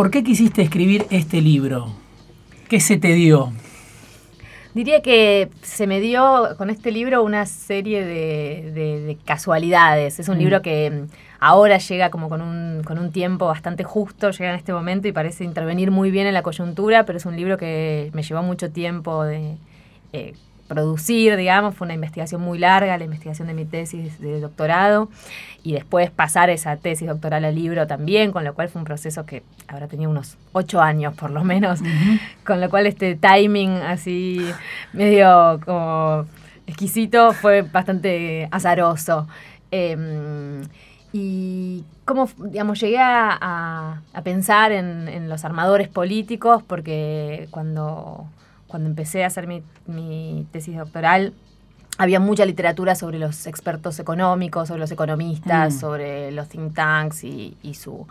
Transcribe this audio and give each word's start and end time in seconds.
¿por 0.00 0.10
qué 0.10 0.24
quisiste 0.24 0.62
escribir 0.62 1.04
este 1.10 1.42
libro? 1.42 1.88
¿Qué 2.70 2.80
se 2.80 2.96
te 2.96 3.08
dio? 3.12 3.52
Diría 4.72 5.02
que 5.02 5.50
se 5.60 5.86
me 5.86 6.00
dio 6.00 6.54
con 6.56 6.70
este 6.70 6.90
libro 6.90 7.22
una 7.22 7.44
serie 7.44 8.02
de, 8.02 9.18
casualidades. 9.26 10.18
Es 10.18 10.30
un 10.30 10.36
mm. 10.36 10.38
libro 10.38 10.62
que 10.62 10.90
mm, 10.90 11.08
ahora 11.38 11.76
llega 11.76 12.08
como 12.08 12.30
con 12.30 12.40
un, 12.40 12.82
con 12.82 12.98
un 12.98 13.12
tiempo 13.12 13.44
bastante 13.44 13.84
justo, 13.84 14.30
llega 14.30 14.48
en 14.48 14.56
este 14.56 14.72
momento 14.72 15.06
y 15.06 15.12
parece 15.12 15.44
intervenir 15.44 15.90
muy 15.90 16.10
bien 16.10 16.26
en 16.26 16.32
la 16.32 16.42
coyuntura, 16.42 17.04
pero 17.04 17.18
es 17.18 17.26
un 17.26 17.36
libro 17.36 17.58
que 17.58 18.08
me 18.14 18.22
llevó 18.22 18.42
mucho 18.42 18.70
tiempo 18.70 19.24
de 19.24 19.58
eh, 20.14 20.32
producir, 20.70 21.36
digamos, 21.36 21.74
fue 21.74 21.84
una 21.84 21.94
investigación 21.94 22.40
muy 22.40 22.56
larga, 22.56 22.96
la 22.96 23.02
investigación 23.02 23.48
de 23.48 23.54
mi 23.54 23.64
tesis 23.64 24.20
de 24.20 24.38
doctorado, 24.38 25.08
y 25.64 25.72
después 25.72 26.12
pasar 26.12 26.48
esa 26.48 26.76
tesis 26.76 27.08
doctoral 27.08 27.44
al 27.44 27.56
libro 27.56 27.88
también, 27.88 28.30
con 28.30 28.44
lo 28.44 28.54
cual 28.54 28.68
fue 28.68 28.78
un 28.78 28.84
proceso 28.84 29.26
que 29.26 29.42
ahora 29.66 29.88
tenía 29.88 30.08
unos 30.08 30.38
ocho 30.52 30.80
años 30.80 31.12
por 31.14 31.32
lo 31.32 31.42
menos, 31.42 31.80
con 32.46 32.60
lo 32.60 32.70
cual 32.70 32.86
este 32.86 33.16
timing 33.16 33.72
así 33.82 34.48
medio 34.92 35.58
como 35.64 36.26
exquisito 36.68 37.32
fue 37.32 37.62
bastante 37.62 38.46
azaroso. 38.52 39.26
Em, 39.72 40.62
y 41.12 41.84
cómo, 42.04 42.28
digamos, 42.38 42.80
llegué 42.80 43.00
a, 43.00 44.02
pensar 44.22 44.70
en, 44.70 45.08
en, 45.08 45.28
los 45.28 45.44
armadores 45.44 45.88
políticos, 45.88 46.62
porque 46.64 47.48
cuando 47.50 48.28
cuando 48.70 48.88
empecé 48.88 49.24
a 49.24 49.26
hacer 49.26 49.46
mi, 49.46 50.46
tesis 50.52 50.76
doctoral, 50.76 51.34
había 51.98 52.20
mucha 52.20 52.46
literatura 52.46 52.94
sobre 52.94 53.18
los 53.18 53.46
expertos 53.46 53.98
económicos, 53.98 54.68
sobre 54.68 54.80
los 54.80 54.90
economistas, 54.92 55.74
mm. 55.74 55.78
sobre 55.78 56.30
los 56.30 56.48
think 56.48 56.74
tanks 56.74 57.24
y, 57.24 57.56
su, 57.74 58.06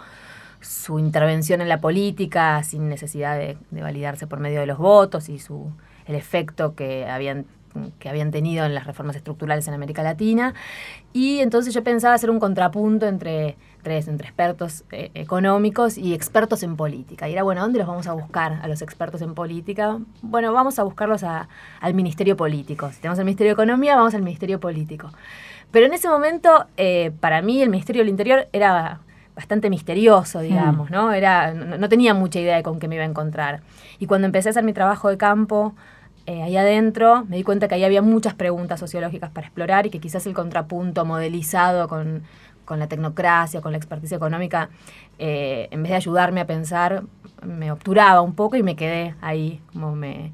su, 0.61 0.99
intervención 0.99 1.61
en 1.61 1.69
la 1.69 1.79
política 1.79 2.61
sin 2.63 2.89
necesidad 2.89 3.37
de, 3.37 3.57
de, 3.71 3.81
validarse 3.81 4.27
por 4.27 4.39
medio 4.39 4.59
de 4.59 4.67
los 4.67 4.77
votos 4.77 5.29
y 5.29 5.39
su, 5.39 5.71
el 6.05 6.15
efecto 6.15 6.75
que 6.75 7.07
habían 7.07 7.45
que 7.99 8.09
habían 8.09 8.31
tenido 8.31 8.65
en 8.65 8.73
las 8.73 8.85
reformas 8.85 9.15
estructurales 9.15 9.67
en 9.67 9.73
América 9.73 10.03
Latina. 10.03 10.53
Y 11.13 11.39
entonces 11.39 11.73
yo 11.73 11.83
pensaba 11.83 12.13
hacer 12.13 12.29
un 12.29 12.39
contrapunto 12.39 13.07
entre, 13.07 13.57
entre 13.83 14.27
expertos 14.27 14.83
eh, 14.91 15.11
económicos 15.13 15.97
y 15.97 16.13
expertos 16.13 16.63
en 16.63 16.75
política. 16.75 17.27
Y 17.29 17.33
era, 17.33 17.43
bueno, 17.43 17.61
¿dónde 17.61 17.79
los 17.79 17.87
vamos 17.87 18.07
a 18.07 18.13
buscar 18.13 18.59
a 18.61 18.67
los 18.67 18.81
expertos 18.81 19.21
en 19.21 19.33
política? 19.33 19.99
Bueno, 20.21 20.53
vamos 20.53 20.79
a 20.79 20.83
buscarlos 20.83 21.23
al 21.23 21.93
Ministerio 21.93 22.37
Político. 22.37 22.91
Si 22.91 23.01
tenemos 23.01 23.19
el 23.19 23.25
Ministerio 23.25 23.51
de 23.51 23.53
Economía, 23.53 23.95
vamos 23.95 24.13
al 24.13 24.21
Ministerio 24.21 24.59
Político. 24.59 25.11
Pero 25.71 25.85
en 25.85 25.93
ese 25.93 26.09
momento, 26.09 26.65
eh, 26.77 27.11
para 27.19 27.41
mí, 27.41 27.61
el 27.61 27.69
Ministerio 27.69 28.01
del 28.01 28.09
Interior 28.09 28.47
era 28.51 28.99
bastante 29.35 29.69
misterioso, 29.69 30.41
digamos. 30.41 30.91
¿no? 30.91 31.13
Era, 31.13 31.53
no 31.53 31.89
tenía 31.89 32.13
mucha 32.13 32.39
idea 32.39 32.57
de 32.57 32.63
con 32.63 32.79
qué 32.79 32.87
me 32.87 32.95
iba 32.95 33.03
a 33.03 33.07
encontrar. 33.07 33.61
Y 33.99 34.05
cuando 34.05 34.25
empecé 34.25 34.49
a 34.49 34.51
hacer 34.51 34.63
mi 34.63 34.73
trabajo 34.73 35.09
de 35.09 35.17
campo, 35.17 35.73
eh, 36.29 36.43
ahí 36.43 36.57
adentro 36.57 37.25
me 37.27 37.37
di 37.37 37.43
cuenta 37.43 37.67
que 37.67 37.73
ahí 37.73 37.83
había 37.83 38.03
muchas 38.03 38.35
preguntas 38.35 38.79
sociológicas 38.79 39.31
para 39.31 39.47
explorar 39.47 39.87
y 39.87 39.89
que 39.89 39.99
quizás 39.99 40.27
el 40.27 40.35
contrapunto 40.35 41.03
modelizado 41.03 41.87
con, 41.87 42.21
la 42.77 42.87
tecnocracia, 42.87 43.61
con 43.61 43.71
la 43.71 43.79
experticia 43.79 44.17
económica, 44.17 44.69
eh, 45.17 45.67
en 45.71 45.81
vez 45.81 45.89
de 45.89 45.95
ayudarme 45.95 46.41
a 46.41 46.45
pensar, 46.45 47.03
me 47.41 47.71
obturaba 47.71 48.21
un 48.21 48.35
poco 48.35 48.57
y 48.57 48.61
me 48.61 48.75
quedé 48.75 49.15
ahí, 49.21 49.61
como 49.73 49.95
me, 49.95 50.31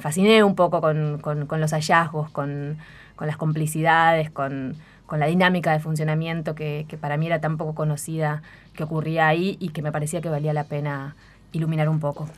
fasciné 0.00 0.42
un 0.42 0.56
poco 0.56 0.80
con, 0.80 1.20
los 1.60 1.70
hallazgos, 1.72 2.30
con, 2.30 2.78
las 3.20 3.36
complicidades, 3.36 4.30
con, 4.30 4.76
la 5.12 5.26
dinámica 5.26 5.70
de 5.70 5.78
funcionamiento 5.78 6.56
que, 6.56 6.86
que, 6.88 6.96
para 6.98 7.16
mí 7.16 7.26
era 7.26 7.40
tan 7.40 7.56
poco 7.56 7.76
conocida 7.76 8.42
que 8.72 8.82
ocurría 8.82 9.28
ahí 9.28 9.56
y 9.60 9.68
que 9.68 9.80
me 9.80 9.92
parecía 9.92 10.20
que 10.20 10.28
valía 10.28 10.52
la 10.52 10.64
pena 10.64 11.14
iluminar 11.52 11.88
un 11.88 12.00
poco. 12.00 12.28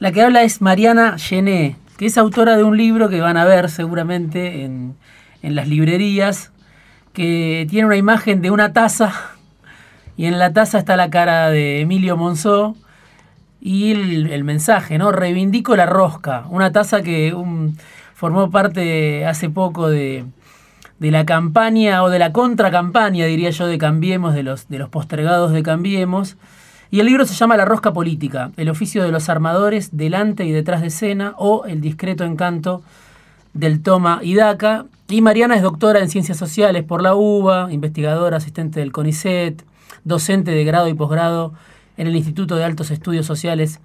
La 0.00 0.12
que 0.12 0.22
habla 0.22 0.42
es 0.42 0.62
Mariana 0.62 1.18
Gené, 1.18 1.76
que 1.98 2.06
es 2.06 2.16
autora 2.16 2.56
de 2.56 2.64
un 2.64 2.78
libro 2.78 3.10
que 3.10 3.20
van 3.20 3.36
a 3.36 3.44
ver 3.44 3.68
seguramente 3.68 4.64
en, 4.64 4.96
las 5.42 5.68
librerías, 5.68 6.52
que 7.12 7.66
tiene 7.68 7.86
una 7.86 7.96
imagen 7.96 8.42
de 8.42 8.50
una 8.50 8.72
taza 8.72 9.12
y 10.16 10.26
en 10.26 10.38
la 10.38 10.52
taza 10.52 10.78
está 10.78 10.96
la 10.96 11.10
cara 11.10 11.50
de 11.50 11.80
Emilio 11.80 12.16
Monzó 12.16 12.76
y 13.60 13.90
el, 13.92 14.44
mensaje, 14.44 14.98
¿no? 14.98 15.12
Reivindico 15.12 15.76
la 15.76 15.86
rosca, 15.86 16.44
una 16.50 16.72
taza 16.72 17.02
que 17.02 17.34
formó 18.14 18.50
parte 18.50 19.26
hace 19.26 19.50
poco 19.50 19.88
de, 19.88 20.24
de, 20.98 21.10
la 21.10 21.26
campaña 21.26 22.02
o 22.02 22.10
de 22.10 22.18
la 22.18 22.32
contracampaña, 22.32 23.26
diría 23.26 23.50
yo, 23.50 23.66
de 23.66 23.78
Cambiemos, 23.78 24.34
de 24.34 24.42
los, 24.42 24.68
de 24.68 24.78
los 24.78 24.88
postergados 24.88 25.52
de 25.52 25.62
Cambiemos, 25.62 26.36
y 26.90 27.00
el 27.00 27.06
libro 27.06 27.24
se 27.24 27.34
llama 27.34 27.56
La 27.56 27.64
rosca 27.64 27.92
política, 27.92 28.50
el 28.56 28.68
oficio 28.68 29.02
de 29.04 29.12
los 29.12 29.28
armadores 29.28 29.96
delante 29.96 30.44
y 30.44 30.52
detrás 30.52 30.80
de 30.80 30.88
escena 30.88 31.34
o 31.38 31.64
el 31.66 31.80
discreto 31.80 32.24
encanto 32.24 32.82
del 33.52 33.82
toma 33.82 34.20
y 34.22 34.34
daca. 34.34 34.86
Y 35.08 35.22
Mariana 35.22 35.56
es 35.56 35.62
doctora 35.62 36.00
en 36.00 36.08
ciencias 36.08 36.38
sociales 36.38 36.84
por 36.84 37.02
la 37.02 37.14
UBA, 37.14 37.72
investigadora, 37.72 38.36
asistente 38.36 38.80
del 38.80 38.92
CONICET, 38.92 39.64
docente 40.04 40.52
de 40.52 40.64
grado 40.64 40.88
y 40.88 40.94
posgrado 40.94 41.52
en 41.96 42.06
el 42.06 42.16
Instituto 42.16 42.56
de 42.56 42.64
Altos 42.64 42.90
Estudios 42.90 43.26
Sociales 43.26 43.80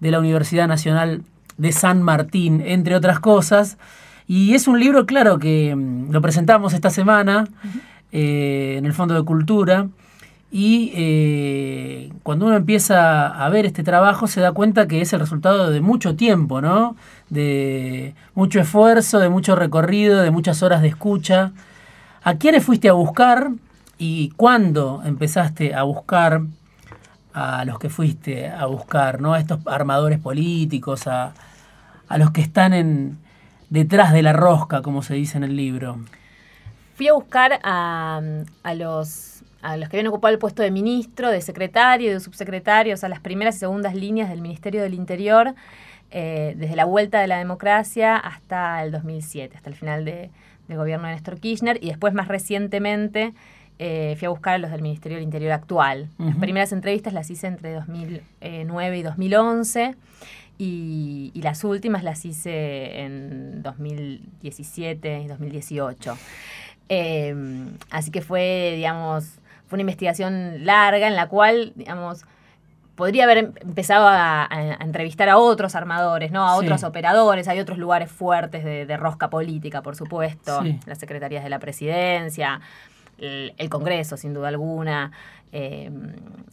de 0.00 0.10
la 0.10 0.18
Universidad 0.18 0.66
Nacional 0.66 1.22
de 1.56 1.72
San 1.72 2.02
Martín, 2.02 2.62
entre 2.64 2.96
otras 2.96 3.20
cosas. 3.20 3.78
Y 4.26 4.54
es 4.54 4.66
un 4.66 4.80
libro, 4.80 5.06
claro, 5.06 5.38
que 5.38 5.74
mm, 5.76 6.10
lo 6.10 6.20
presentamos 6.22 6.72
esta 6.72 6.90
semana 6.90 7.46
eh, 8.10 8.76
en 8.78 8.86
el 8.86 8.92
Fondo 8.92 9.14
de 9.14 9.22
Cultura 9.22 9.88
y 10.56 10.92
eh, 10.94 12.12
cuando 12.22 12.46
uno 12.46 12.54
empieza 12.54 13.26
a 13.26 13.48
ver 13.48 13.66
este 13.66 13.82
trabajo 13.82 14.28
se 14.28 14.40
da 14.40 14.52
cuenta 14.52 14.86
que 14.86 15.00
es 15.00 15.12
el 15.12 15.18
resultado 15.18 15.68
de 15.72 15.80
mucho 15.80 16.14
tiempo, 16.14 16.60
¿no? 16.60 16.94
De 17.28 18.14
mucho 18.36 18.60
esfuerzo, 18.60 19.18
de 19.18 19.28
mucho 19.28 19.56
recorrido, 19.56 20.22
de 20.22 20.30
muchas 20.30 20.62
horas 20.62 20.80
de 20.80 20.86
escucha. 20.86 21.50
¿A 22.22 22.34
quiénes 22.34 22.62
fuiste 22.62 22.88
a 22.88 22.92
buscar 22.92 23.50
y 23.98 24.30
cuándo 24.36 25.02
empezaste 25.04 25.74
a 25.74 25.82
buscar 25.82 26.42
a 27.32 27.64
los 27.64 27.80
que 27.80 27.90
fuiste 27.90 28.48
a 28.48 28.66
buscar, 28.66 29.20
¿no? 29.20 29.34
A 29.34 29.40
estos 29.40 29.58
armadores 29.66 30.20
políticos, 30.20 31.08
a, 31.08 31.34
los 32.16 32.30
que 32.30 32.42
están 32.42 32.74
en, 32.74 33.18
detrás 33.70 34.12
de 34.12 34.22
la 34.22 34.32
rosca, 34.32 34.82
como 34.82 35.02
se 35.02 35.14
dice 35.14 35.36
en 35.36 35.42
el 35.42 35.56
libro. 35.56 35.98
Fui 36.94 37.08
a 37.08 37.12
buscar 37.12 37.58
a, 37.64 38.20
a 38.62 38.74
los 38.74 39.33
a 39.64 39.78
los 39.78 39.88
que 39.88 39.96
habían 39.96 40.08
ocupado 40.08 40.34
el 40.34 40.38
puesto 40.38 40.62
de 40.62 40.70
ministro, 40.70 41.30
de 41.30 41.40
secretario, 41.40 42.12
de 42.12 42.20
subsecretario, 42.20 42.92
o 42.92 42.96
sea, 42.98 43.08
las 43.08 43.20
primeras 43.20 43.56
y 43.56 43.60
segundas 43.60 43.94
líneas 43.94 44.28
del 44.28 44.42
Ministerio 44.42 44.82
del 44.82 44.92
Interior, 44.92 45.54
eh, 46.10 46.54
desde 46.58 46.76
la 46.76 46.84
vuelta 46.84 47.18
de 47.22 47.28
la 47.28 47.38
democracia 47.38 48.14
hasta 48.16 48.84
el 48.84 48.92
2007, 48.92 49.56
hasta 49.56 49.70
el 49.70 49.74
final 49.74 50.04
de, 50.04 50.30
del 50.68 50.76
gobierno 50.76 51.08
de 51.08 51.14
Néstor 51.14 51.40
Kirchner, 51.40 51.78
y 51.82 51.88
después 51.88 52.12
más 52.12 52.28
recientemente 52.28 53.32
eh, 53.78 54.14
fui 54.18 54.26
a 54.26 54.28
buscar 54.28 54.56
a 54.56 54.58
los 54.58 54.70
del 54.70 54.82
Ministerio 54.82 55.16
del 55.16 55.24
Interior 55.24 55.52
actual. 55.52 56.10
Las 56.18 56.36
primeras 56.36 56.70
entrevistas 56.72 57.14
las 57.14 57.30
hice 57.30 57.46
entre 57.46 57.72
2009 57.72 58.98
y 58.98 59.02
2011. 59.02 59.94
Y, 60.56 61.32
y, 61.34 61.42
las 61.42 61.64
últimas 61.64 62.04
las 62.04 62.24
hice 62.24 63.00
en 63.00 63.60
2017 63.62 65.22
y 65.22 65.26
2018. 65.26 66.16
Eh, 66.88 67.34
así 67.90 68.12
que 68.12 68.20
fue, 68.20 68.74
digamos, 68.76 69.40
fue 69.66 69.76
una 69.76 69.82
investigación 69.82 70.64
larga 70.64 71.06
en 71.06 71.16
la 71.16 71.28
cual, 71.28 71.72
digamos, 71.74 72.24
podría 72.94 73.24
haber 73.24 73.52
empezado 73.60 74.06
a, 74.08 74.48
entrevistar 74.80 75.28
a 75.28 75.38
otros 75.38 75.74
armadores, 75.74 76.30
¿no? 76.30 76.46
A 76.46 76.56
otros 76.56 76.84
operadores. 76.84 77.48
Hay 77.48 77.58
otros 77.60 77.78
lugares 77.78 78.10
fuertes 78.10 78.64
de, 78.64 78.96
rosca 78.96 79.30
política, 79.30 79.82
por 79.82 79.96
supuesto. 79.96 80.62
Las 80.86 80.98
secretarías 80.98 81.42
de 81.42 81.50
la 81.50 81.58
presidencia, 81.58 82.60
el, 83.18 83.68
Congreso, 83.68 84.16
sin 84.16 84.34
duda 84.34 84.48
alguna. 84.48 85.12
Eh, 85.56 85.88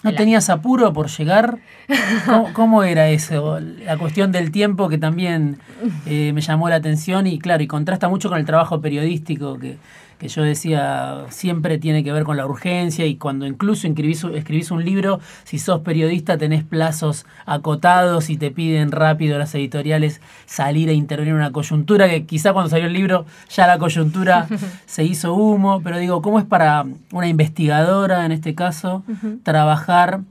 ¿No 0.04 0.14
tenías 0.14 0.50
apuro 0.50 0.94
por 0.94 1.08
llegar? 1.08 1.58
¿Cómo, 2.54 2.84
era 2.84 3.10
eso? 3.10 3.60
La 3.60 3.98
cuestión 3.98 4.32
del 4.32 4.52
tiempo 4.52 4.90
que 4.90 5.00
también 5.00 5.60
eh, 6.06 6.34
me 6.34 6.42
llamó 6.42 6.70
la 6.70 6.76
atención 6.76 7.26
y 7.26 7.40
claro, 7.40 7.64
y 7.64 7.68
contrasta 7.68 8.10
mucho 8.10 8.30
con 8.30 8.38
el 8.38 8.46
trabajo 8.46 8.80
periodístico 8.80 9.58
que 9.58 9.78
que 10.22 10.28
yo 10.28 10.44
decía 10.44 11.26
siempre 11.30 11.80
tiene 11.80 12.04
que 12.04 12.12
ver 12.12 12.26
con 12.26 12.38
la 12.38 12.46
urgencia 12.46 13.08
y 13.08 13.16
cuando 13.16 13.48
incluso 13.48 13.88
escribís, 13.88 14.24
escribís, 14.24 14.70
un 14.70 14.86
libro, 14.86 15.20
si 15.46 15.58
sos 15.58 15.80
periodista 15.80 16.38
tenés 16.38 16.64
plazos 16.64 17.26
acotados 17.48 18.30
y 18.30 18.38
te 18.38 18.52
piden 18.52 18.92
rápido 18.92 19.40
las 19.40 19.56
editoriales 19.56 20.22
salir 20.46 20.90
a 20.90 20.94
intervenir 20.94 21.32
en 21.32 21.38
una 21.38 21.52
coyuntura, 21.52 22.08
que 22.08 22.28
quizá 22.28 22.54
cuando 22.54 22.70
salió 22.70 22.86
el 22.86 22.94
libro 22.94 23.26
ya 23.50 23.66
la 23.66 23.80
coyuntura 23.80 24.48
se 24.86 25.04
hizo 25.04 25.34
humo, 25.34 25.82
pero 25.84 25.98
digo, 25.98 26.22
¿cómo 26.22 26.38
es 26.38 26.46
para 26.46 26.86
una 27.12 27.28
investigadora 27.28 28.24
en 28.24 28.32
este 28.32 28.54
caso 28.54 29.04
trabajar 29.42 30.22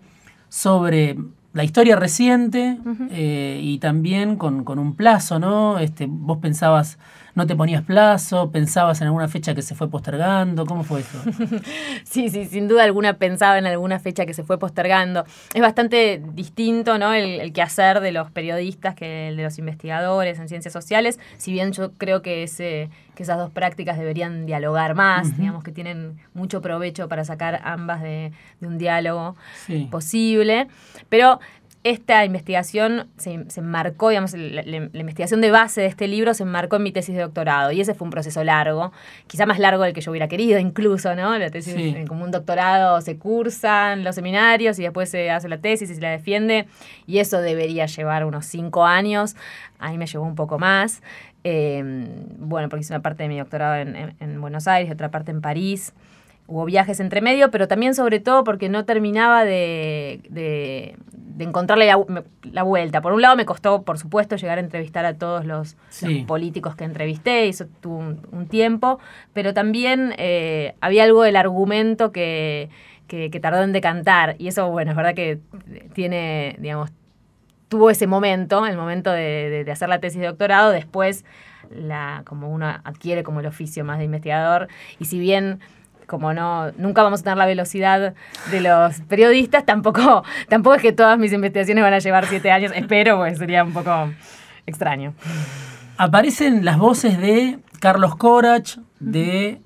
sobre 0.49 1.17
la 1.53 1.65
historia 1.65 1.97
reciente 1.97 2.79
eh, 3.11 3.61
y 3.63 3.79
también 3.79 4.37
con, 4.37 4.65
con, 4.65 4.79
un 4.79 4.95
plazo, 4.95 5.39
¿no? 5.39 5.79
Este, 5.79 6.07
vos 6.09 6.39
pensabas 6.39 6.99
¿No 7.35 7.47
te 7.47 7.55
ponías 7.55 7.83
plazo? 7.83 8.51
¿Pensabas 8.51 9.01
en 9.01 9.07
alguna 9.07 9.29
fecha 9.29 9.55
que 9.55 9.63
se 9.63 9.75
fue 9.75 9.89
postergando? 9.89 10.67
¿Cómo 10.67 10.83
fue 10.83 11.01
eso? 11.01 11.23
sí, 12.05 12.29
sí, 12.29 12.47
sin 12.47 12.67
duda 12.67 12.85
alguna 12.85 13.19
pensaba 13.19 13.59
en 13.59 13.67
alguna 13.67 13.99
fecha 14.01 14.27
que 14.27 14.35
se 14.35 14.43
fue 14.43 14.59
postergando. 14.59 15.25
Es 15.55 15.63
bastante 15.63 16.23
distinto 16.35 16.99
¿no? 16.99 17.15
el, 17.15 17.53
quehacer 17.53 18.01
de 18.01 18.13
los 18.13 18.31
periodistas 18.31 18.95
que 18.95 19.29
el 19.29 19.37
de 19.37 19.45
los 19.45 19.59
investigadores 19.59 20.39
en 20.39 20.49
ciencias 20.49 20.73
sociales, 20.73 21.19
si 21.37 21.53
bien 21.53 21.73
yo 21.73 21.93
creo 21.93 22.21
que, 22.21 22.43
ese, 22.43 22.91
que 23.21 23.25
esas 23.25 23.37
dos 23.37 23.51
prácticas 23.51 23.99
deberían 23.99 24.47
dialogar 24.47 24.95
más, 24.95 25.37
digamos 25.37 25.63
que 25.63 25.73
tienen 25.73 26.17
mucho 26.33 26.63
provecho 26.63 27.07
para 27.07 27.23
sacar 27.27 27.61
ambas 27.65 28.01
de, 28.01 28.33
un 28.63 28.79
diálogo 28.79 29.37
posible. 29.91 30.69
Pero 31.11 31.39
esta 31.85 32.25
investigación 32.25 33.09
se, 33.19 33.45
se 33.51 33.61
enmarcó, 33.61 34.09
digamos, 34.09 34.33
la, 34.33 34.63
investigación 34.63 35.43
de 35.43 35.51
base 35.51 35.83
de 35.83 35.87
este 35.87 36.09
libro 36.09 36.33
se 36.33 36.45
enmarcó 36.45 36.77
en 36.77 36.83
mi 36.83 36.93
tesis 36.93 37.15
de 37.15 37.21
doctorado 37.21 37.73
y 37.73 37.81
ese 37.83 37.93
fue 37.93 38.07
un 38.07 38.11
proceso 38.11 38.43
largo, 38.43 38.91
quizá 39.27 39.45
más 39.45 39.59
largo 39.59 39.83
del 39.83 39.93
que 39.93 40.01
yo 40.01 40.11
hubiera 40.11 40.29
querido 40.29 40.59
incluso, 40.59 41.15
¿no? 41.15 41.37
La 41.37 41.51
tesis, 41.51 41.75
como 42.09 42.25
un 42.25 42.31
doctorado, 42.31 43.03
se 43.03 43.19
cursan 43.19 44.03
los 44.03 44.15
seminarios 44.15 44.79
y 44.79 44.83
después 44.83 45.11
se 45.11 45.31
hace 45.31 45.47
la 45.51 45.59
tesis 45.59 45.91
y 45.91 45.95
se 45.95 46.01
la 46.01 46.11
defiende 46.11 46.67
y 47.07 47.19
eso 47.19 47.43
debería 47.43 47.85
llevar 47.85 48.25
unos 48.25 48.47
cinco 48.47 48.87
años, 48.87 49.37
a 49.79 49.91
mí 49.91 49.99
me 49.99 50.07
llevó 50.07 50.25
un 50.25 50.35
poco 50.35 50.59
más. 50.59 51.03
Eh, 51.45 51.83
bueno, 52.39 52.69
porque 52.69 52.83
hice 52.83 52.93
una 52.93 53.03
parte 53.03 53.23
de 53.23 53.29
mi 53.29 53.39
doctorado 53.39 53.77
en, 53.77 54.15
en 54.19 54.41
Buenos 54.41 54.69
Aires, 54.69 54.93
otra 54.93 55.11
parte 55.11 55.31
en 55.31 55.41
París. 55.41 55.95
Hubo 56.51 56.65
viajes 56.65 56.99
entre 56.99 57.21
medio, 57.21 57.53
pero 57.53 57.69
también 57.69 57.95
sobre 57.95 58.19
todo 58.19 58.43
porque 58.43 58.69
no 58.69 58.85
terminaba 58.85 59.45
de, 59.45 60.21
de, 60.31 60.97
encontrarle 61.39 61.87
la, 61.87 62.63
vuelta. 62.65 63.01
Por 63.01 63.13
un 63.13 63.23
lado 63.23 63.37
me 63.37 63.47
costó, 63.47 63.83
por 63.83 63.99
supuesto, 63.99 64.35
llegar 64.35 64.59
a 64.59 64.61
entrevistar 64.61 65.05
a 65.05 65.15
todos 65.15 65.47
los, 65.47 65.77
políticos 66.27 66.75
que 66.75 66.83
entrevisté, 66.83 67.47
y 67.47 67.51
eso 67.51 67.67
tuvo 67.81 67.99
un, 67.99 68.49
tiempo, 68.49 68.99
pero 69.33 69.55
también 69.55 70.13
eh, 70.19 70.75
había 70.81 71.05
algo 71.05 71.23
del 71.23 71.37
argumento 71.37 72.11
que, 72.11 72.69
que, 73.07 73.31
tardó 73.41 73.63
en 73.63 73.71
decantar, 73.71 74.35
y 74.39 74.49
eso, 74.49 74.69
bueno, 74.73 74.91
es 74.91 74.97
verdad 74.97 75.15
que 75.15 75.39
tiene, 75.95 76.57
digamos, 76.59 76.91
tuvo 77.71 77.89
ese 77.89 78.09
momento, 78.09 78.67
el 78.67 78.77
momento 78.77 79.13
de, 79.13 79.65
hacer 79.71 79.89
la 79.89 80.01
tesis 80.01 80.21
de 80.21 80.27
doctorado, 80.27 80.73
después 80.73 81.25
la, 81.71 82.23
como 82.27 82.51
uno 82.51 82.67
adquiere 82.67 83.23
como 83.23 83.39
el 83.39 83.47
oficio 83.47 83.85
más 83.85 83.99
de 83.99 84.05
investigador, 84.05 84.69
y 84.99 85.05
si 85.07 85.19
bien 85.19 85.61
como 86.07 86.35
no, 86.35 86.73
nunca 86.73 87.05
vamos 87.05 87.21
a 87.21 87.23
tener 87.23 87.39
la 87.39 87.47
velocidad 87.47 88.15
de 88.51 88.61
los 88.61 89.01
periodistas, 89.03 89.65
tampoco, 89.65 90.25
tampoco 90.49 90.75
es 90.75 90.83
que 90.83 90.93
todas 90.93 91.17
mis 91.17 91.33
investigaciones 91.33 91.85
van 91.85 91.95
a 91.95 92.01
llevar 92.01 92.27
siete 92.27 92.51
años, 92.51 92.73
espero, 92.75 93.19
pues 93.19 93.39
sería 93.39 93.63
un 93.63 93.73
poco 93.73 94.11
extraño. 94.67 95.15
Aparecen 95.97 96.65
las 96.65 96.77
voces 96.77 97.19
de 97.19 97.61
Carlos 97.79 98.17
Corach, 98.17 98.79
de 98.99 99.61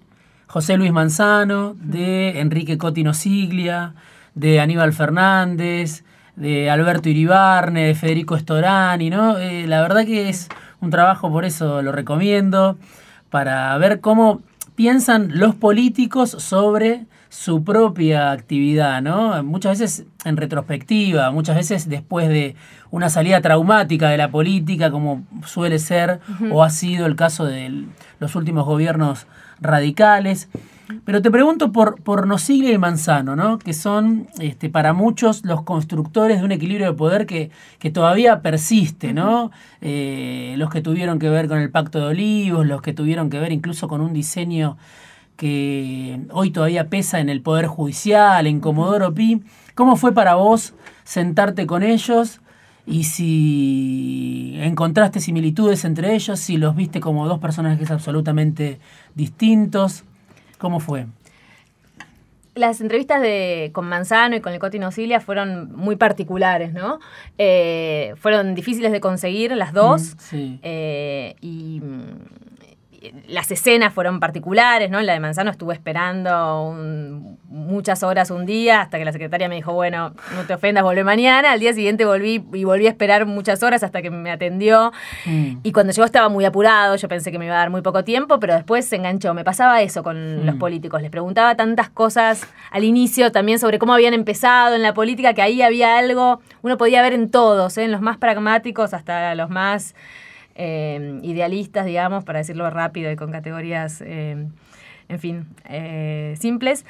José 0.46 0.76
Luis 0.76 0.92
Manzano, 0.92 1.74
de 1.78 2.40
Enrique 2.40 2.76
Cotino 2.76 3.14
Siglia, 3.14 3.94
de 4.34 4.60
Aníbal 4.60 4.92
Fernández, 4.92 6.04
de 6.36 6.70
Alberto 6.70 7.08
Iribarne, 7.08 7.86
de 7.86 7.94
Federico 7.94 8.36
Storani, 8.38 9.10
¿no? 9.10 9.38
Eh, 9.38 9.66
la 9.66 9.80
verdad 9.82 10.04
que 10.04 10.28
es 10.28 10.48
un 10.80 10.90
trabajo, 10.90 11.30
por 11.30 11.44
eso 11.44 11.82
lo 11.82 11.92
recomiendo, 11.92 12.76
para 13.30 13.76
ver 13.78 14.00
cómo 14.00 14.42
piensan 14.74 15.38
los 15.38 15.54
políticos 15.54 16.30
sobre 16.30 17.06
su 17.28 17.64
propia 17.64 18.30
actividad, 18.30 19.02
¿no? 19.02 19.42
Muchas 19.42 19.80
veces 19.80 20.06
en 20.24 20.36
retrospectiva, 20.36 21.30
muchas 21.32 21.56
veces 21.56 21.88
después 21.88 22.28
de 22.28 22.54
una 22.92 23.08
salida 23.08 23.40
traumática 23.40 24.08
de 24.08 24.16
la 24.16 24.30
política, 24.30 24.92
como 24.92 25.24
suele 25.44 25.80
ser 25.80 26.20
o 26.52 26.62
ha 26.62 26.70
sido 26.70 27.06
el 27.06 27.16
caso 27.16 27.44
de 27.44 27.86
los 28.20 28.36
últimos 28.36 28.64
gobiernos 28.64 29.26
radicales. 29.60 30.48
Pero 31.04 31.22
te 31.22 31.30
pregunto 31.30 31.72
por, 31.72 32.00
por 32.02 32.26
Nosiglia 32.26 32.72
y 32.72 32.78
Manzano, 32.78 33.36
¿no? 33.36 33.58
que 33.58 33.72
son 33.72 34.26
este, 34.38 34.68
para 34.68 34.92
muchos 34.92 35.44
los 35.44 35.62
constructores 35.62 36.38
de 36.38 36.44
un 36.44 36.52
equilibrio 36.52 36.86
de 36.86 36.92
poder 36.92 37.26
que, 37.26 37.50
que 37.78 37.90
todavía 37.90 38.42
persiste, 38.42 39.14
¿no? 39.14 39.50
Eh, 39.80 40.54
los 40.58 40.70
que 40.70 40.82
tuvieron 40.82 41.18
que 41.18 41.30
ver 41.30 41.48
con 41.48 41.58
el 41.58 41.70
Pacto 41.70 42.00
de 42.00 42.06
Olivos, 42.06 42.66
los 42.66 42.82
que 42.82 42.92
tuvieron 42.92 43.30
que 43.30 43.38
ver 43.38 43.52
incluso 43.52 43.88
con 43.88 44.00
un 44.00 44.12
diseño 44.12 44.76
que 45.36 46.20
hoy 46.30 46.50
todavía 46.50 46.88
pesa 46.88 47.20
en 47.20 47.28
el 47.28 47.40
Poder 47.40 47.66
Judicial, 47.66 48.46
en 48.46 48.60
Comodoro 48.60 49.14
Pi. 49.14 49.42
¿Cómo 49.74 49.96
fue 49.96 50.12
para 50.12 50.34
vos 50.34 50.74
sentarte 51.04 51.66
con 51.66 51.82
ellos 51.82 52.40
y 52.86 53.04
si 53.04 54.54
encontraste 54.58 55.20
similitudes 55.20 55.84
entre 55.84 56.14
ellos, 56.14 56.38
si 56.38 56.58
los 56.58 56.76
viste 56.76 57.00
como 57.00 57.26
dos 57.26 57.38
personajes 57.40 57.90
absolutamente 57.90 58.78
distintos? 59.14 60.04
¿Cómo 60.64 60.80
fue? 60.80 61.04
Las 62.54 62.80
entrevistas 62.80 63.20
de, 63.20 63.68
con 63.74 63.86
Manzano 63.86 64.34
y 64.34 64.40
con 64.40 64.54
el 64.54 64.58
Cotino 64.58 64.90
Cilia 64.92 65.20
fueron 65.20 65.70
muy 65.76 65.96
particulares, 65.96 66.72
¿no? 66.72 67.00
Eh, 67.36 68.14
fueron 68.16 68.54
difíciles 68.54 68.90
de 68.90 68.98
conseguir 68.98 69.52
las 69.52 69.74
dos. 69.74 70.14
Mm, 70.14 70.18
sí. 70.20 70.60
Eh, 70.62 71.36
y 71.42 71.82
las 73.26 73.50
escenas 73.50 73.92
fueron 73.92 74.20
particulares, 74.20 74.90
¿no? 74.90 75.00
La 75.02 75.12
de 75.12 75.20
Manzano 75.20 75.50
estuve 75.50 75.74
esperando 75.74 76.74
muchas 77.48 78.02
horas 78.02 78.30
un 78.30 78.46
día 78.46 78.80
hasta 78.82 78.98
que 78.98 79.04
la 79.04 79.12
secretaria 79.12 79.48
me 79.48 79.56
dijo, 79.56 79.72
bueno, 79.72 80.14
no 80.34 80.44
te 80.46 80.54
ofendas, 80.54 80.82
vuelve 80.84 81.04
mañana. 81.04 81.52
Al 81.52 81.60
día 81.60 81.72
siguiente 81.72 82.04
volví 82.04 82.44
y 82.52 82.64
volví 82.64 82.86
a 82.86 82.90
esperar 82.90 83.26
muchas 83.26 83.62
horas 83.62 83.82
hasta 83.82 84.02
que 84.02 84.10
me 84.10 84.30
atendió. 84.30 84.92
Mm. 85.24 85.58
Y 85.62 85.72
cuando 85.72 85.92
llegó 85.92 86.04
estaba 86.04 86.28
muy 86.28 86.44
apurado, 86.44 86.96
yo 86.96 87.08
pensé 87.08 87.32
que 87.32 87.38
me 87.38 87.46
iba 87.46 87.54
a 87.54 87.58
dar 87.58 87.70
muy 87.70 87.82
poco 87.82 88.04
tiempo, 88.04 88.40
pero 88.40 88.54
después 88.54 88.86
se 88.86 88.96
enganchó. 88.96 89.34
Me 89.34 89.44
pasaba 89.44 89.82
eso 89.82 90.02
con 90.02 90.42
mm. 90.42 90.46
los 90.46 90.56
políticos, 90.56 91.02
les 91.02 91.10
preguntaba 91.10 91.54
tantas 91.56 91.90
cosas 91.90 92.46
al 92.70 92.84
inicio 92.84 93.32
también 93.32 93.58
sobre 93.58 93.78
cómo 93.78 93.94
habían 93.94 94.14
empezado 94.14 94.74
en 94.74 94.82
la 94.82 94.94
política, 94.94 95.34
que 95.34 95.42
ahí 95.42 95.62
había 95.62 95.98
algo, 95.98 96.40
uno 96.62 96.76
podía 96.76 97.02
ver 97.02 97.12
en 97.12 97.30
todos, 97.30 97.78
¿eh? 97.78 97.84
en 97.84 97.92
los 97.92 98.00
más 98.00 98.16
pragmáticos 98.16 98.94
hasta 98.94 99.34
los 99.34 99.50
más 99.50 99.94
eh, 100.54 101.20
idealistas, 101.22 101.86
digamos, 101.86 102.24
para 102.24 102.38
decirlo 102.38 102.68
rápido 102.70 103.10
y 103.10 103.16
con 103.16 103.32
categorías, 103.32 104.02
eh, 104.06 104.46
en 105.08 105.18
fin, 105.18 105.46
eh, 105.68 106.34
simples, 106.38 106.84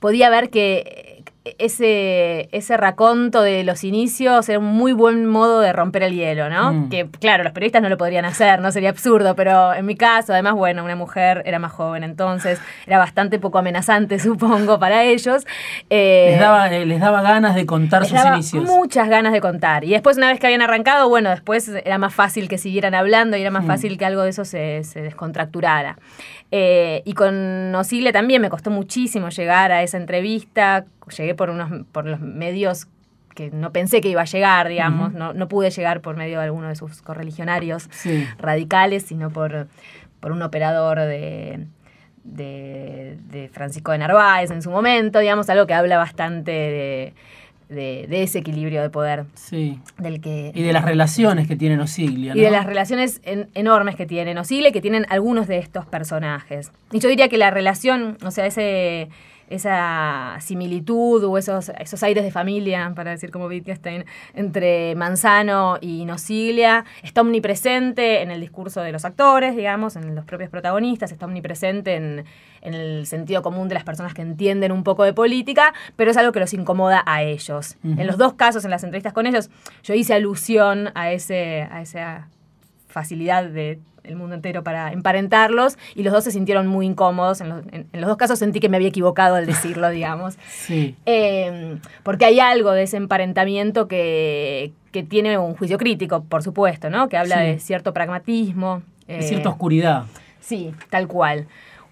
podía 0.00 0.30
ver 0.30 0.50
que 0.50 1.13
ese, 1.58 2.48
ese 2.52 2.76
raconto 2.78 3.42
de 3.42 3.64
los 3.64 3.84
inicios 3.84 4.48
era 4.48 4.58
un 4.58 4.64
muy 4.64 4.94
buen 4.94 5.26
modo 5.26 5.60
de 5.60 5.74
romper 5.74 6.02
el 6.04 6.14
hielo, 6.14 6.48
¿no? 6.48 6.72
Mm. 6.72 6.88
Que 6.88 7.06
claro, 7.20 7.44
los 7.44 7.52
periodistas 7.52 7.82
no 7.82 7.90
lo 7.90 7.98
podrían 7.98 8.24
hacer, 8.24 8.60
no 8.60 8.72
sería 8.72 8.88
absurdo, 8.88 9.36
pero 9.36 9.74
en 9.74 9.84
mi 9.84 9.94
caso, 9.94 10.32
además, 10.32 10.54
bueno, 10.54 10.82
una 10.82 10.96
mujer 10.96 11.42
era 11.44 11.58
más 11.58 11.72
joven 11.72 12.02
entonces, 12.02 12.60
era 12.86 12.96
bastante 12.96 13.38
poco 13.38 13.58
amenazante, 13.58 14.18
supongo, 14.20 14.78
para 14.78 15.04
ellos. 15.04 15.46
Eh, 15.90 16.28
les, 16.30 16.40
daba, 16.40 16.72
eh, 16.72 16.86
les 16.86 16.98
daba 16.98 17.20
ganas 17.20 17.54
de 17.54 17.66
contar 17.66 18.06
sus 18.06 18.18
inicios. 18.24 18.64
Muchas 18.64 19.10
ganas 19.10 19.34
de 19.34 19.42
contar. 19.42 19.84
Y 19.84 19.90
después, 19.90 20.16
una 20.16 20.28
vez 20.28 20.40
que 20.40 20.46
habían 20.46 20.62
arrancado, 20.62 21.10
bueno, 21.10 21.28
después 21.28 21.68
era 21.68 21.98
más 21.98 22.14
fácil 22.14 22.48
que 22.48 22.56
siguieran 22.56 22.94
hablando 22.94 23.36
y 23.36 23.42
era 23.42 23.50
más 23.50 23.64
mm. 23.64 23.68
fácil 23.68 23.98
que 23.98 24.06
algo 24.06 24.22
de 24.22 24.30
eso 24.30 24.46
se, 24.46 24.82
se 24.84 25.02
descontracturara. 25.02 25.98
Eh, 26.50 27.02
y 27.04 27.14
con 27.14 27.74
Osile 27.74 28.12
también 28.12 28.40
me 28.40 28.50
costó 28.50 28.70
muchísimo 28.70 29.28
llegar 29.30 29.72
a 29.72 29.82
esa 29.82 29.96
entrevista. 29.96 30.86
Llegué 31.16 31.34
por, 31.34 31.50
unos, 31.50 31.86
por 31.92 32.06
los 32.06 32.20
medios 32.20 32.86
que 33.34 33.50
no 33.50 33.72
pensé 33.72 34.00
que 34.00 34.08
iba 34.08 34.22
a 34.22 34.26
llegar, 34.26 34.68
digamos. 34.68 35.12
no, 35.12 35.48
pude 35.48 35.70
llegar 35.70 36.00
por 36.00 36.16
medio 36.16 36.38
de 36.38 36.44
alguno 36.44 36.68
de 36.68 36.76
sus 36.76 37.02
correligionarios 37.02 37.90
radicales, 38.38 39.02
sino 39.04 39.30
por, 39.30 39.66
por 40.20 40.32
un 40.32 40.42
operador 40.42 41.00
de, 41.00 41.66
de, 42.24 43.50
Francisco 43.52 43.92
de 43.92 43.98
Narváez 43.98 44.50
en 44.50 44.62
su 44.62 44.70
momento, 44.70 45.18
digamos, 45.18 45.48
algo 45.50 45.66
que 45.66 45.74
habla 45.74 45.98
bastante 45.98 46.50
de 46.50 47.14
de, 47.68 48.06
ese 48.22 48.38
equilibrio 48.38 48.82
de 48.82 48.90
poder. 48.90 49.24
Sí. 49.34 49.80
Del 49.98 50.20
que, 50.20 50.52
y 50.54 50.62
de 50.62 50.72
las 50.72 50.84
relaciones 50.84 51.48
que 51.48 51.56
tienen 51.56 51.80
Osiglia. 51.80 52.34
Y 52.34 52.40
de 52.40 52.50
las 52.50 52.66
relaciones 52.66 53.20
enormes 53.24 53.96
que 53.96 54.06
tienen 54.06 54.38
Osiglia 54.38 54.68
y 54.68 54.72
que 54.72 54.80
tienen 54.80 55.06
algunos 55.08 55.46
de 55.46 55.58
estos 55.58 55.86
personajes. 55.86 56.72
Y 56.92 57.00
yo 57.00 57.08
diría 57.08 57.28
que 57.28 57.38
la 57.38 57.50
relación, 57.50 58.18
o 58.24 58.30
sea, 58.30 58.46
ese 58.46 59.08
esa 59.48 60.36
similitud 60.40 61.24
o 61.24 61.38
esos, 61.38 61.70
esos 61.78 62.02
aires 62.02 62.24
de 62.24 62.30
familia, 62.30 62.92
para 62.94 63.10
decir 63.10 63.30
como 63.30 63.46
Wittgenstein, 63.46 64.04
entre 64.34 64.94
Manzano 64.94 65.78
y 65.80 66.04
Nosiglia, 66.04 66.84
está 67.02 67.20
omnipresente 67.20 68.22
en 68.22 68.30
el 68.30 68.40
discurso 68.40 68.80
de 68.80 68.92
los 68.92 69.04
actores, 69.04 69.56
digamos, 69.56 69.96
en 69.96 70.14
los 70.14 70.24
propios 70.24 70.50
protagonistas, 70.50 71.12
está 71.12 71.26
omnipresente 71.26 71.94
en, 71.94 72.24
el 72.62 73.06
sentido 73.06 73.42
común 73.42 73.68
de 73.68 73.74
las 73.74 73.84
personas 73.84 74.14
que 74.14 74.22
entienden 74.22 74.72
un 74.72 74.84
poco 74.84 75.04
de 75.04 75.12
política, 75.12 75.74
pero 75.96 76.10
es 76.10 76.16
algo 76.16 76.32
que 76.32 76.40
los 76.40 76.54
incomoda 76.54 77.02
a 77.04 77.22
ellos. 77.22 77.76
En 77.84 78.06
los 78.06 78.16
dos 78.16 78.34
casos, 78.34 78.64
en 78.64 78.70
las 78.70 78.82
entrevistas 78.82 79.12
con 79.12 79.26
ellos, 79.26 79.50
yo 79.82 79.92
hice 79.92 80.14
alusión 80.14 80.90
a, 80.94 81.12
ese, 81.12 81.68
a 81.70 81.82
esa 81.82 82.28
facilidad 82.88 83.44
de 83.44 83.80
el 84.04 84.16
mundo 84.16 84.34
entero 84.34 84.62
para 84.62 84.92
emparentarlos 84.92 85.78
y 85.94 86.02
los 86.02 86.12
dos 86.12 86.24
se 86.24 86.30
sintieron 86.30 86.66
muy 86.66 86.86
incómodos. 86.86 87.40
En 87.40 87.48
los, 87.92 88.06
dos 88.06 88.16
casos 88.16 88.38
sentí 88.38 88.60
que 88.60 88.68
me 88.68 88.76
había 88.76 88.88
equivocado 88.88 89.36
al 89.36 89.46
decirlo, 89.46 89.90
digamos. 89.90 90.36
Sí. 90.64 90.94
Em, 91.04 91.80
porque 92.02 92.24
hay 92.24 92.40
algo 92.40 92.72
de 92.72 92.84
ese 92.84 92.96
emparentamiento 92.96 93.86
que, 93.86 94.72
que, 94.92 95.02
tiene 95.02 95.36
un 95.36 95.54
juicio 95.54 95.76
crítico, 95.78 96.24
por 96.24 96.42
supuesto, 96.42 96.90
¿no? 96.90 97.08
Que 97.08 97.16
habla 97.16 97.40
de 97.40 97.58
cierto 97.58 97.92
pragmatismo 97.92 98.82
De 99.06 99.22
cierta 99.22 99.50
oscuridad. 99.50 100.04
Sí, 100.40 100.72
tal 100.90 101.06
cual. 101.06 101.46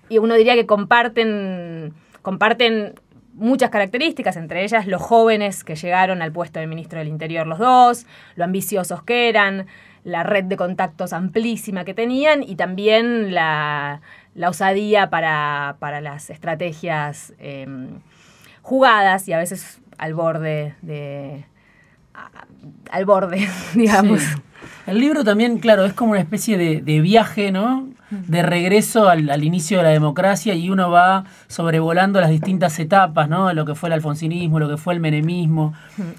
Y 0.09 0.19
uno 0.19 0.35
diría 0.35 0.54
que 0.54 0.66
comparten, 0.66 1.92
comparten 2.23 2.95
muchas 3.35 3.71
características, 3.71 4.37
entre 4.37 4.64
ellas 4.64 4.87
los 4.87 5.00
jóvenes 5.00 5.64
que 5.64 5.75
llegaron 5.75 6.23
al 6.23 6.33
puesto 6.33 6.61
de 6.61 6.66
ministro 6.66 6.99
del 6.99 7.09
Interior 7.09 7.47
los 7.47 7.59
dos, 7.59 8.07
lo 8.37 8.45
ambiciosos 8.45 9.02
que 9.02 9.28
eran, 9.28 9.66
la 10.04 10.23
red 10.23 10.44
de 10.44 10.56
contactos 10.56 11.12
amplísima 11.12 11.85
que 11.85 11.94
tenían 11.94 12.42
y 12.42 12.56
también 12.56 13.35
la, 13.35 14.00
osadía 14.47 15.11
para, 15.11 16.00
las 16.00 16.30
estrategias 16.30 17.32
em, 17.38 18.00
jugadas 18.62 19.28
y 19.28 19.32
a 19.32 19.38
veces 19.38 19.80
al 19.99 20.14
borde 20.14 20.75
de... 20.82 21.44
al 22.90 23.04
borde, 23.04 23.49
digamos. 23.75 24.23
El 24.87 24.99
libro 24.99 25.25
también, 25.25 25.59
claro, 25.59 25.85
es 25.85 25.92
como 25.92 26.12
una 26.12 26.21
especie 26.21 26.59
de, 26.59 27.00
viaje, 27.00 27.52
¿no? 27.52 27.88
De 28.11 28.42
regreso 28.42 29.09
al, 29.09 29.42
inicio 29.42 29.78
de 29.78 29.85
la 29.85 29.88
democracia 29.90 30.54
y 30.54 30.69
uno 30.71 30.90
va 30.90 31.25
sobrevolando 31.47 32.21
las 32.21 32.31
distintas 32.31 32.78
etapas, 32.78 33.28
¿no? 33.28 33.52
Lo 33.54 33.64
que 33.64 33.75
fue 33.75 33.88
el 33.88 33.95
alfonsinismo, 33.95 34.59
lo 34.59 34.69
que 34.69 34.76
fue 34.76 34.95
el 34.95 35.00
menemismo 35.00 35.73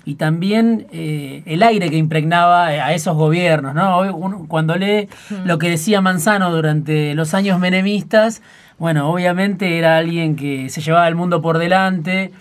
y 0.06 0.16
también 0.16 0.88
eh, 0.92 1.44
el 1.46 1.62
aire 1.62 1.90
que 1.90 1.98
impregnaba 1.98 2.66
a 2.68 2.94
esos 2.94 3.16
gobiernos, 3.16 3.76
¿no? 3.76 4.48
cuando 4.48 4.76
lee 4.76 5.10
lo 5.46 5.60
que 5.60 5.70
decía 5.70 6.02
Manzano 6.02 6.52
durante 6.52 7.14
los 7.16 7.34
años 7.34 7.60
menemistas, 7.60 8.42
bueno, 8.84 9.10
obviamente 9.10 9.78
era 9.78 9.96
alguien 9.96 10.36
que 10.36 10.68
se 10.68 10.82
llevaba 10.82 11.08
el 11.08 11.16
mundo 11.16 11.42
por 11.42 11.58
delante 11.58 12.34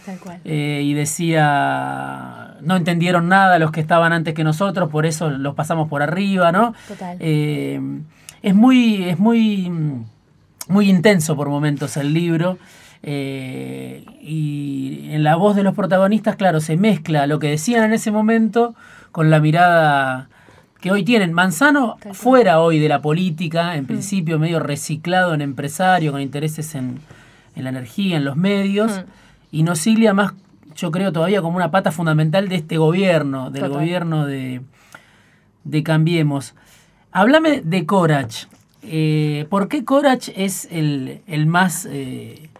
eh, 0.45 0.81
y 0.83 0.93
decía, 0.93 2.57
no 2.63 2.75
entendieron 2.75 3.29
nada 3.29 3.61
los 3.61 3.71
que 3.71 3.79
estaban 3.79 4.13
antes 4.13 4.35
que 4.35 4.43
nosotros, 4.43 4.91
por 4.91 5.07
eso 5.07 5.31
los 5.31 5.55
pasamos 5.55 5.89
por 5.89 6.03
arriba, 6.03 6.51
¿no? 6.51 6.75
Total. 6.89 7.17
Eh, 7.21 7.81
es 8.43 8.55
muy, 8.57 9.05
es 9.05 9.21
muy, 9.21 9.71
muy 10.67 10.91
intenso 10.91 11.37
por 11.37 11.49
momentos 11.49 11.97
el 11.97 12.13
libro. 12.13 12.59
Eh, 13.05 14.05
y 14.21 15.11
en 15.13 15.23
la 15.23 15.37
voz 15.37 15.55
de 15.55 15.63
los 15.63 15.77
protagonistas, 15.77 16.35
claro, 16.35 16.61
se 16.61 16.77
mezcla 16.77 17.29
lo 17.29 17.39
que 17.39 17.51
decían 17.51 17.85
en 17.85 17.93
ese 17.93 18.11
momento 18.11 18.75
con 19.13 19.31
la 19.31 19.39
mirada 19.39 20.29
que 20.83 20.91
hoy 20.91 21.05
tienen. 21.05 21.33
Manzano 21.33 21.97
fuera 22.12 22.61
hoy 22.61 22.81
de 22.81 22.89
la 22.89 23.01
política, 23.01 23.77
en 23.77 23.87
principio 23.87 24.39
medio 24.39 24.59
reciclado 24.59 25.33
en 25.33 25.41
empresario, 25.41 26.11
con 26.11 26.21
intereses 26.21 26.75
en, 26.75 27.01
la 27.55 27.71
energía, 27.71 28.17
en 28.17 28.25
los 28.25 28.37
medios, 28.37 28.91
mm. 28.91 29.57
y 29.57 29.62
Nocilia 29.62 30.12
más, 30.12 30.35
yo 30.75 30.91
creo, 30.91 31.12
todavía 31.12 31.41
como 31.41 31.57
una 31.57 31.71
pata 31.71 31.93
fundamental 31.93 32.49
de 32.49 32.57
este 32.57 32.79
gobierno, 32.79 33.51
del 33.51 33.69
gobierno 33.69 34.27
de, 34.27 34.61
de 35.62 35.83
Cambiemos. 35.85 36.55
Háblame 37.12 37.62
de 37.62 37.87
Corach. 37.87 38.47
Eh, 38.83 39.47
¿Por 39.49 39.69
qué 39.69 39.85
Corach 39.85 40.31
es 40.35 40.67
el, 40.73 41.47
más, 41.47 41.87
eh, 41.89 42.51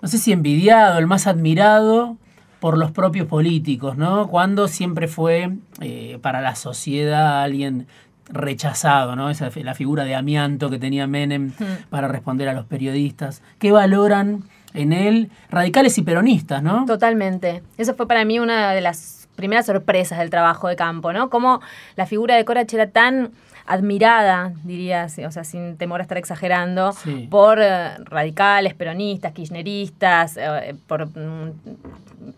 no 0.00 0.06
sé 0.06 0.18
si 0.18 0.30
envidiado, 0.30 1.00
el 1.00 1.08
más 1.08 1.26
admirado 1.26 2.18
por 2.64 2.78
los 2.78 2.92
propios 2.92 3.26
políticos, 3.26 3.98
¿no? 3.98 4.26
Cuando 4.28 4.68
siempre 4.68 5.06
fue 5.06 5.50
eh, 5.82 6.18
para 6.22 6.40
la 6.40 6.54
sociedad 6.54 7.42
alguien 7.42 7.86
rechazado, 8.30 9.16
¿no? 9.16 9.28
Esa 9.28 9.50
la 9.56 9.74
figura 9.74 10.04
de 10.04 10.14
amianto 10.14 10.70
que 10.70 10.78
tenía 10.78 11.06
Menem 11.06 11.52
para 11.90 12.08
responder 12.08 12.48
a 12.48 12.54
los 12.54 12.64
periodistas. 12.64 13.42
¿Qué 13.58 13.70
valoran 13.70 14.44
en 14.72 14.94
él 14.94 15.30
radicales 15.50 15.98
y 15.98 16.02
peronistas, 16.04 16.62
¿no? 16.62 16.86
Totalmente. 16.86 17.62
Eso 17.76 17.94
fue 17.94 18.08
para 18.08 18.24
mí 18.24 18.38
una 18.38 18.72
de 18.72 18.80
las 18.80 19.28
primeras 19.36 19.66
sorpresas 19.66 20.18
del 20.18 20.30
trabajo 20.30 20.66
de 20.66 20.76
campo, 20.76 21.12
¿no? 21.12 21.28
Cómo 21.28 21.60
la 21.96 22.06
figura 22.06 22.34
de 22.34 22.46
Corach 22.46 22.72
era 22.72 22.86
tan 22.86 23.32
admirada, 23.66 24.52
diría, 24.62 25.06
o 25.26 25.30
sea, 25.30 25.44
sin 25.44 25.76
temor 25.76 26.00
a 26.00 26.02
estar 26.02 26.18
exagerando, 26.18 26.94
por 27.30 27.58
eh, 27.60 27.96
radicales, 28.04 28.74
peronistas, 28.74 29.32
kirchneristas, 29.32 30.36
eh, 30.36 30.74
por 30.86 31.06
mm, 31.06 31.52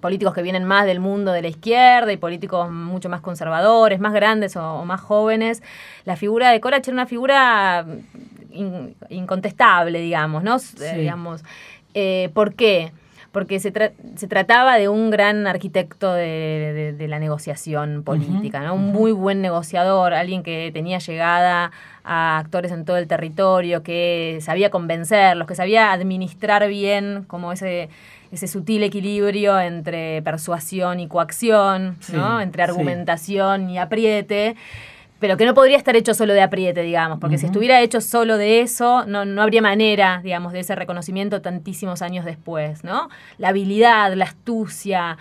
políticos 0.00 0.34
que 0.34 0.42
vienen 0.42 0.64
más 0.64 0.86
del 0.86 1.00
mundo 1.00 1.32
de 1.32 1.42
la 1.42 1.48
izquierda 1.48 2.12
y 2.12 2.16
políticos 2.16 2.70
mucho 2.70 3.08
más 3.08 3.20
conservadores, 3.20 3.98
más 3.98 4.12
grandes 4.12 4.56
o, 4.56 4.84
más 4.84 5.00
jóvenes. 5.00 5.62
La 6.04 6.16
figura 6.16 6.50
de 6.50 6.60
Corach 6.60 6.86
era 6.86 6.94
una 6.94 7.06
figura 7.06 7.84
mm, 7.84 8.86
incontestable, 9.10 10.00
digamos, 10.00 10.44
¿no? 10.44 10.56
Eh, 10.56 10.98
digamos, 10.98 11.42
¿Por 12.34 12.54
qué? 12.54 12.92
Porque 13.36 13.60
se, 13.60 13.70
se, 14.14 14.28
trataba 14.28 14.78
de 14.78 14.88
un 14.88 15.10
gran 15.10 15.46
arquitecto 15.46 16.10
de, 16.10 16.96
la 17.06 17.18
negociación 17.18 18.02
política, 18.02 18.60
¿no? 18.60 18.74
un 18.74 18.94
muy 18.94 19.12
buen 19.12 19.42
negociador, 19.42 20.14
alguien 20.14 20.42
que 20.42 20.70
tenía 20.72 21.00
llegada 21.00 21.70
a 22.02 22.38
actores 22.38 22.72
en 22.72 22.86
todo 22.86 22.96
el 22.96 23.06
territorio, 23.06 23.82
que 23.82 24.38
sabía 24.40 24.70
convencerlos, 24.70 25.46
que 25.46 25.54
sabía 25.54 25.92
administrar 25.92 26.66
bien 26.66 27.24
como 27.26 27.52
ese 27.52 27.90
ese 28.32 28.48
sutil 28.48 28.82
equilibrio 28.82 29.60
entre 29.60 30.22
persuasión 30.22 30.98
y 30.98 31.06
coacción, 31.06 31.98
¿no? 32.14 32.40
entre 32.40 32.62
argumentación 32.62 33.68
y 33.68 33.78
apriete 33.78 34.56
pero 35.18 35.36
que 35.36 35.46
no 35.46 35.54
podría 35.54 35.76
estar 35.76 35.96
hecho 35.96 36.14
solo 36.14 36.34
de 36.34 36.42
apriete, 36.42 36.82
digamos, 36.82 37.18
porque 37.18 37.38
si 37.38 37.46
estuviera 37.46 37.80
hecho 37.80 38.00
solo 38.00 38.36
de 38.36 38.60
eso, 38.60 39.06
no, 39.06 39.24
no 39.24 39.42
habría 39.42 39.62
manera, 39.62 40.20
digamos, 40.22 40.52
de 40.52 40.60
ese 40.60 40.74
reconocimiento 40.74 41.40
tantísimos 41.40 42.02
años 42.02 42.24
después, 42.24 42.84
¿no? 42.84 43.08
La 43.38 43.48
habilidad, 43.48 44.12
la 44.14 44.26
astucia, 44.26 45.16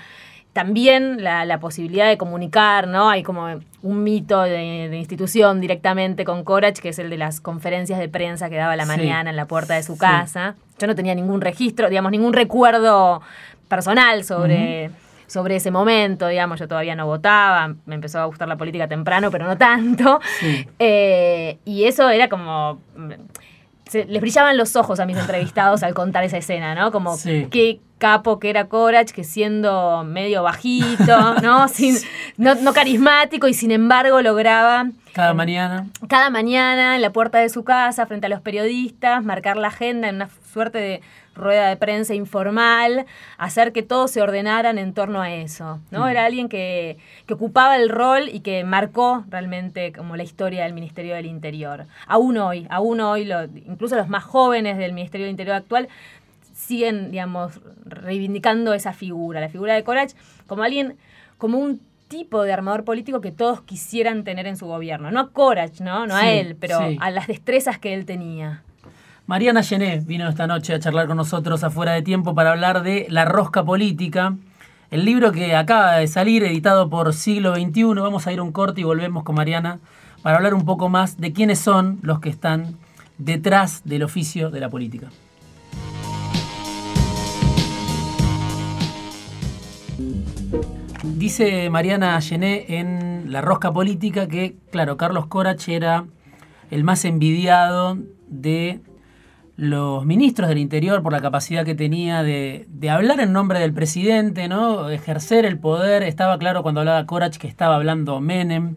también 0.55 1.21
la, 1.21 1.59
posibilidad 1.59 2.07
de 2.07 2.17
comunicar, 2.17 2.87
¿no? 2.87 3.09
Hay 3.09 3.23
como 3.23 3.59
un 3.81 4.03
mito 4.03 4.41
de, 4.41 4.89
institución 4.97 5.59
directamente 5.59 6.23
con 6.23 6.45
Corach, 6.45 6.79
que 6.79 6.89
es 6.89 6.99
el 6.99 7.09
de 7.09 7.17
las 7.17 7.41
conferencias 7.41 7.99
de 7.99 8.07
prensa 8.07 8.49
que 8.49 8.55
daba 8.55 8.77
la 8.77 8.85
mañana 8.85 9.29
en 9.29 9.35
la 9.35 9.47
puerta 9.47 9.75
de 9.75 9.83
su 9.83 9.97
casa. 9.97 10.55
Yo 10.79 10.87
no 10.87 10.95
tenía 10.95 11.13
ningún 11.13 11.41
registro, 11.41 11.89
digamos, 11.89 12.09
ningún 12.09 12.31
recuerdo 12.31 13.21
personal 13.67 14.23
sobre 14.23 14.91
sobre 15.27 15.55
ese 15.55 15.71
momento, 15.71 16.27
digamos, 16.27 16.59
yo 16.59 16.67
todavía 16.67 16.95
no 16.95 17.05
votaba, 17.05 17.73
me 17.85 17.95
empezó 17.95 18.19
a 18.19 18.25
gustar 18.25 18.47
la 18.47 18.57
política 18.57 18.87
temprano, 18.87 19.31
pero 19.31 19.45
no 19.45 19.57
tanto. 19.57 20.19
Eh, 20.79 21.57
y 21.65 21.85
eso 21.85 22.09
era 22.09 22.29
como... 22.29 22.79
les 23.93 24.21
brillaban 24.21 24.57
los 24.57 24.75
ojos 24.75 24.99
a 24.99 25.05
mis 25.05 25.17
entrevistados 25.17 25.83
al 25.83 25.93
contar 25.93 26.23
esa 26.23 26.37
escena, 26.37 26.75
¿no? 26.75 26.91
Como 26.91 27.17
qué 27.23 27.79
capo 28.05 28.37
que 28.37 28.51
era 28.51 28.65
Corach, 28.65 29.09
que 29.09 29.23
siendo 29.23 30.03
medio 30.03 30.43
bajito, 30.43 31.33
¿no? 31.41 31.67
Sin, 31.67 31.97
no, 32.37 32.53
no 32.53 32.71
carismático 32.71 33.47
y 33.47 33.55
sin 33.55 33.71
embargo 33.71 34.21
lograba... 34.21 34.85
Cada 35.11 35.33
mañana. 35.33 35.87
Cada 36.07 36.29
mañana 36.29 36.95
en 36.95 37.01
la 37.01 37.09
puerta 37.11 37.39
de 37.39 37.49
su 37.49 37.63
casa, 37.63 38.05
frente 38.05 38.27
a 38.27 38.29
los 38.29 38.41
periodistas, 38.41 39.23
marcar 39.23 39.57
la 39.57 39.69
agenda 39.69 40.07
en 40.07 40.17
una 40.17 40.29
suerte 40.53 40.77
de 40.77 41.01
rueda 41.33 41.67
de 41.67 41.77
prensa 41.77 42.13
informal, 42.13 43.07
hacer 43.39 43.73
que 43.73 43.81
todos 43.81 44.11
se 44.11 44.21
ordenaran 44.21 44.77
en 44.77 44.93
torno 44.93 45.19
a 45.19 45.33
eso. 45.33 45.79
¿no? 45.89 46.05
Mm. 46.05 46.09
Era 46.09 46.25
alguien 46.25 46.47
que, 46.47 46.97
ocupaba 47.31 47.75
el 47.75 47.89
rol 47.89 48.29
y 48.31 48.41
que 48.41 48.63
marcó 48.63 49.23
realmente 49.29 49.91
como 49.93 50.15
la 50.15 50.21
historia 50.21 50.65
del 50.65 50.73
Ministerio 50.73 51.15
del 51.15 51.25
Interior. 51.25 51.87
Aún 52.05 52.37
hoy, 52.37 52.67
aún 52.69 52.99
hoy, 52.99 53.27
incluso 53.67 53.95
los 53.95 54.09
más 54.09 54.23
jóvenes 54.23 54.77
del 54.77 54.93
Ministerio 54.93 55.25
del 55.25 55.31
Interior 55.31 55.55
actual 55.55 55.87
siguen, 56.55 57.11
digamos, 57.11 57.59
reivindicando 57.83 58.73
esa 58.73 58.93
figura, 58.93 59.41
la 59.41 59.49
figura 59.49 59.75
de 59.75 59.83
Corach, 59.83 60.13
como 60.47 60.63
alguien, 60.63 60.95
como 61.37 61.59
un 61.59 61.81
tipo 62.07 62.43
de 62.43 62.53
armador 62.53 62.85
político 62.85 63.19
que 63.19 63.31
todos 63.31 63.61
quisieran 63.61 64.23
tener 64.23 64.47
en 64.47 64.57
su 64.57 64.65
gobierno. 64.65 65.11
No 65.11 65.19
a 65.19 65.31
Corach, 65.31 65.81
¿no? 65.81 66.07
No 66.07 66.15
a 66.15 66.31
él, 66.31 66.55
pero 66.59 66.79
a 66.99 67.11
las 67.11 67.27
destrezas 67.27 67.77
que 67.77 67.93
él 67.93 68.05
tenía. 68.05 68.63
Mariana 69.27 69.63
Gené 69.63 70.01
vino 70.05 70.29
esta 70.29 70.47
noche 70.47 70.73
a 70.73 70.79
charlar 70.79 71.07
con 71.07 71.17
nosotros 71.17 71.63
afuera 71.63 71.93
de 71.93 72.03
tiempo 72.03 72.35
para 72.35 72.51
hablar 72.51 72.83
de 72.83 73.07
La 73.09 73.25
Rosca 73.25 73.63
Política, 73.63 74.35
el 74.91 75.03
libro 75.03 75.31
que 75.31 75.55
acaba 75.55 75.97
de 75.97 76.07
salir, 76.07 76.43
editado 76.43 76.89
por 76.89 77.11
Siglo 77.13 77.55
XXI. 77.55 77.83
Vamos 77.95 78.27
a 78.27 78.33
ir 78.33 78.39
un 78.39 78.51
corte 78.51 78.81
y 78.81 78.83
volvemos 78.83 79.23
con 79.23 79.35
Mariana 79.35 79.79
para 80.21 80.37
hablar 80.37 80.53
un 80.53 80.63
poco 80.63 80.89
más 80.89 81.17
de 81.17 81.33
quiénes 81.33 81.59
son 81.59 81.99
los 82.03 82.19
que 82.19 82.29
están 82.29 82.77
detrás 83.17 83.81
del 83.83 84.03
oficio 84.03 84.51
de 84.51 84.59
la 84.59 84.69
política. 84.69 85.09
Dice 91.03 91.69
Mariana 91.69 92.19
Gené 92.21 92.65
en 92.79 93.31
La 93.31 93.41
Rosca 93.41 93.71
Política 93.71 94.27
que, 94.27 94.55
claro, 94.71 94.97
Carlos 94.97 95.27
Corach 95.27 95.67
era 95.69 96.05
el 96.71 96.83
más 96.83 97.05
envidiado 97.05 97.97
de 98.27 98.81
los 99.57 100.05
ministros 100.05 100.49
del 100.49 100.57
Interior 100.57 101.01
por 101.01 101.13
la 101.13 101.21
capacidad 101.21 101.63
que 101.63 101.75
tenía 101.75 102.23
de, 102.23 102.67
hablar 102.89 103.19
en 103.19 103.31
nombre 103.31 103.59
del 103.59 103.73
presidente, 103.73 104.47
¿no? 104.47 104.89
ejercer 104.89 105.45
el 105.45 105.59
poder. 105.59 106.03
Estaba 106.03 106.37
claro 106.37 106.63
cuando 106.63 106.81
hablaba 106.81 107.05
Corach 107.05 107.37
que 107.37 107.47
estaba 107.47 107.75
hablando 107.75 108.19
Menem. 108.19 108.75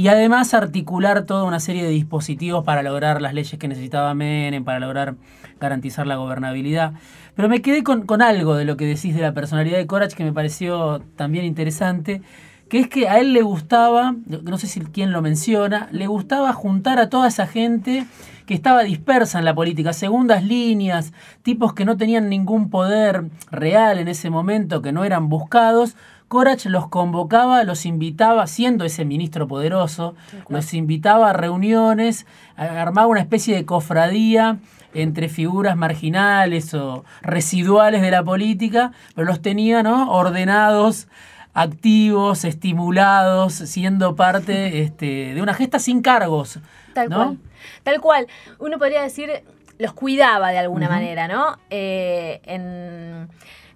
Y 0.00 0.08
además 0.08 0.54
articular 0.54 1.26
toda 1.26 1.44
una 1.44 1.60
serie 1.60 1.84
de 1.84 1.90
dispositivos 1.90 2.64
para 2.64 2.82
lograr 2.82 3.20
las 3.20 3.34
leyes 3.34 3.58
que 3.58 3.68
necesitaba 3.68 4.14
Menem, 4.14 4.64
para 4.64 4.80
lograr 4.80 5.16
garantizar 5.60 6.06
la 6.06 6.16
gobernabilidad. 6.16 6.94
Pero 7.34 7.50
me 7.50 7.60
quedé 7.60 7.84
con, 7.84 8.22
algo 8.22 8.54
de 8.54 8.64
lo 8.64 8.78
que 8.78 8.86
decís 8.86 9.14
de 9.14 9.20
la 9.20 9.34
personalidad 9.34 9.76
de 9.76 9.86
Corach 9.86 10.14
que 10.14 10.24
me 10.24 10.32
pareció 10.32 11.02
también 11.16 11.44
interesante, 11.44 12.22
que 12.70 12.78
es 12.78 12.88
que 12.88 13.10
a 13.10 13.18
él 13.18 13.34
le 13.34 13.42
gustaba, 13.42 14.14
no 14.26 14.56
sé 14.56 14.68
si 14.68 14.80
quién 14.80 15.12
lo 15.12 15.20
menciona, 15.20 15.90
le 15.92 16.06
gustaba 16.06 16.54
juntar 16.54 16.98
a 16.98 17.10
toda 17.10 17.28
esa 17.28 17.46
gente 17.46 18.06
que 18.46 18.54
estaba 18.54 18.82
dispersa 18.84 19.38
en 19.38 19.44
la 19.44 19.54
política, 19.54 19.92
segundas 19.92 20.42
líneas, 20.42 21.12
tipos 21.42 21.74
que 21.74 21.84
no 21.84 21.98
tenían 21.98 22.30
ningún 22.30 22.70
poder 22.70 23.24
real 23.50 23.98
en 23.98 24.08
ese 24.08 24.30
momento, 24.30 24.80
que 24.80 24.92
no 24.92 25.04
eran 25.04 25.28
buscados. 25.28 25.94
Corach 26.30 26.64
los 26.66 26.86
convocaba, 26.86 27.64
los 27.64 27.84
invitaba, 27.86 28.46
siendo 28.46 28.84
ese 28.84 29.04
ministro 29.04 29.48
poderoso, 29.48 30.14
los 30.48 30.74
invitaba 30.74 31.30
a 31.30 31.32
reuniones, 31.32 32.24
armaba 32.54 33.08
una 33.08 33.18
especie 33.18 33.56
de 33.56 33.64
cofradía 33.64 34.58
entre 34.94 35.28
figuras 35.28 35.76
marginales 35.76 36.72
o 36.72 37.04
residuales 37.20 38.00
de 38.00 38.12
la 38.12 38.22
política, 38.22 38.92
pero 39.16 39.26
los 39.26 39.42
tenía 39.42 39.82
¿no? 39.82 40.08
ordenados 40.12 41.08
activos, 41.52 42.44
estimulados, 42.44 43.52
siendo 43.54 44.14
parte 44.14 44.82
este, 44.82 45.34
de 45.34 45.42
una 45.42 45.52
gesta 45.52 45.80
sin 45.80 46.00
cargos. 46.00 46.60
Tal 46.94 47.08
cual. 47.08 47.38
Tal 47.82 48.00
cual. 48.00 48.28
Uno 48.60 48.78
podría 48.78 49.02
decir, 49.02 49.42
los 49.78 49.94
cuidaba 49.94 50.52
de 50.52 50.58
alguna 50.58 50.88
manera, 50.88 51.26
¿no? 51.26 51.58
Eh, 51.70 52.40
en 52.44 53.28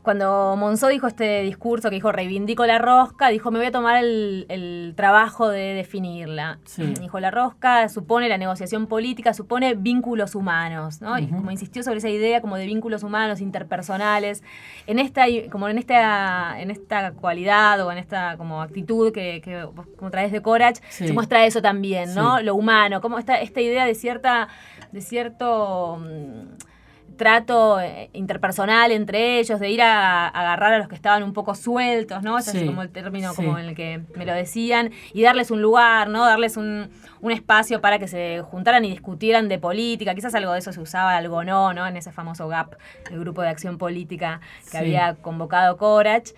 cuando 0.04 0.54
Monzó 0.58 0.88
dijo 0.88 1.06
este 1.06 1.40
discurso 1.40 1.88
que 1.88 1.94
dijo 1.94 2.12
reivindico 2.12 2.66
la 2.66 2.78
rosca, 2.78 3.28
dijo 3.28 3.50
me 3.50 3.58
voy 3.58 3.68
a 3.68 3.72
tomar 3.72 4.04
el, 4.04 4.92
trabajo 4.96 5.48
de 5.48 5.72
definirla. 5.72 6.58
Dijo 7.00 7.20
la 7.20 7.30
rosca 7.30 7.88
supone 7.88 8.28
la 8.28 8.36
negociación 8.36 8.86
política, 8.86 9.32
supone 9.32 9.74
vínculos 9.74 10.34
humanos, 10.34 11.00
¿no? 11.00 11.18
Y 11.18 11.26
como 11.28 11.50
insistió 11.50 11.82
sobre 11.82 11.98
esa 11.98 12.10
idea 12.10 12.42
como 12.42 12.56
de 12.56 12.66
vínculos 12.66 13.02
humanos, 13.02 13.40
interpersonales, 13.40 14.42
en 14.86 14.98
esta, 14.98 15.24
como 15.50 15.70
en 15.70 15.78
esta, 15.78 16.60
en 16.60 16.70
esta 16.70 17.12
cualidad 17.12 17.80
o 17.80 17.90
en 17.90 17.96
esta 17.96 18.36
como 18.36 18.60
actitud 18.60 19.10
que, 19.10 19.40
que 19.40 19.66
como 19.96 20.10
traes 20.10 20.32
de 20.32 20.42
Corach, 20.42 20.80
se 20.90 21.14
muestra 21.14 21.46
eso 21.46 21.62
también, 21.62 22.14
¿no? 22.14 22.42
Lo 22.42 22.54
humano, 22.54 23.00
como 23.00 23.18
esta, 23.18 23.40
esta 23.40 23.62
idea 23.62 23.86
de 23.86 23.94
cierta, 23.94 24.48
de 24.92 25.00
cierto 25.00 25.96
mm, 25.98 26.73
trato 27.16 27.80
eh, 27.80 28.10
interpersonal 28.12 28.92
entre 28.92 29.38
ellos, 29.38 29.60
de 29.60 29.70
ir 29.70 29.82
a, 29.82 30.28
agarrar 30.28 30.74
a 30.74 30.78
los 30.78 30.88
que 30.88 30.94
estaban 30.94 31.22
un 31.22 31.32
poco 31.32 31.54
sueltos, 31.54 32.22
¿no? 32.22 32.38
Ese 32.38 32.58
es 32.58 32.64
como 32.64 32.82
el 32.82 32.90
término 32.90 33.34
como 33.34 33.58
en 33.58 33.66
el 33.66 33.74
que 33.74 34.02
me 34.14 34.26
lo 34.26 34.32
decían, 34.32 34.90
y 35.12 35.22
darles 35.22 35.50
un 35.50 35.62
lugar, 35.62 36.08
¿no? 36.08 36.24
Darles 36.24 36.56
un, 36.56 36.90
espacio 37.30 37.80
para 37.80 37.98
que 37.98 38.06
se 38.06 38.42
juntaran 38.42 38.84
y 38.84 38.90
discutieran 38.90 39.48
de 39.48 39.58
política. 39.58 40.14
Quizás 40.14 40.34
algo 40.34 40.52
de 40.52 40.58
eso 40.58 40.74
se 40.74 40.80
usaba, 40.80 41.16
algo 41.16 41.42
no, 41.42 41.72
¿no? 41.72 41.86
En 41.86 41.96
ese 41.96 42.12
famoso 42.12 42.48
GAP, 42.48 42.74
el 43.10 43.18
grupo 43.18 43.40
de 43.40 43.48
acción 43.48 43.78
política 43.78 44.42
que 44.70 44.76
había 44.76 45.14
convocado 45.14 45.78
Corach. 45.78 46.32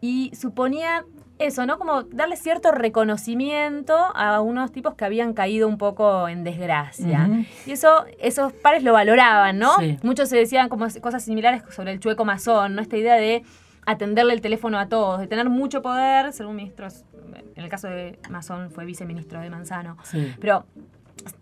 Y 0.00 0.32
suponía 0.34 1.04
eso, 1.40 1.66
¿no? 1.66 1.78
Como 1.78 2.02
darle 2.04 2.36
cierto 2.36 2.70
reconocimiento 2.70 3.96
a 3.96 4.40
unos 4.40 4.72
tipos 4.72 4.94
que 4.94 5.04
habían 5.04 5.32
caído 5.32 5.66
un 5.66 5.78
poco 5.78 6.28
en 6.28 6.44
desgracia. 6.44 7.28
Y 7.66 7.72
eso, 7.72 8.04
esos 8.20 8.52
pares 8.52 8.82
lo 8.82 8.92
valoraban, 8.92 9.58
¿no? 9.58 9.72
Muchos 10.02 10.28
se 10.28 10.36
decían 10.36 10.68
como 10.68 10.86
cosas 11.00 11.24
similares 11.24 11.62
sobre 11.70 11.92
el 11.92 12.00
chueco 12.00 12.24
masón, 12.24 12.74
¿no? 12.74 12.82
Esta 12.82 12.96
idea 12.96 13.16
de 13.16 13.42
atenderle 13.86 14.34
el 14.34 14.40
teléfono 14.40 14.78
a 14.78 14.88
todos, 14.88 15.20
de 15.20 15.26
tener 15.26 15.48
mucho 15.48 15.82
poder, 15.82 16.32
ser 16.32 16.46
un 16.46 16.56
ministro, 16.56 16.86
en 17.56 17.64
el 17.64 17.68
caso 17.68 17.88
de 17.88 18.18
Masón 18.28 18.70
fue 18.70 18.84
viceministro 18.84 19.40
de 19.40 19.50
Manzano, 19.50 19.96
pero 20.40 20.66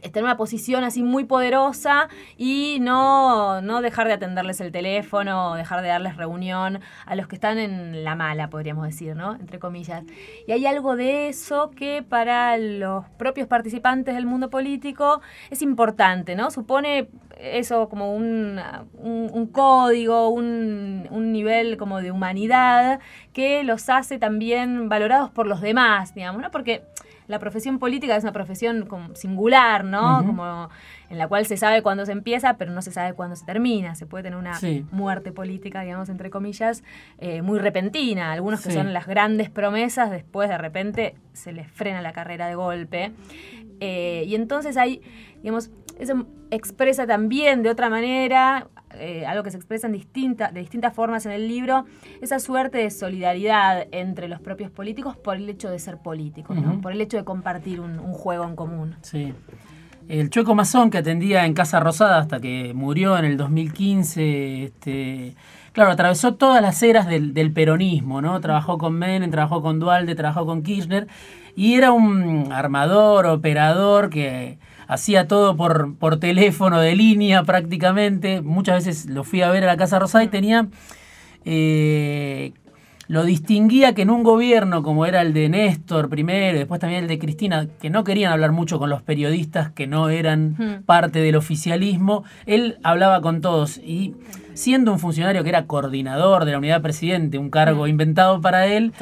tener 0.01 0.25
una 0.25 0.37
posición 0.37 0.85
así 0.85 1.03
muy 1.03 1.25
poderosa 1.25 2.09
y 2.37 2.79
no, 2.81 3.61
no 3.61 3.81
dejar 3.81 4.09
de 4.09 4.15
atenderles 4.15 4.61
el 4.61 4.73
teléfono, 4.73 5.55
dejar 5.55 5.83
de 5.83 5.89
darles 5.89 6.17
reunión 6.17 6.81
a 7.07 7.15
los 7.17 7.29
que 7.29 7.37
están 7.37 7.59
en 7.59 8.05
la 8.05 8.15
mala, 8.15 8.51
podríamos 8.51 8.87
decir, 8.87 9.17
¿no? 9.17 9.35
Entre 9.35 9.59
comillas. 9.59 10.05
Y 10.47 10.53
hay 10.53 10.67
algo 10.67 10.97
de 10.97 11.29
eso 11.29 11.71
que 11.71 12.03
para 12.03 12.57
los 12.59 13.05
propios 13.19 13.47
participantes 13.49 14.15
del 14.15 14.27
mundo 14.27 14.51
político 14.51 15.21
es 15.51 15.63
importante, 15.63 16.35
¿no? 16.35 16.51
Supone 16.51 17.09
eso 17.39 17.89
como 17.89 18.15
un, 18.15 18.61
un, 18.99 19.47
código, 19.47 20.29
un, 20.29 21.07
un, 21.11 21.33
nivel 21.33 21.77
como 21.77 22.01
de 22.01 22.11
humanidad 22.11 23.01
que 23.33 23.63
los 23.63 23.89
hace 23.89 24.19
también 24.19 24.89
valorados 24.89 25.31
por 25.31 25.47
los 25.47 25.61
demás, 25.61 26.15
digamos, 26.15 26.43
¿no? 26.43 26.51
Porque 26.51 26.83
la 27.29 27.39
profesión 27.39 27.79
política 27.79 28.17
es 28.17 28.25
una 28.25 28.33
profesión 28.33 28.89
singular, 29.15 29.85
¿no? 29.85 30.25
Como 30.27 30.71
en 31.11 31.19
la 31.19 31.29
cual 31.29 31.45
se 31.45 31.59
sabe 31.59 31.83
cuándo 31.83 32.07
se 32.07 32.13
empieza, 32.13 32.55
pero 32.55 32.73
no 32.73 32.81
se 32.81 32.91
sabe 32.91 33.13
cuándo 33.13 33.37
se 33.37 33.45
termina. 33.45 33.95
Se 33.95 34.07
puede 34.07 34.25
tener 34.25 34.39
una 34.39 34.59
muerte 34.91 35.31
política, 35.31 35.83
digamos, 35.83 36.09
entre 36.09 36.31
comillas, 36.31 36.83
eh, 37.19 37.43
muy 37.43 37.59
repentina. 37.59 38.33
Algunos 38.33 38.63
que 38.63 38.73
son 38.73 38.95
las 38.95 39.07
grandes 39.07 39.51
promesas, 39.51 40.11
después 40.11 40.49
de 40.49 40.57
repente 40.57 41.15
se 41.35 41.53
les 41.53 41.71
frena 41.71 42.01
la 42.01 42.13
carrera 42.13 42.49
de 42.49 42.55
golpe. 42.55 43.13
Eh, 43.81 44.25
y 44.27 44.35
entonces 44.35 44.77
hay, 44.79 45.03
digamos, 45.43 45.71
eso 45.99 46.27
expresa 46.51 47.07
también 47.07 47.63
de 47.63 47.71
otra 47.71 47.91
manera 47.91 48.69
eh, 48.95 49.27
algo 49.27 49.43
que 49.43 49.51
se 49.51 49.57
expresa 49.57 49.87
en 49.87 49.93
distinta, 49.93 50.51
de 50.51 50.61
distintas 50.61 50.95
formas 50.95 51.27
en 51.27 51.33
el 51.33 51.47
libro, 51.47 51.85
esa 52.23 52.39
suerte 52.39 52.79
de 52.79 52.91
solidaridad 52.91 53.87
entre 53.93 54.29
los 54.29 54.41
propios 54.41 54.71
políticos 54.71 55.17
por 55.17 55.37
el 55.37 55.49
hecho 55.49 55.71
de 55.71 55.79
ser 55.79 55.99
políticos, 55.99 56.57
por 56.81 56.93
el 56.93 57.01
hecho 57.01 57.17
de 57.17 57.25
compartir 57.25 57.81
un, 57.81 57.99
juego 58.13 58.45
en 58.45 58.57
común. 58.57 58.97
Sí. 59.03 59.35
El 60.09 60.31
Chueco 60.31 60.55
Mazón, 60.55 60.89
que 60.91 60.99
atendía 60.99 61.45
en 61.45 61.53
Casa 61.53 61.81
Rosada 61.81 62.19
hasta 62.19 62.41
que 62.41 62.73
murió 62.75 63.19
en 63.19 63.27
el 63.27 63.37
2015, 63.37 64.65
este, 64.65 65.35
claro, 65.73 65.91
atravesó 65.91 66.35
todas 66.35 66.63
las 66.63 66.83
eras 66.83 67.07
del, 67.07 67.35
del 67.35 67.53
peronismo, 67.53 68.23
¿no? 68.23 68.41
Trabajó 68.41 68.79
con 68.79 68.95
Menem, 68.95 69.31
trabajó 69.31 69.61
con 69.61 69.79
Dualde, 69.79 70.15
trabajó 70.15 70.47
con 70.47 70.63
Kirchner, 70.63 71.09
y 71.55 71.75
era 71.75 71.93
un 71.93 72.53
armador, 72.53 73.27
operador 73.27 74.09
que 74.09 74.59
hacía 74.89 75.29
todo 75.29 75.57
por, 75.57 75.95
por 75.97 76.19
teléfono 76.19 76.81
de 76.81 76.97
línea 76.97 77.45
prácticamente. 77.45 78.41
Muchas 78.41 78.85
veces 78.85 79.07
lo 79.07 79.23
fui 79.23 79.43
a 79.43 79.51
ver 79.51 79.63
a 79.65 79.67
la 79.69 79.77
Casa 79.77 80.01
Rosada 80.01 80.25
y 80.25 80.29
tenía... 80.29 80.67
Eh, 81.45 82.53
lo 83.07 83.25
distinguía 83.25 83.95
que 83.95 84.03
en 84.03 84.11
un 84.11 84.23
gobierno 84.23 84.83
como 84.83 85.07
era 85.07 85.23
el 85.23 85.33
de 85.33 85.49
Néstor 85.49 86.11
primero 86.11 86.55
y 86.55 86.59
después 86.59 86.79
también 86.79 87.05
el 87.05 87.09
de 87.09 87.19
Cristina, 87.19 87.67
que 87.81 87.89
no 87.89 88.05
querían 88.05 88.33
hablar 88.33 88.53
mucho 88.53 88.79
con 88.79 88.91
los 88.91 89.01
periodistas 89.01 89.71
que 89.71 89.87
no 89.87 90.11
eran 90.11 90.57
hmm. 90.59 90.83
parte 90.85 91.21
del 91.21 91.37
oficialismo, 91.37 92.25
él 92.45 92.77
hablaba 92.83 93.23
con 93.23 93.41
todos 93.41 93.79
y 93.79 94.15
siendo 94.53 94.93
un 94.93 94.99
funcionario 94.99 95.43
que 95.43 95.49
era 95.49 95.65
coordinador 95.65 96.45
de 96.45 96.53
la 96.53 96.59
unidad 96.59 96.83
presidente, 96.83 97.39
un 97.39 97.49
cargo 97.49 97.85
hmm. 97.85 97.89
inventado 97.89 98.41
para 98.43 98.67
él, 98.67 98.93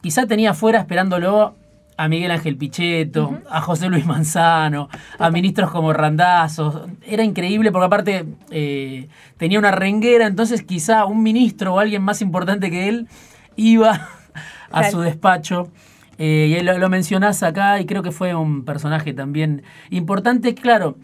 quizá 0.00 0.26
tenía 0.26 0.50
afuera 0.50 0.80
esperándolo 0.80 1.54
a 1.96 2.08
Miguel 2.08 2.30
Ángel 2.30 2.56
Pichetto, 2.56 3.38
a 3.50 3.60
José 3.60 3.88
Luis 3.88 4.06
Manzano, 4.06 4.88
a 5.18 5.30
ministros 5.30 5.70
como 5.70 5.92
Randazzo. 5.92 6.86
Era 7.06 7.22
increíble 7.22 7.70
porque 7.70 7.86
aparte 7.86 8.24
eh, 8.50 9.08
tenía 9.36 9.58
una 9.58 9.70
renguera, 9.70 10.26
entonces 10.26 10.62
quizá 10.62 11.04
un 11.04 11.22
ministro 11.22 11.74
o 11.74 11.78
alguien 11.78 12.02
más 12.02 12.22
importante 12.22 12.70
que 12.70 12.88
él 12.88 13.08
iba 13.56 14.08
a 14.70 14.90
su 14.90 15.00
despacho. 15.00 15.70
Eh, 16.18 16.56
y 16.58 16.62
lo, 16.62 16.78
lo 16.78 16.88
mencionás 16.88 17.42
acá 17.42 17.80
y 17.80 17.86
creo 17.86 18.02
que 18.02 18.12
fue 18.12 18.34
un 18.34 18.64
personaje 18.64 19.12
también 19.12 19.62
importante. 19.90 20.54
Claro, 20.54 20.96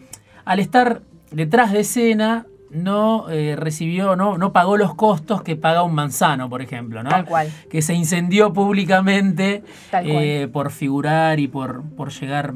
al 0.45 0.59
estar 0.59 1.01
detrás 1.31 1.71
de 1.71 1.81
escena, 1.81 2.45
no 2.69 3.29
eh, 3.29 3.55
recibió, 3.57 4.15
no, 4.15 4.37
no 4.37 4.53
pagó 4.53 4.77
los 4.77 4.95
costos 4.95 5.41
que 5.41 5.55
paga 5.55 5.83
un 5.83 5.95
manzano, 5.95 6.49
por 6.49 6.61
ejemplo, 6.61 7.03
¿no? 7.03 7.09
Tal 7.09 7.25
cual. 7.25 7.51
Que 7.69 7.81
se 7.81 7.93
incendió 7.93 8.53
públicamente 8.53 9.63
eh, 9.93 10.47
por 10.51 10.71
figurar 10.71 11.39
y 11.39 11.47
por, 11.47 11.83
por 11.95 12.11
llegar 12.11 12.53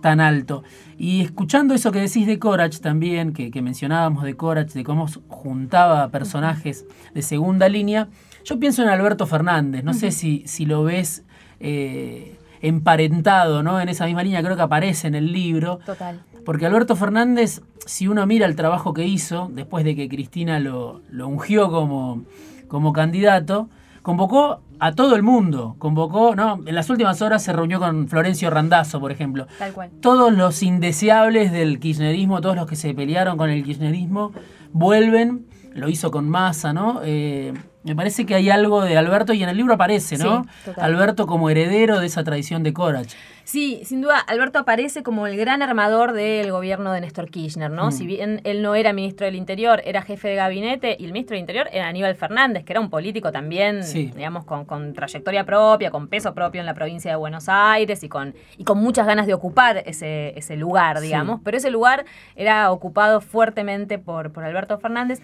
tan 0.00 0.20
alto. 0.20 0.64
Y 0.98 1.22
escuchando 1.22 1.74
eso 1.74 1.90
que 1.90 2.00
decís 2.00 2.26
de 2.26 2.38
Corach 2.38 2.78
también, 2.78 3.32
que, 3.32 3.62
mencionábamos 3.62 4.24
de 4.24 4.36
Corach, 4.36 4.70
de 4.72 4.84
cómo 4.84 5.06
juntaba 5.28 6.08
personajes 6.10 6.84
de 7.14 7.22
segunda 7.22 7.68
línea, 7.68 8.08
yo 8.44 8.60
pienso 8.60 8.82
en 8.82 8.90
Alberto 8.90 9.26
Fernández, 9.26 9.82
no 9.82 9.94
sé 9.94 10.10
si, 10.10 10.42
si 10.46 10.66
lo 10.66 10.84
ves 10.84 11.24
eh, 11.58 12.36
emparentado, 12.60 13.62
¿no? 13.62 13.80
En 13.80 13.88
esa 13.88 14.04
misma 14.04 14.22
línea, 14.22 14.42
creo 14.42 14.56
que 14.56 14.62
aparece 14.62 15.08
en 15.08 15.14
el 15.14 15.32
libro. 15.32 15.78
Total. 15.86 16.20
Porque 16.44 16.66
Alberto 16.66 16.96
Fernández, 16.96 17.62
si 17.86 18.08
uno 18.08 18.26
mira 18.26 18.46
el 18.46 18.56
trabajo 18.56 18.92
que 18.92 19.06
hizo, 19.06 19.50
después 19.52 19.84
de 19.84 19.96
que 19.96 20.08
Cristina 20.08 20.60
lo, 20.60 21.00
ungió 21.10 21.70
como, 21.70 22.24
como 22.68 22.92
candidato, 22.92 23.68
convocó 24.02 24.60
a 24.78 24.92
todo 24.92 25.16
el 25.16 25.22
mundo. 25.22 25.76
Convocó, 25.78 26.36
¿no? 26.36 26.60
En 26.66 26.74
las 26.74 26.90
últimas 26.90 27.22
horas 27.22 27.42
se 27.42 27.52
reunió 27.52 27.78
con 27.78 28.08
Florencio 28.08 28.50
Randazzo, 28.50 29.00
por 29.00 29.10
ejemplo. 29.10 29.46
Tal 29.58 29.72
cual. 29.72 29.90
Todos 30.00 30.32
los 30.32 30.62
indeseables 30.62 31.52
del 31.52 31.80
kirchnerismo, 31.80 32.40
todos 32.40 32.56
los 32.56 32.66
que 32.66 32.76
se 32.76 32.92
pelearon 32.94 33.38
con 33.38 33.50
el 33.50 33.64
kirchnerismo, 33.64 34.32
vuelven. 34.72 35.46
Lo 35.74 35.88
hizo 35.88 36.10
con 36.10 36.28
masa, 36.28 36.72
¿no? 36.72 37.00
Eh, 37.02 37.52
me 37.82 37.96
parece 37.96 38.24
que 38.24 38.34
hay 38.34 38.48
algo 38.48 38.82
de 38.82 38.96
Alberto 38.96 39.32
y 39.34 39.42
en 39.42 39.48
el 39.48 39.56
libro 39.56 39.74
aparece, 39.74 40.16
¿no? 40.16 40.46
Alberto 40.76 41.26
como 41.26 41.50
heredero 41.50 41.98
de 41.98 42.06
esa 42.06 42.22
tradición 42.22 42.62
de 42.62 42.72
Corach. 42.72 43.12
Sí, 43.44 43.82
sin 43.84 44.00
duda, 44.00 44.18
Alberto 44.20 44.58
aparece 44.58 45.02
como 45.02 45.26
el 45.26 45.36
gran 45.36 45.60
armador 45.62 46.12
del 46.14 46.50
gobierno 46.50 46.92
de 46.92 47.02
Néstor 47.02 47.28
Kirchner, 47.30 47.70
¿no? 47.70 47.88
Mm. 47.88 47.92
Si 47.92 48.06
bien 48.06 48.40
él 48.44 48.62
no 48.62 48.74
era 48.74 48.94
ministro 48.94 49.26
del 49.26 49.34
Interior, 49.34 49.82
era 49.84 50.00
jefe 50.00 50.28
de 50.28 50.34
gabinete, 50.36 50.96
y 50.98 51.04
el 51.04 51.12
ministro 51.12 51.34
del 51.34 51.40
Interior 51.40 51.68
era 51.70 51.86
Aníbal 51.88 52.14
Fernández, 52.14 52.64
que 52.64 52.72
era 52.72 52.80
un 52.80 52.88
político 52.88 53.30
también, 53.32 53.84
Sí. 53.84 54.10
digamos, 54.16 54.44
con, 54.46 54.64
con 54.64 54.94
trayectoria 54.94 55.44
propia, 55.44 55.90
con 55.90 56.08
peso 56.08 56.32
propio 56.34 56.60
en 56.60 56.66
la 56.66 56.72
provincia 56.74 57.10
de 57.10 57.16
Buenos 57.16 57.44
Aires 57.48 58.02
y 58.02 58.08
con, 58.08 58.34
y 58.56 58.64
con 58.64 58.78
muchas 58.78 59.06
ganas 59.06 59.26
de 59.26 59.34
ocupar 59.34 59.82
ese, 59.84 60.32
ese 60.38 60.56
lugar, 60.56 60.98
Sí. 60.98 61.04
digamos. 61.06 61.40
Pero 61.44 61.58
ese 61.58 61.70
lugar 61.70 62.06
era 62.36 62.72
ocupado 62.72 63.20
fuertemente 63.20 63.98
por, 63.98 64.32
por 64.32 64.44
Alberto 64.44 64.78
Fernández 64.78 65.20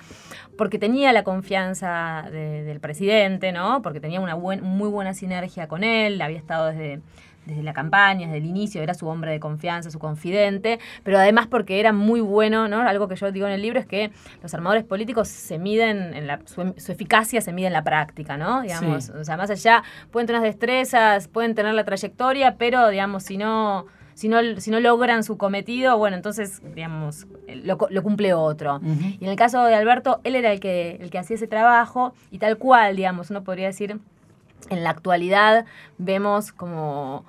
porque 0.58 0.78
tenía 0.78 1.12
la 1.14 1.24
confianza 1.24 2.28
de- 2.30 2.64
del 2.64 2.80
presidente, 2.80 3.50
¿no? 3.52 3.80
Porque 3.80 3.98
tenía 3.98 4.20
una 4.20 4.34
buen- 4.34 4.62
muy 4.62 4.90
buena 4.90 5.14
sinergia 5.14 5.68
con 5.68 5.84
él, 5.84 6.20
había 6.20 6.36
estado 6.38 6.66
desde, 6.66 7.00
desde 7.46 7.62
la 7.62 7.72
campaña, 7.72 8.26
desde 8.26 8.38
el 8.38 8.46
inicio, 8.46 8.82
era 8.82 8.94
su 8.94 9.08
hombre 9.08 9.32
de 9.32 9.40
confianza, 9.40 9.90
su 9.90 9.98
confidente, 9.98 10.78
pero 11.02 11.18
además 11.18 11.46
porque 11.46 11.80
era 11.80 11.92
muy 11.92 12.20
bueno, 12.20 12.68
¿no? 12.68 12.80
Algo 12.86 13.08
que 13.08 13.16
yo 13.16 13.32
digo 13.32 13.46
en 13.46 13.52
el 13.54 13.62
libro 13.62 13.80
es 13.80 13.86
que 13.86 14.10
los 14.42 14.52
armadores 14.54 14.84
políticos 14.84 15.28
se 15.28 15.58
miden, 15.58 16.14
en 16.14 16.26
la, 16.26 16.40
su, 16.44 16.74
su 16.76 16.92
eficacia 16.92 17.40
se 17.40 17.52
mide 17.52 17.68
en 17.68 17.72
la 17.72 17.82
práctica, 17.82 18.36
¿no? 18.36 18.62
Digamos, 18.62 19.04
Sí. 19.04 19.12
o 19.18 19.24
sea, 19.24 19.36
más 19.36 19.50
allá, 19.50 19.82
pueden 20.10 20.26
tener 20.26 20.42
las 20.42 20.48
destrezas, 20.50 21.28
pueden 21.28 21.54
tener 21.54 21.74
la 21.74 21.84
trayectoria, 21.84 22.56
pero, 22.56 22.88
digamos, 22.88 23.22
si 23.24 23.36
no... 23.36 23.86
Si 24.12 24.28
no, 24.28 24.38
si 24.58 24.70
no 24.70 24.80
logran 24.80 25.24
su 25.24 25.38
cometido, 25.38 25.96
bueno, 25.96 26.14
entonces, 26.14 26.60
digamos, 26.74 27.26
lo, 27.64 27.78
lo 27.88 28.02
cumple 28.02 28.34
otro. 28.34 28.78
Y 29.18 29.24
en 29.24 29.30
el 29.30 29.36
caso 29.36 29.64
de 29.64 29.74
Alberto, 29.74 30.20
él 30.24 30.34
era 30.36 30.52
el 30.52 30.60
que, 30.60 30.98
el 31.00 31.08
que 31.08 31.16
hacía 31.18 31.36
ese 31.36 31.46
trabajo 31.46 32.12
y 32.30 32.36
tal 32.38 32.58
cual, 32.58 32.96
digamos, 32.96 33.30
uno 33.30 33.44
podría 33.44 33.68
decir, 33.68 33.98
en 34.68 34.84
la 34.84 34.90
actualidad 34.90 35.64
vemos 35.98 36.52
como, 36.52 37.24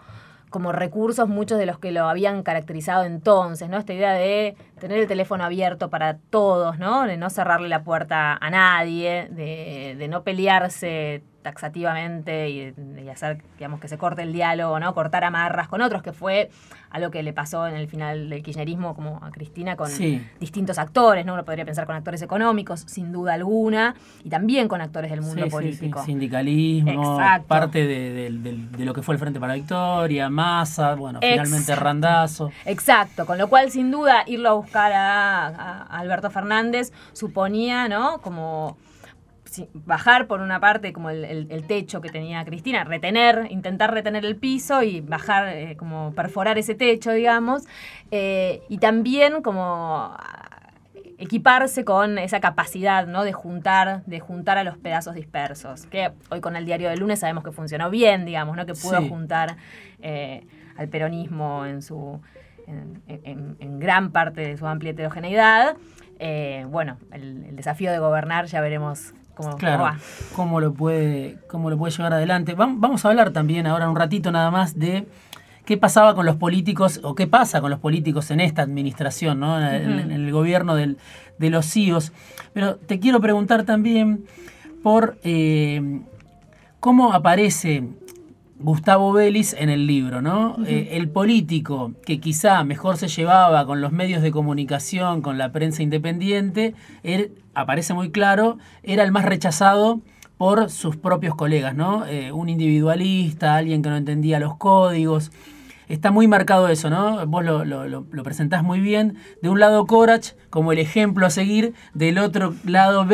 como 0.50 0.72
recursos 0.72 1.30
muchos 1.30 1.58
de 1.58 1.65
los 1.65 1.80
que 1.80 1.91
lo 1.91 2.08
habían 2.08 2.44
caracterizado 2.44 3.06
entonces, 3.06 3.70
¿no? 3.70 3.78
Esta 3.78 3.94
idea 3.94 4.13
de 4.13 4.56
tener 4.82 4.98
el 5.00 5.08
teléfono 5.08 5.46
abierto 5.46 5.89
para 5.89 6.17
todos, 6.30 6.78
¿no? 6.80 7.04
De 7.04 7.15
no 7.15 7.30
cerrarle 7.30 7.70
la 7.70 7.84
puerta 7.84 8.38
a 8.41 8.50
nadie, 8.50 9.28
de, 9.32 9.96
de 9.98 10.08
no 10.10 10.24
pelearse 10.24 11.22
taxativamente 11.44 12.50
y, 12.50 12.74
y 13.04 13.10
hacer, 13.10 13.41
digamos, 13.58 13.80
que 13.80 13.88
se 13.88 13.98
corte 13.98 14.22
el 14.22 14.32
diálogo, 14.34 14.80
¿no? 14.80 14.94
Cortar 14.94 15.24
amarras 15.24 15.67
con 15.67 15.82
otros, 15.82 16.04
que 16.04 16.13
fue 16.13 16.52
algo 16.91 17.10
que 17.10 17.24
le 17.24 17.34
pasó 17.34 17.65
en 17.67 17.76
el 17.76 17.88
final 17.88 18.30
del 18.30 18.44
kirchnerismo 18.44 18.94
como 18.96 19.20
a 19.24 19.32
Cristina 19.32 19.76
con 19.76 19.88
Sí. 19.89 20.22
distintos 20.39 20.78
actores, 20.78 21.26
¿no? 21.26 21.34
Uno 21.34 21.44
podría 21.46 21.65
pensar 21.65 21.86
con 21.88 21.96
actores 21.96 22.22
económicos, 22.22 22.82
sin 22.82 23.12
duda 23.12 23.34
alguna, 23.34 23.96
y 24.24 24.30
también 24.30 24.67
con 24.67 24.82
actores 24.82 25.10
del 25.10 25.22
mundo 25.22 25.46
Sí, 25.46 25.50
político. 25.50 26.00
sí. 26.02 26.08
Sindicalismo, 26.08 26.91
Exacto. 27.20 27.48
parte 27.48 27.88
de, 27.88 28.12
de- 28.12 28.30
de- 28.32 28.67
de 28.78 28.86
lo 28.86 28.94
que 28.94 29.02
fue 29.02 29.15
el 29.15 29.20
Frente 29.20 29.39
para 29.39 29.54
la 29.54 29.58
Victoria, 29.58 30.30
Massa, 30.30 30.94
bueno, 30.96 31.20
finalmente. 31.22 31.76
Randazo. 31.76 32.52
Exacto, 32.65 33.26
con 33.26 33.38
lo 33.38 33.48
cual 33.48 33.72
sin 33.72 33.89
duda 33.89 34.24
irlo 34.28 34.63
buscar 34.71 34.93
a, 34.93 35.47
a 35.47 35.99
Alberto 35.99 36.29
Fernández 36.29 36.93
suponía, 37.12 37.89
¿no? 37.89 38.21
Como 38.21 38.77
bajar 39.73 40.27
por 40.27 40.39
una 40.39 40.62
parte 40.62 40.93
como 40.93 41.10
el, 41.10 41.25
el- 41.25 41.47
el 41.51 41.67
techo 41.67 41.99
que 41.99 42.07
tenía 42.07 42.45
Cristina, 42.45 42.86
retener, 42.86 43.47
intentar 43.49 43.93
retener 43.93 44.23
el 44.23 44.38
piso 44.38 44.81
y 44.81 45.01
bajar, 45.01 45.49
eh, 45.49 45.75
como 45.75 46.13
perforar 46.13 46.57
ese 46.57 46.73
techo, 46.73 47.12
digamos, 47.12 47.63
eh, 48.12 48.62
y 48.69 48.77
también 48.77 49.41
como 49.41 50.15
equiparse 51.17 51.84
con 51.84 52.17
esa 52.17 52.39
capacidad, 52.39 53.05
¿no? 53.07 53.25
De 53.25 53.34
juntar, 53.34 54.03
de 54.05 54.21
juntar 54.21 54.57
a 54.57 54.63
los 54.63 54.77
pedazos 54.77 55.15
dispersos, 55.15 55.86
que 55.88 56.12
hoy 56.29 56.39
con 56.39 56.55
el 56.55 56.65
diario 56.65 56.88
del 56.89 56.99
lunes 56.99 57.19
sabemos 57.19 57.43
que 57.43 57.51
funcionó 57.51 57.89
bien, 57.89 58.23
digamos, 58.23 58.55
¿no? 58.55 58.65
Que 58.65 58.73
pudo 58.73 59.01
Sí. 59.01 59.10
juntar 59.10 59.57
eh, 60.01 60.45
al 60.77 60.88
peronismo 60.88 61.65
en 61.65 61.81
su 61.81 62.21
en, 62.67 63.02
en- 63.08 63.58
en 63.60 63.80
gran 63.80 64.12
parte 64.12 64.41
de 64.41 64.58
su 64.58 64.67
amplia 64.67 64.91
heterogeneidad. 64.91 65.76
Eh, 66.19 66.65
bueno, 66.69 66.97
el, 67.12 67.45
el 67.50 67.56
desafío 67.56 67.91
de 67.91 68.00
gobernar 68.00 68.45
ya 68.45 68.62
veremos 68.62 69.13
cómo, 69.34 69.50
cómo 69.50 69.58
Claro, 69.58 69.84
va. 69.84 69.97
cómo 70.36 70.60
lo 70.62 70.74
puede, 70.74 71.38
cómo 71.47 71.69
lo 71.69 71.78
puede 71.78 71.91
llevar 71.95 72.13
adelante. 72.13 72.56
Vam- 72.56 72.76
Vamos 72.80 73.04
a 73.06 73.10
hablar 73.10 73.32
también 73.32 73.65
ahora 73.67 73.89
un 73.89 73.95
ratito 73.95 74.32
nada 74.32 74.52
más 74.52 74.78
de 74.78 75.08
qué 75.65 75.78
pasaba 75.78 76.13
con 76.15 76.26
los 76.26 76.36
políticos 76.36 77.00
o 77.04 77.15
qué 77.15 77.28
pasa 77.28 77.62
con 77.62 77.69
los 77.71 77.80
políticos 77.80 78.30
en 78.32 78.39
esta 78.39 78.62
administración, 78.62 79.39
¿no? 79.39 79.58
en, 79.60 79.63
el, 79.67 79.89
Ujú. 79.89 80.00
en 80.00 80.12
el 80.12 80.32
gobierno 80.32 80.76
del- 80.76 80.97
de 81.39 81.50
los 81.50 81.65
CIOs. 81.65 82.12
Pero 82.54 82.76
te 82.76 83.00
quiero 83.00 83.19
preguntar 83.19 83.63
también 83.63 84.26
por 84.84 85.17
eh, 85.24 86.02
cómo 86.80 87.13
aparece 87.13 87.84
Gustavo 88.63 89.12
Vélez 89.13 89.54
en 89.58 89.69
el 89.69 89.88
libro, 89.88 90.21
¿no? 90.21 90.58
Eh, 90.65 90.89
el 90.93 91.10
político 91.10 91.93
que 92.06 92.19
quizá 92.19 92.63
mejor 92.63 92.97
se 92.97 93.08
llevaba 93.08 93.65
con 93.65 93.82
los 93.82 93.91
medios 93.91 94.21
de 94.21 94.32
comunicación, 94.32 95.21
con 95.21 95.38
la 95.38 95.52
prensa 95.52 95.84
independiente, 95.84 96.76
él, 97.04 97.34
aparece 97.54 97.93
muy 97.93 98.12
claro, 98.12 98.58
era 98.84 99.04
el 99.04 99.12
más 99.12 99.26
rechazado 99.26 100.02
por 100.38 100.69
sus 100.69 100.95
propios 100.95 101.36
colegas, 101.36 101.76
¿no? 101.76 102.06
Eh, 102.08 102.32
un 102.32 102.50
individualista, 102.50 103.56
alguien 103.56 103.82
que 103.82 103.89
no 103.89 103.97
entendía 103.97 104.39
los 104.39 104.56
códigos. 104.56 105.32
Está 105.91 106.10
muy 106.10 106.25
marcado 106.25 106.69
eso, 106.69 106.89
¿no? 106.89 107.27
Vos 107.27 107.43
lo, 107.43 107.65
lo, 107.65 108.23
presentás 108.23 108.63
muy 108.63 108.80
bien. 108.80 109.17
De 109.41 109.49
un 109.49 109.60
lado 109.60 109.86
Corach 109.86 110.30
como 110.49 110.71
el 110.71 110.80
ejemplo 110.80 111.25
a 111.25 111.30
seguir, 111.30 111.73
del 111.93 112.17
otro 112.17 112.56
lado 112.63 113.06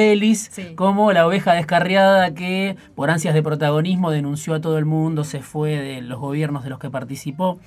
Sí. 0.51 0.75
como 0.75 1.11
la 1.11 1.25
oveja 1.25 1.53
descarriada 1.53 2.35
que 2.35 2.77
por 2.93 3.09
ansias 3.09 3.33
de 3.33 3.41
protagonismo 3.41 4.11
denunció 4.11 4.53
a 4.53 4.61
todo 4.61 4.77
el 4.77 4.85
mundo, 4.85 5.23
se 5.23 5.41
fue 5.41 5.71
de 5.71 6.01
los 6.01 6.19
gobiernos 6.19 6.63
de 6.63 6.69
los 6.69 6.77
que 6.77 6.91
participó. 6.91 7.57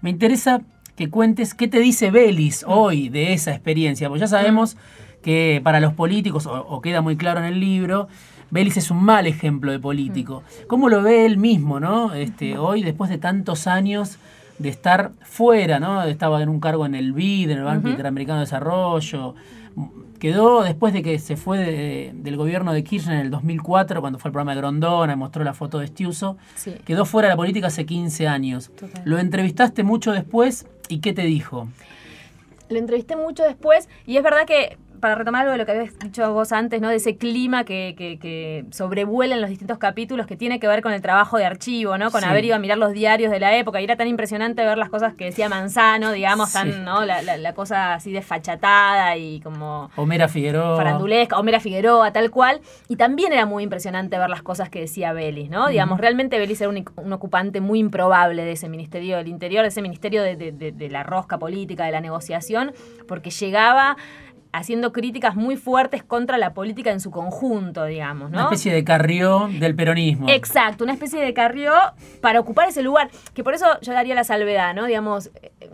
Me 0.00 0.08
interesa 0.08 0.62
que 0.96 1.10
cuentes 1.10 1.52
qué 1.52 1.68
te 1.68 1.80
dice 1.80 2.10
Vélez 2.10 2.64
hoy 2.66 3.10
de 3.10 3.34
esa 3.34 3.50
experiencia, 3.50 4.08
porque 4.08 4.20
ya 4.20 4.28
sabemos 4.28 4.78
que 5.22 5.60
para 5.62 5.78
los 5.78 5.92
políticos, 5.92 6.46
o, 6.46 6.54
o 6.54 6.80
queda 6.80 7.02
muy 7.02 7.18
claro 7.18 7.40
en 7.40 7.46
el 7.46 7.60
libro, 7.60 8.08
Vélez 8.50 8.78
es 8.78 8.90
un 8.90 9.04
mal 9.04 9.26
ejemplo 9.26 9.72
de 9.72 9.78
político. 9.78 10.42
¿Cómo 10.68 10.88
lo 10.88 11.02
ve 11.02 11.26
él 11.26 11.36
mismo, 11.36 11.80
no? 11.80 12.14
Este, 12.14 12.56
hoy, 12.56 12.82
después 12.82 13.10
de 13.10 13.18
tantos 13.18 13.66
años 13.66 14.18
de 14.58 14.68
estar 14.68 15.12
fuera, 15.22 15.80
¿no? 15.80 16.02
Estaba 16.04 16.42
en 16.42 16.48
un 16.48 16.60
cargo 16.60 16.86
en 16.86 16.94
el 16.94 17.12
BID, 17.12 17.50
en 17.50 17.58
el 17.58 17.64
Banco. 17.64 17.88
Interamericano 17.88 18.38
de 18.38 18.44
Desarrollo. 18.46 19.34
Quedó 20.20 20.62
después 20.62 20.92
de 20.94 21.02
que 21.02 21.18
se 21.18 21.36
fue 21.36 21.58
de- 21.58 22.12
del 22.14 22.36
gobierno 22.36 22.72
de 22.72 22.82
Kirchner 22.84 23.16
en 23.16 23.20
el 23.22 23.30
2004, 23.30 24.00
cuando 24.00 24.18
fue 24.18 24.28
el 24.28 24.32
programa 24.32 24.52
de 24.54 24.58
Grondona, 24.60 25.16
mostró 25.16 25.44
la 25.44 25.52
foto 25.52 25.78
de 25.80 25.88
Stiuso. 25.88 26.38
Sí. 26.54 26.74
Quedó 26.86 27.04
fuera 27.04 27.28
de 27.28 27.32
la 27.32 27.36
política 27.36 27.66
hace 27.66 27.84
15 27.84 28.26
años. 28.28 28.70
Total. 28.78 29.02
Lo 29.04 29.18
entrevistaste 29.18 29.82
mucho 29.82 30.12
después 30.12 30.66
y 30.88 30.98
¿qué 31.00 31.12
te 31.12 31.22
dijo? 31.22 31.68
Lo 32.70 32.78
entrevisté 32.78 33.16
mucho 33.16 33.42
después 33.42 33.88
y 34.06 34.16
es 34.16 34.22
verdad 34.22 34.46
que, 34.46 34.78
para 35.00 35.14
retomar 35.14 35.42
algo 35.42 35.52
de 35.52 35.58
lo 35.58 35.66
que 35.66 35.72
habías 35.72 35.98
dicho 35.98 36.32
vos 36.32 36.52
antes, 36.52 36.80
¿no? 36.80 36.88
De 36.88 36.96
ese 36.96 37.16
clima 37.16 37.64
que, 37.64 37.94
que, 37.96 38.18
que 38.18 38.64
sobrevuela 38.70 39.34
en 39.34 39.40
los 39.40 39.50
distintos 39.50 39.78
capítulos 39.78 40.26
que 40.26 40.36
tiene 40.36 40.60
que 40.60 40.66
ver 40.68 40.80
con 40.82 40.92
el 40.92 41.02
trabajo 41.02 41.36
de 41.38 41.44
archivo, 41.44 41.98
¿no? 41.98 42.10
Con 42.10 42.20
Sí. 42.22 42.26
haber 42.28 42.44
ido 42.44 42.54
a 42.54 42.58
mirar 42.58 42.78
los 42.78 42.92
diarios 42.92 43.30
de 43.30 43.40
la 43.40 43.56
época 43.56 43.80
y 43.80 43.84
era 43.84 43.96
tan 43.96 44.08
impresionante 44.08 44.64
ver 44.64 44.78
las 44.78 44.88
cosas 44.90 45.14
que 45.14 45.26
decía 45.26 45.48
Manzano, 45.48 46.12
digamos, 46.12 46.48
Sí. 46.50 46.58
tan, 46.58 46.84
¿no? 46.84 47.04
La, 47.04 47.22
la- 47.22 47.36
la 47.36 47.52
cosa 47.54 47.94
así 47.94 48.12
desfachatada 48.12 49.16
y 49.16 49.40
como 49.40 49.90
Homera 49.96 50.28
Figueroa. 50.28 50.76
farandulesca, 50.76 51.38
Homera 51.38 51.60
Figueroa, 51.60 52.12
tal 52.12 52.30
cual. 52.30 52.60
Y 52.88 52.96
también 52.96 53.32
era 53.32 53.46
muy 53.46 53.62
impresionante 53.64 54.18
ver 54.18 54.28
las 54.28 54.42
cosas 54.42 54.68
que 54.68 54.80
decía 54.80 55.12
Belis, 55.12 55.50
¿no? 55.50 55.68
Digamos, 55.68 56.00
realmente 56.00 56.38
Belis 56.38 56.60
era 56.60 56.70
un, 56.70 56.84
un 56.96 57.12
ocupante 57.12 57.60
muy 57.60 57.78
improbable 57.78 58.44
de 58.44 58.52
ese 58.52 58.68
Ministerio 58.68 59.16
del 59.16 59.28
Interior, 59.28 59.62
de 59.62 59.68
ese 59.68 59.82
Ministerio 59.82 60.22
de, 60.22 60.36
de- 60.36 60.52
de- 60.52 60.72
de 60.72 60.88
la 60.88 61.02
rosca 61.02 61.38
política, 61.38 61.84
de 61.84 61.92
la 61.92 62.00
negociación, 62.00 62.72
porque 63.08 63.30
llegaba 63.30 63.96
haciendo 64.56 64.92
críticas 64.92 65.34
muy 65.34 65.56
fuertes 65.56 66.02
contra 66.04 66.38
la 66.38 66.54
política 66.54 66.90
en 66.92 67.00
su 67.00 67.10
conjunto, 67.10 67.84
digamos, 67.86 68.30
¿no? 68.30 68.36
Una 68.38 68.44
especie 68.44 68.72
de 68.72 68.84
carrió 68.84 69.48
del 69.60 69.74
peronismo. 69.74 70.28
Exacto, 70.28 70.84
una 70.84 70.92
especie 70.92 71.20
de 71.20 71.34
carrió 71.34 71.72
para 72.20 72.38
ocupar 72.40 72.68
ese 72.68 72.82
lugar, 72.82 73.10
que 73.34 73.42
por 73.42 73.54
eso 73.54 73.66
yo 73.82 73.92
daría 73.92 74.14
la 74.14 74.22
salvedad, 74.24 74.72
¿no? 74.74 74.86
Digamos, 74.86 75.26
eh, 75.42 75.50
eh, 75.60 75.70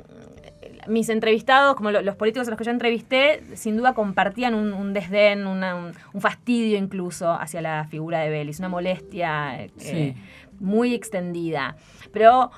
mis 0.89 1.11
entrevistados, 1.11 1.77
como 1.77 1.91
lo- 1.91 2.01
los 2.01 2.17
políticos 2.17 2.49
a 2.49 2.53
los 2.53 2.59
que 2.59 2.65
yo 2.65 2.71
entrevisté, 2.71 3.43
sin 3.55 3.77
duda 3.77 3.93
compartían 3.93 4.55
un, 4.55 4.73
un 4.73 4.95
desdén, 4.95 5.47
una- 5.47 5.75
un, 5.77 5.93
un 6.15 6.21
fastidio 6.23 6.79
incluso 6.79 7.31
hacia 7.33 7.61
la 7.61 7.85
figura 7.85 8.21
de 8.21 8.31
Vélez, 8.31 8.59
una 8.61 8.71
molestia 8.71 9.63
eh, 9.63 9.71
Sí. 9.77 10.15
muy 10.59 10.95
extendida. 10.95 11.77
Pero, 12.13 12.51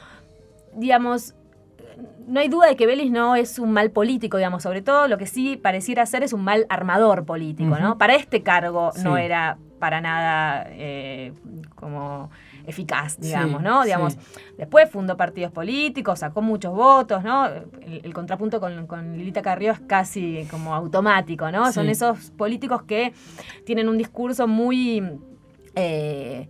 digamos, 0.74 1.34
no 2.26 2.40
hay 2.40 2.48
duda 2.48 2.68
de 2.68 2.76
que 2.76 2.86
Vélez 2.86 3.10
no 3.10 3.36
es 3.36 3.58
un 3.58 3.72
mal 3.72 3.90
político, 3.90 4.36
digamos, 4.36 4.62
sobre 4.62 4.82
todo 4.82 5.08
lo 5.08 5.18
que 5.18 5.26
sí 5.26 5.56
pareciera 5.56 6.04
ser 6.06 6.22
es 6.22 6.32
un 6.32 6.42
mal 6.42 6.66
armador 6.68 7.24
político, 7.24 7.76
¿no? 7.78 7.98
Para 7.98 8.14
este 8.14 8.42
cargo 8.42 8.90
no 9.02 9.16
era 9.16 9.58
para 9.78 10.00
nada 10.00 10.66
eh, 10.70 11.32
como 11.74 12.30
eficaz, 12.66 13.18
digamos, 13.18 13.60
Sí, 13.60 13.64
¿no? 13.66 13.80
sí. 13.82 13.86
Digamos, 13.86 14.16
después 14.56 14.88
fundó 14.88 15.16
partidos 15.16 15.50
políticos, 15.50 16.20
sacó 16.20 16.40
muchos 16.40 16.72
votos, 16.72 17.24
¿no? 17.24 17.46
El, 17.46 18.00
el 18.04 18.14
contrapunto 18.14 18.60
con, 18.60 18.86
con 18.86 19.18
Lilita 19.18 19.42
Carrió 19.42 19.72
es 19.72 19.80
casi 19.80 20.46
como 20.50 20.72
automático, 20.74 21.50
¿no? 21.50 21.72
Son 21.72 21.88
esos 21.88 22.30
políticos 22.30 22.82
que 22.84 23.12
tienen 23.66 23.88
un 23.88 23.98
discurso 23.98 24.46
muy... 24.46 25.02
eh, 25.74 26.48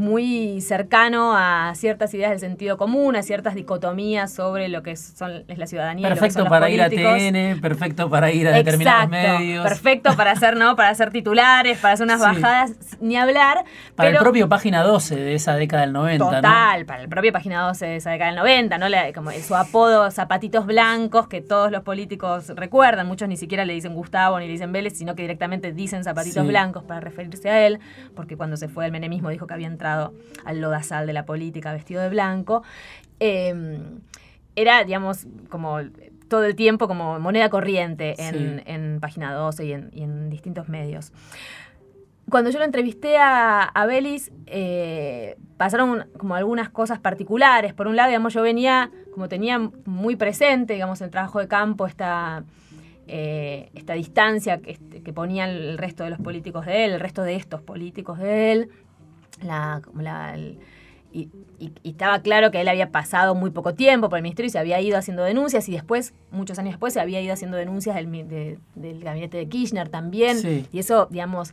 muy 0.00 0.60
cercano 0.62 1.34
a 1.36 1.72
ciertas 1.76 2.12
ideas 2.14 2.30
del 2.30 2.40
sentido 2.40 2.76
común, 2.78 3.14
a 3.16 3.22
ciertas 3.22 3.54
dicotomías 3.54 4.32
sobre 4.32 4.68
lo 4.68 4.82
que 4.82 4.96
son, 4.96 5.44
es 5.46 5.58
la 5.58 5.66
ciudadanía. 5.66 6.08
Perfecto 6.08 6.46
para 6.46 6.70
ir 6.70 6.82
a 6.82 6.88
TN, 6.88 7.60
perfecto 7.60 8.08
para 8.08 8.32
ir 8.32 8.48
a 8.48 8.52
determinados 8.52 9.10
medios. 9.10 9.62
Perfecto 9.62 10.16
para 10.16 10.32
hacer, 10.32 10.56
¿no? 10.56 10.74
Para 10.74 10.88
hacer 10.88 11.10
titulares, 11.10 11.78
para 11.78 11.94
hacer 11.94 12.04
unas 12.04 12.20
bajadas, 12.20 12.72
ni 13.00 13.16
hablar. 13.16 13.64
Para 13.94 14.08
el 14.08 14.16
propio 14.16 14.48
página 14.48 14.82
12 14.82 15.16
de 15.16 15.34
esa 15.34 15.54
década 15.54 15.82
del 15.82 15.92
90. 15.92 16.24
Total, 16.24 16.86
para 16.86 17.02
el 17.02 17.08
propio 17.08 17.32
página 17.32 17.62
12 17.62 17.86
de 17.86 17.96
esa 17.96 18.10
década 18.10 18.30
del 18.30 18.38
90, 18.38 18.78
¿no? 18.78 18.86
como 19.14 19.30
su 19.32 19.54
apodo 19.54 20.10
zapatitos 20.10 20.64
blancos 20.64 21.28
que 21.28 21.42
todos 21.42 21.70
los 21.70 21.82
políticos 21.82 22.48
recuerdan, 22.56 23.06
muchos 23.06 23.28
ni 23.28 23.36
siquiera 23.36 23.66
le 23.66 23.74
dicen 23.74 23.94
Gustavo 23.94 24.38
ni 24.40 24.46
le 24.46 24.52
dicen 24.52 24.72
Vélez, 24.72 24.96
sino 24.96 25.14
que 25.14 25.22
directamente 25.22 25.72
dicen 25.72 26.04
zapatitos 26.04 26.46
blancos 26.46 26.84
para 26.84 27.00
referirse 27.00 27.50
a 27.50 27.66
él, 27.66 27.80
porque 28.14 28.38
cuando 28.38 28.56
se 28.56 28.68
fue 28.68 28.86
el 28.86 28.92
menemismo 28.92 29.28
dijo 29.28 29.46
que 29.46 29.54
había 29.54 29.66
entrado 29.66 29.89
al 29.94 30.60
lodazal 30.60 31.06
de 31.06 31.12
la 31.12 31.24
política 31.24 31.72
vestido 31.72 32.02
de 32.02 32.08
blanco, 32.08 32.62
em, 33.18 34.00
era, 34.56 34.84
digamos, 34.84 35.26
como 35.48 35.78
todo 36.28 36.44
el 36.44 36.54
tiempo 36.54 36.88
como 36.88 37.18
moneda 37.18 37.50
corriente 37.50 38.14
en, 38.18 39.00
Página 39.00 39.34
12 39.34 39.64
y 39.64 39.72
en, 39.72 40.30
distintos 40.30 40.68
medios. 40.68 41.12
Cuando 42.30 42.50
yo 42.50 42.60
lo 42.60 42.64
entrevisté 42.64 43.18
a, 43.18 43.62
a 43.64 43.86
Belis, 43.86 44.30
eh, 44.46 45.36
pasaron 45.56 46.06
como 46.16 46.36
algunas 46.36 46.68
cosas 46.70 47.00
particulares. 47.00 47.74
Por 47.74 47.88
un 47.88 47.96
lado, 47.96 48.08
digamos, 48.08 48.32
yo 48.32 48.42
venía, 48.42 48.90
como 49.12 49.28
tenía 49.28 49.58
muy 49.84 50.14
presente, 50.14 50.74
digamos, 50.74 51.00
el 51.00 51.10
trabajo 51.10 51.40
de 51.40 51.48
campo, 51.48 51.86
esta, 51.88 52.44
eh, 53.08 53.70
esta 53.74 53.94
distancia 53.94 54.58
que, 54.58 54.78
que 55.02 55.12
ponía 55.12 55.50
el 55.50 55.76
resto 55.76 56.04
de 56.04 56.10
los 56.10 56.20
políticos 56.20 56.66
de 56.66 56.84
él, 56.84 56.92
el 56.92 57.00
resto 57.00 57.24
de 57.24 57.34
estos 57.34 57.60
políticos 57.60 58.20
de 58.20 58.52
él, 58.52 58.70
la, 59.42 59.82
la, 59.94 60.36
y, 61.12 61.28
estaba 61.84 62.22
claro 62.22 62.50
que 62.50 62.60
él 62.60 62.68
había 62.68 62.90
pasado 62.90 63.34
muy 63.34 63.50
poco 63.50 63.74
tiempo 63.74 64.08
por 64.08 64.18
el 64.18 64.22
ministerio 64.22 64.46
y 64.46 64.50
se 64.50 64.58
había 64.58 64.80
ido 64.80 64.96
haciendo 64.96 65.22
denuncias 65.24 65.68
y 65.68 65.72
después, 65.72 66.14
muchos 66.30 66.58
años 66.58 66.72
después, 66.72 66.94
se 66.94 67.00
había 67.00 67.20
ido 67.20 67.32
haciendo 67.32 67.56
denuncias 67.56 67.96
del, 67.96 68.58
del 68.74 69.04
gabinete 69.04 69.36
de 69.36 69.48
Kirchner 69.48 69.88
también. 69.88 70.66
Y 70.72 70.78
eso, 70.78 71.08
digamos, 71.10 71.52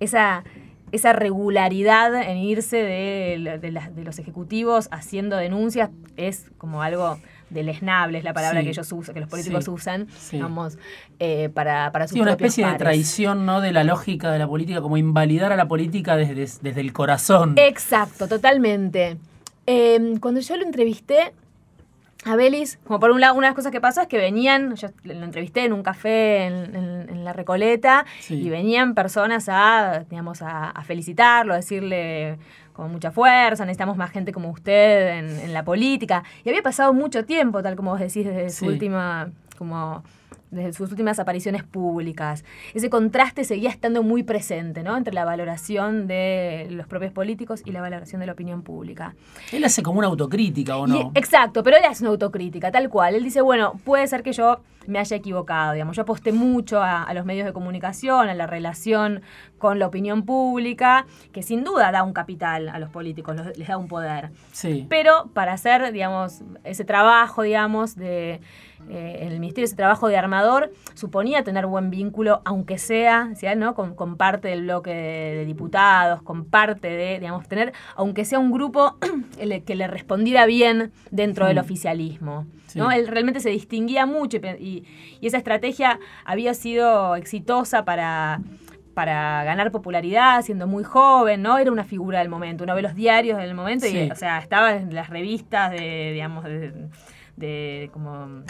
esa, 0.00 0.44
esa 0.92 1.12
regularidad 1.12 2.14
en 2.14 2.38
irse 2.38 2.76
de, 2.76 3.58
de, 3.60 4.04
los 4.04 4.18
ejecutivos 4.18 4.88
haciendo 4.90 5.36
denuncias 5.36 5.90
es 6.16 6.50
como 6.58 6.82
algo 6.82 7.18
deleznable, 7.50 8.18
es 8.18 8.24
la 8.24 8.32
palabra 8.32 8.62
que 8.62 8.70
ellos 8.70 8.90
usan, 8.92 9.14
que 9.14 9.20
los 9.20 9.28
políticos 9.28 9.68
usan, 9.68 10.08
vamos, 10.32 10.78
eh, 11.18 11.48
para, 11.52 11.92
para 11.92 12.08
sus 12.08 12.18
una 12.18 12.32
especie 12.32 12.66
de 12.66 12.74
traición, 12.74 13.46
¿no? 13.46 13.60
De 13.60 13.72
la 13.72 13.84
lógica 13.84 14.30
de 14.30 14.38
la 14.38 14.48
política, 14.48 14.80
como 14.80 14.96
invalidar 14.96 15.52
a 15.52 15.56
la 15.56 15.68
política 15.68 16.16
desde, 16.16 16.34
desde 16.60 16.80
el 16.80 16.92
corazón. 16.92 17.54
Exacto, 17.56 18.28
totalmente. 18.28 19.18
Em, 19.66 20.18
cuando 20.18 20.40
yo 20.40 20.56
lo 20.56 20.64
entrevisté, 20.64 21.32
a 22.24 22.34
Belis, 22.34 22.78
como 22.84 22.98
por 22.98 23.12
un 23.12 23.20
lado, 23.20 23.34
una 23.34 23.46
de 23.46 23.50
las 23.50 23.54
cosas 23.54 23.70
que 23.70 23.80
pasó 23.80 24.00
es 24.00 24.08
que 24.08 24.18
venían, 24.18 24.74
yo 24.74 24.88
lo 25.04 25.24
entrevisté 25.24 25.64
en 25.64 25.72
un 25.72 25.84
café 25.84 26.46
en, 26.46 27.24
La 27.24 27.32
Recoleta, 27.32 28.04
y 28.28 28.48
venían 28.48 28.94
personas 28.94 29.48
a, 29.48 30.04
digamos, 30.10 30.42
a, 30.42 30.70
a 30.70 30.82
felicitarlo, 30.82 31.52
a 31.52 31.56
decirle 31.56 32.38
con 32.76 32.92
mucha 32.92 33.10
fuerza, 33.10 33.64
necesitamos 33.64 33.96
más 33.96 34.10
gente 34.10 34.32
como 34.32 34.50
usted 34.50 35.18
en, 35.18 35.54
la 35.54 35.64
política. 35.64 36.22
Y 36.44 36.50
había 36.50 36.62
pasado 36.62 36.92
mucho 36.92 37.24
tiempo, 37.24 37.62
tal 37.62 37.74
como 37.74 37.92
vos 37.92 38.00
decís, 38.00 38.26
desde 38.26 38.50
su 38.50 38.66
última, 38.66 39.30
como 39.56 40.02
desde 40.50 40.74
sus 40.74 40.90
últimas 40.90 41.18
apariciones 41.18 41.64
públicas. 41.64 42.44
Ese 42.74 42.90
contraste 42.90 43.44
seguía 43.44 43.70
estando 43.70 44.02
muy 44.02 44.22
presente, 44.22 44.82
¿no? 44.82 44.96
Entre 44.96 45.14
la 45.14 45.24
valoración 45.24 46.06
de 46.06 46.66
los 46.70 46.86
propios 46.86 47.12
políticos 47.12 47.62
y 47.64 47.72
la 47.72 47.80
valoración 47.80 48.20
de 48.20 48.26
la 48.26 48.32
opinión 48.32 48.62
pública. 48.62 49.14
Él 49.52 49.64
hace 49.64 49.82
como 49.82 49.98
una 49.98 50.08
autocrítica, 50.08 50.76
¿o 50.76 50.86
no? 50.86 51.12
exacto, 51.14 51.62
pero 51.62 51.78
él 51.78 51.84
hace 51.84 52.04
una 52.04 52.10
autocrítica, 52.10 52.70
tal 52.70 52.90
cual. 52.90 53.14
Él 53.14 53.24
dice, 53.24 53.40
bueno, 53.40 53.80
puede 53.84 54.06
ser 54.06 54.22
que 54.22 54.32
yo 54.32 54.60
me 54.86 54.98
haya 54.98 55.16
equivocado, 55.16 55.72
digamos. 55.72 55.96
Yo 55.96 56.02
aposté 56.02 56.32
mucho 56.32 56.80
a, 56.82 57.12
los 57.14 57.24
medios 57.24 57.46
de 57.46 57.52
comunicación, 57.52 58.28
a 58.28 58.34
la 58.34 58.46
relación 58.46 59.22
con 59.58 59.78
la 59.78 59.86
opinión 59.86 60.24
pública, 60.24 61.06
que 61.32 61.42
sin 61.42 61.64
duda 61.64 61.90
da 61.92 62.02
un 62.02 62.12
capital 62.12 62.68
a 62.68 62.78
los 62.78 62.90
políticos, 62.90 63.36
les 63.56 63.68
da 63.68 63.76
un 63.76 63.88
poder. 63.88 64.30
Sí. 64.52 64.86
Pero 64.88 65.30
para 65.32 65.52
hacer, 65.52 65.92
digamos, 65.92 66.42
ese 66.64 66.84
trabajo, 66.84 67.42
digamos, 67.42 67.96
de 67.96 68.40
eh, 68.88 69.18
el 69.22 69.40
Ministerio 69.40 69.64
ese 69.64 69.76
trabajo 69.76 70.08
de 70.08 70.16
armador 70.16 70.72
suponía 70.94 71.42
tener 71.42 71.66
buen 71.66 71.90
vínculo, 71.90 72.42
aunque 72.44 72.78
sea, 72.78 73.30
¿no? 73.56 73.74
Con, 73.74 74.16
parte 74.16 74.48
del 74.48 74.62
bloque 74.62 74.90
de, 74.90 75.44
diputados, 75.44 76.22
con 76.22 76.44
parte 76.44 76.88
de, 76.88 77.18
digamos, 77.18 77.48
tener, 77.48 77.72
aunque 77.96 78.24
sea 78.24 78.38
un 78.38 78.52
grupo 78.52 78.98
que 79.66 79.74
le 79.74 79.86
respondiera 79.86 80.46
bien 80.46 80.92
dentro 81.10 81.46
del 81.46 81.58
oficialismo. 81.58 82.46
¿no? 82.74 82.90
Él 82.90 83.08
realmente 83.08 83.40
se 83.40 83.50
distinguía 83.50 84.06
mucho 84.06 84.38
y, 84.58 84.84
esa 85.22 85.38
estrategia 85.38 85.98
había 86.24 86.54
sido 86.54 87.16
exitosa 87.16 87.84
para 87.84 88.40
para 88.96 89.44
ganar 89.44 89.70
popularidad 89.70 90.40
siendo 90.40 90.66
muy 90.66 90.82
joven, 90.82 91.42
¿no? 91.42 91.58
Era 91.58 91.70
una 91.70 91.84
figura 91.84 92.20
del 92.20 92.30
momento. 92.30 92.64
Uno 92.64 92.74
ve 92.74 92.80
los 92.80 92.94
diarios 92.94 93.36
del 93.36 93.52
momento 93.52 93.86
y, 93.86 94.10
o 94.10 94.16
sea, 94.16 94.38
estaba 94.38 94.72
en 94.72 94.94
las 94.94 95.10
revistas 95.10 95.70
de, 95.70 96.12
digamos, 96.14 96.46
de 97.36 97.90
como 97.92 98.42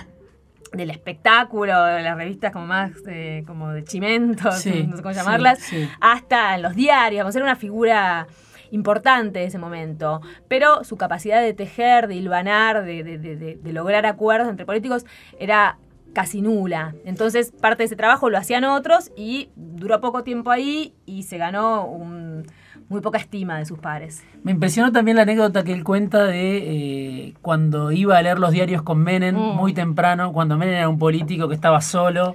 del 0.73 0.91
espectáculo, 0.91 1.83
de 1.83 2.03
las 2.03 2.17
revistas 2.17 2.53
como 2.53 2.65
más 2.65 2.93
eh, 3.09 3.43
como 3.45 3.73
de 3.73 3.83
chimentos, 3.83 4.45
no 4.67 4.97
sé 4.97 5.03
cómo 5.03 5.11
llamarlas, 5.13 5.59
hasta 6.01 6.55
en 6.55 6.63
los 6.63 6.77
diarios, 6.77 7.23
vamos 7.23 7.33
a 7.33 7.39
ser 7.39 7.43
una 7.43 7.57
figura 7.57 8.29
importante 8.71 9.41
de 9.41 9.47
ese 9.47 9.59
momento, 9.59 10.21
pero 10.47 10.85
su 10.85 10.97
capacidad 10.97 11.41
de 11.41 11.55
tejer, 11.55 12.07
de 12.07 12.15
hilvanar, 12.15 12.85
de, 12.85 13.03
de, 13.03 13.73
lograr 13.73 14.07
acuerdos 14.07 14.49
entre 14.49 14.65
políticos 14.65 15.07
era 15.41 15.79
casi 16.17 16.41
nula. 16.41 16.95
Entonces 17.05 17.53
parte 17.61 17.83
de 17.83 17.89
ese 17.89 17.95
trabajo 17.95 18.31
lo 18.31 18.39
hacían 18.39 18.65
otros 18.65 19.13
y 19.19 19.51
duró 19.55 20.01
poco 20.01 20.25
tiempo 20.25 20.51
ahí 20.51 20.95
y 21.05 21.25
se 21.25 21.37
ganó 21.37 21.85
un 21.85 22.47
muy 22.89 23.03
poca 23.03 23.19
estima 23.19 23.59
de 23.59 23.67
sus 23.67 23.79
pares. 23.79 24.25
Me 24.43 24.53
impresionó 24.53 24.93
también 24.93 25.19
la 25.19 25.25
anécdota 25.25 25.63
que 25.63 25.75
él 25.75 25.85
cuenta 25.85 26.25
de 26.25 26.57
eh, 26.57 27.35
cuando 27.43 27.93
iba 27.93 28.17
a 28.17 28.23
leer 28.23 28.39
los 28.39 28.51
diarios 28.51 28.81
con 28.81 29.01
Menem 29.01 29.37
mm. 29.37 29.57
muy 29.57 29.75
temprano, 29.75 30.33
cuando 30.33 30.57
Menem 30.57 30.77
era 30.77 30.89
un 30.89 30.99
político 30.99 31.49
que 31.49 31.55
estaba 31.55 31.83
solo, 31.83 32.35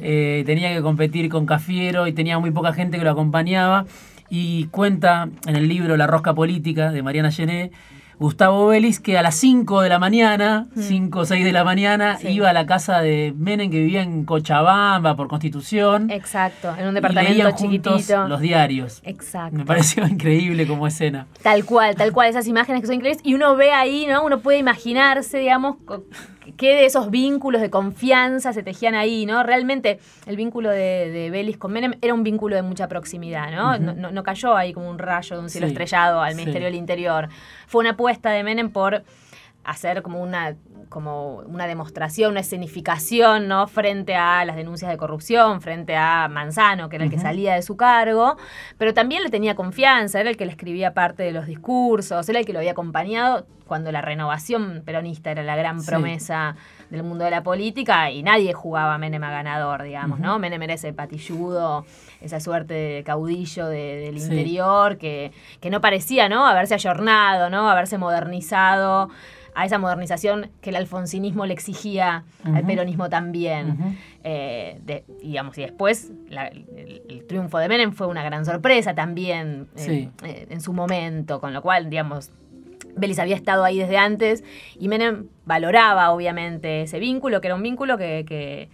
eh, 0.00 0.42
tenía 0.46 0.72
que 0.74 0.80
competir 0.80 1.28
con 1.28 1.44
Cafiero 1.44 2.06
y 2.06 2.14
tenía 2.14 2.38
muy 2.38 2.50
poca 2.50 2.72
gente 2.72 2.96
que 2.96 3.04
lo 3.04 3.10
acompañaba. 3.10 3.84
Y 4.30 4.68
cuenta 4.68 5.28
en 5.46 5.56
el 5.56 5.68
libro 5.68 5.98
La 5.98 6.06
Rosca 6.06 6.32
Política 6.32 6.92
de 6.92 7.02
Mariana 7.02 7.30
Gené 7.30 7.72
Gustavo 8.18 8.66
Vélez, 8.66 8.98
que 8.98 9.16
a 9.16 9.22
las 9.22 9.36
5 9.36 9.82
de 9.82 9.88
la 9.88 9.98
mañana, 9.98 10.66
5 10.76 11.20
o 11.20 11.24
6 11.24 11.44
de 11.44 11.52
la 11.52 11.62
mañana, 11.62 12.18
iba 12.22 12.50
a 12.50 12.52
la 12.52 12.66
casa 12.66 13.00
de 13.00 13.32
Menem, 13.36 13.70
que 13.70 13.78
vivía 13.78 14.02
en 14.02 14.24
Cochabamba 14.24 15.14
por 15.14 15.28
Constitución. 15.28 16.10
Exacto, 16.10 16.74
en 16.76 16.88
un 16.88 16.94
departamento 16.94 17.50
chiquitito. 17.52 18.26
Los 18.26 18.40
diarios. 18.40 19.00
Exacto. 19.04 19.56
Me 19.56 19.64
pareció 19.64 20.06
increíble 20.08 20.66
como 20.66 20.86
escena. 20.86 21.26
Tal 21.42 21.64
cual, 21.64 21.94
tal 21.94 22.12
cual, 22.12 22.28
esas 22.28 22.46
imágenes 22.48 22.80
que 22.80 22.86
son 22.86 22.96
increíbles. 22.96 23.22
Y 23.24 23.34
uno 23.34 23.54
ve 23.54 23.72
ahí, 23.72 24.06
¿no? 24.06 24.24
Uno 24.24 24.40
puede 24.40 24.58
imaginarse, 24.58 25.38
digamos, 25.38 25.76
qué 26.56 26.74
de 26.74 26.86
esos 26.86 27.10
vínculos 27.10 27.60
de 27.60 27.70
confianza 27.70 28.52
se 28.52 28.62
tejían 28.62 28.94
ahí, 28.94 29.26
¿no? 29.26 29.42
Realmente 29.42 29.98
el 30.26 30.36
vínculo 30.36 30.70
de, 30.70 31.10
de 31.10 31.30
Belis 31.30 31.56
con 31.56 31.72
Menem 31.72 31.94
era 32.00 32.14
un 32.14 32.22
vínculo 32.22 32.56
de 32.56 32.62
mucha 32.62 32.88
proximidad, 32.88 33.50
¿no? 33.50 33.78
no, 33.78 34.22
cayó 34.22 34.56
ahí 34.56 34.72
como 34.72 34.90
un 34.90 34.98
rayo 34.98 35.36
de 35.36 35.42
un 35.42 35.50
cielo 35.50 35.66
estrellado 35.66 36.20
al 36.20 36.34
Ministerio 36.34 36.66
del 36.66 36.74
Interior. 36.74 37.28
Fue 37.66 37.80
una 37.80 37.96
apuesta 38.08 38.30
de 38.30 38.42
Menem 38.42 38.70
por 38.70 39.04
hacer 39.68 40.02
como 40.02 40.22
una, 40.22 40.56
como 40.88 41.36
una 41.40 41.66
demostración, 41.66 42.30
una 42.30 42.40
escenificación, 42.40 43.48
¿no? 43.48 43.66
Frente 43.68 44.14
a 44.14 44.44
las 44.46 44.56
denuncias 44.56 44.90
de 44.90 44.96
corrupción, 44.96 45.60
frente 45.60 45.94
a 45.94 46.26
Manzano, 46.28 46.88
que 46.88 46.96
era 46.96 47.04
el 47.04 47.10
que 47.10 47.18
salía 47.18 47.54
de 47.54 47.60
su 47.60 47.76
cargo, 47.76 48.38
pero 48.78 48.94
también 48.94 49.22
le 49.22 49.28
tenía 49.28 49.54
confianza, 49.54 50.20
era 50.20 50.30
el 50.30 50.38
que 50.38 50.46
le 50.46 50.52
escribía 50.52 50.94
parte 50.94 51.22
de 51.22 51.32
los 51.32 51.46
discursos, 51.46 52.26
era 52.30 52.38
el 52.38 52.46
que 52.46 52.54
lo 52.54 52.60
había 52.60 52.72
acompañado 52.72 53.46
cuando 53.66 53.92
la 53.92 54.00
renovación 54.00 54.82
peronista 54.86 55.30
era 55.30 55.42
la 55.42 55.54
gran 55.54 55.84
promesa 55.84 56.56
del 56.88 57.02
mundo 57.02 57.26
de 57.26 57.30
la 57.30 57.42
política 57.42 58.10
y 58.10 58.22
nadie 58.22 58.54
jugaba 58.54 58.94
a 58.94 58.98
Menem 58.98 59.22
a 59.22 59.30
ganador, 59.30 59.82
digamos, 59.82 60.18
¿no? 60.18 60.38
Menem 60.38 60.62
era 60.62 60.72
ese 60.72 60.94
patilludo, 60.94 61.84
esa 62.22 62.40
suerte 62.40 62.72
de 62.72 63.04
caudillo 63.04 63.66
del 63.66 64.16
interior 64.16 64.96
que, 64.96 65.32
que 65.60 65.68
no 65.68 65.82
parecía, 65.82 66.30
¿no? 66.30 66.46
Haberse 66.46 66.72
ayornado, 66.72 67.50
¿no? 67.50 67.68
Haberse 67.68 67.98
modernizado 67.98 69.10
a 69.58 69.64
esa 69.64 69.78
modernización 69.78 70.50
que 70.60 70.70
el 70.70 70.76
alfonsinismo 70.76 71.44
le 71.44 71.52
exigía 71.52 72.22
al 72.44 72.64
peronismo 72.64 73.10
también. 73.10 73.98
Eh, 74.22 75.02
digamos, 75.20 75.58
y 75.58 75.62
después 75.62 76.12
el, 76.30 77.24
triunfo 77.26 77.58
de 77.58 77.68
Menem 77.68 77.92
fue 77.92 78.06
una 78.06 78.22
gran 78.22 78.44
sorpresa 78.44 78.94
también 78.94 79.66
eh, 79.76 80.10
eh, 80.22 80.46
en 80.48 80.60
su 80.60 80.72
momento, 80.72 81.40
con 81.40 81.52
lo 81.52 81.60
cual, 81.60 81.90
digamos, 81.90 82.30
Belis 82.94 83.18
había 83.18 83.34
estado 83.34 83.64
ahí 83.64 83.78
desde 83.78 83.98
antes 83.98 84.44
y 84.78 84.86
Menem 84.86 85.26
valoraba 85.44 86.12
obviamente 86.12 86.82
ese 86.82 87.00
vínculo, 87.00 87.40
que 87.40 87.48
era 87.48 87.56
un 87.56 87.62
vínculo 87.62 87.98
que, 87.98 88.24
que 88.28 88.68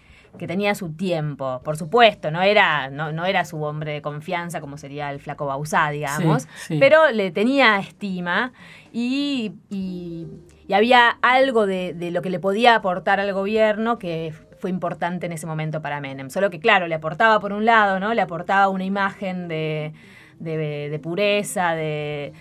tenía 0.47 0.75
su 0.75 0.92
tiempo, 0.92 1.61
por 1.64 1.77
supuesto, 1.77 2.31
no 2.31 2.42
era, 2.42 2.90
no, 2.90 3.12
no 3.12 3.25
era 3.25 3.44
su 3.44 3.62
hombre 3.62 3.92
de 3.92 4.03
confianza 4.03 4.61
como 4.61 4.77
sería 4.77 5.11
el 5.11 5.20
flaco 5.20 5.47
Bausá, 5.47 5.90
digamos, 5.90 6.49
pero 6.68 7.11
le 7.11 7.31
tenía 7.31 7.79
estima 7.79 8.53
y, 8.92 9.53
y, 9.70 10.27
había 10.73 11.11
algo 11.23 11.66
de, 11.66 11.94
de, 11.94 12.11
lo 12.11 12.23
que 12.23 12.31
le 12.31 12.40
podía 12.40 12.75
aportar 12.75 13.20
al 13.20 13.33
gobierno 13.33 13.99
que 13.99 14.33
fue 14.59 14.70
importante 14.70 15.27
en 15.27 15.33
ese 15.33 15.47
momento 15.47 15.83
para 15.83 16.01
Menem. 16.01 16.31
Solo 16.31 16.49
que, 16.51 16.59
claro, 16.59 16.87
le 16.87 16.94
aportaba 16.94 17.38
por 17.38 17.53
un 17.53 17.64
lado, 17.64 18.01
¿no? 18.01 18.14
Le 18.14 18.23
aportaba 18.23 18.68
una 18.68 18.85
imagen 18.85 19.47
de 19.47 19.92
de, 20.38 21.01
pureza, 21.03 21.75
de, 21.75 22.33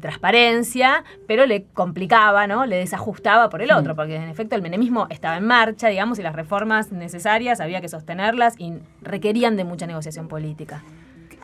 transparencia, 0.00 1.04
pero 1.26 1.46
le 1.46 1.64
complicaba, 1.74 2.46
¿no? 2.46 2.66
Le 2.66 2.76
desajustaba 2.76 3.48
por 3.48 3.62
el 3.62 3.72
otro, 3.72 3.94
porque 3.94 4.16
en 4.16 4.28
efecto 4.28 4.56
el 4.56 4.62
menemismo 4.62 5.06
estaba 5.10 5.36
en 5.36 5.46
marcha, 5.46 5.88
digamos, 5.88 6.18
y 6.18 6.22
las 6.22 6.34
reformas 6.34 6.92
necesarias 6.92 7.60
había 7.60 7.80
que 7.80 7.88
sostenerlas 7.88 8.54
y 8.58 8.74
requerían 9.02 9.56
de 9.56 9.64
mucha 9.64 9.86
negociación 9.86 10.28
política. 10.28 10.82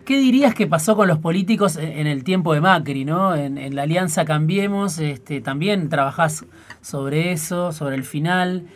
¿Qué 0.04 0.18
dirías 0.18 0.54
que 0.54 0.66
pasó 0.66 0.96
con 0.96 1.08
los 1.08 1.18
políticos 1.18 1.76
en 1.76 2.06
el 2.06 2.24
tiempo 2.24 2.52
de 2.52 2.60
Macri, 2.60 3.06
¿no? 3.06 3.34
En, 3.34 3.74
la 3.74 3.82
Alianza 3.82 4.26
Cambiemos, 4.26 4.98
este, 4.98 5.40
también 5.40 5.88
trabajás 5.88 6.44
sobre 6.82 7.32
eso, 7.32 7.72
sobre 7.72 7.96
el 7.96 8.04
final. 8.04 8.66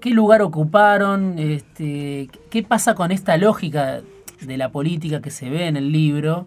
¿Qué 0.00 0.10
lugar 0.10 0.40
ocuparon? 0.40 1.36
Este, 1.36 2.30
¿Qué 2.50 2.62
pasa 2.62 2.94
con 2.94 3.10
esta 3.10 3.36
lógica 3.36 4.02
de 4.40 4.56
la 4.56 4.70
política 4.70 5.20
que 5.20 5.30
se 5.30 5.48
ve 5.50 5.66
en 5.66 5.76
el 5.76 5.92
libro, 5.92 6.46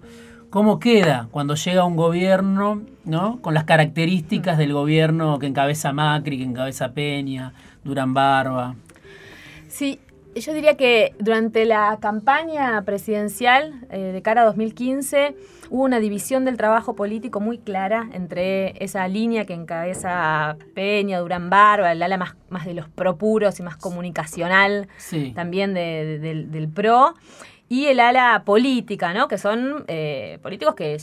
cómo 0.49 0.80
queda 0.80 1.27
cuando 1.32 1.56
llega 1.56 1.86
un 1.86 1.95
gobierno, 1.95 2.82
¿no? 3.06 3.41
Con 3.41 3.54
las 3.54 3.63
características 3.63 4.58
del 4.58 4.73
gobierno 4.73 5.39
que 5.39 5.47
encabeza 5.47 5.93
Macri, 5.93 6.38
que 6.38 6.43
encabeza 6.43 6.93
Peña, 6.93 7.54
Durán 7.84 8.13
Barba. 8.13 8.75
Sí, 9.69 9.99
yo 10.36 10.54
diría 10.54 10.77
que 10.77 11.13
durante 11.19 11.65
la 11.65 11.97
campaña 12.01 12.82
presidencial 12.84 13.86
eh, 13.89 14.12
de 14.13 14.21
cara 14.21 14.41
a 14.41 14.45
2015 14.45 15.36
hubo 15.69 15.84
una 15.84 15.99
división 15.99 16.45
del 16.45 16.58
trabajo 16.58 16.95
político 16.95 17.39
muy 17.39 17.58
clara 17.58 18.10
entre 18.13 18.82
esa 18.84 19.08
línea 19.08 19.45
que 19.45 19.54
encabeza 19.54 20.58
Peña, 20.73 21.19
Durán 21.19 21.49
Barba, 21.49 21.91
el 21.91 22.04
ala 22.04 22.17
más, 22.17 22.36
más 22.49 22.65
de 22.65 22.73
los 22.73 22.89
propuros 22.89 23.60
y 23.60 23.63
más 23.63 23.77
comunicacional 23.77 24.88
también 25.34 25.73
del 25.73 26.69
PRO, 26.73 27.13
y 27.71 27.88
el 27.88 28.01
ala 28.01 28.43
política, 28.43 29.13
¿no? 29.13 29.29
Que 29.29 29.38
son 29.38 29.86
eh, 29.88 30.39
políticos 30.41 30.75
que 30.75 30.97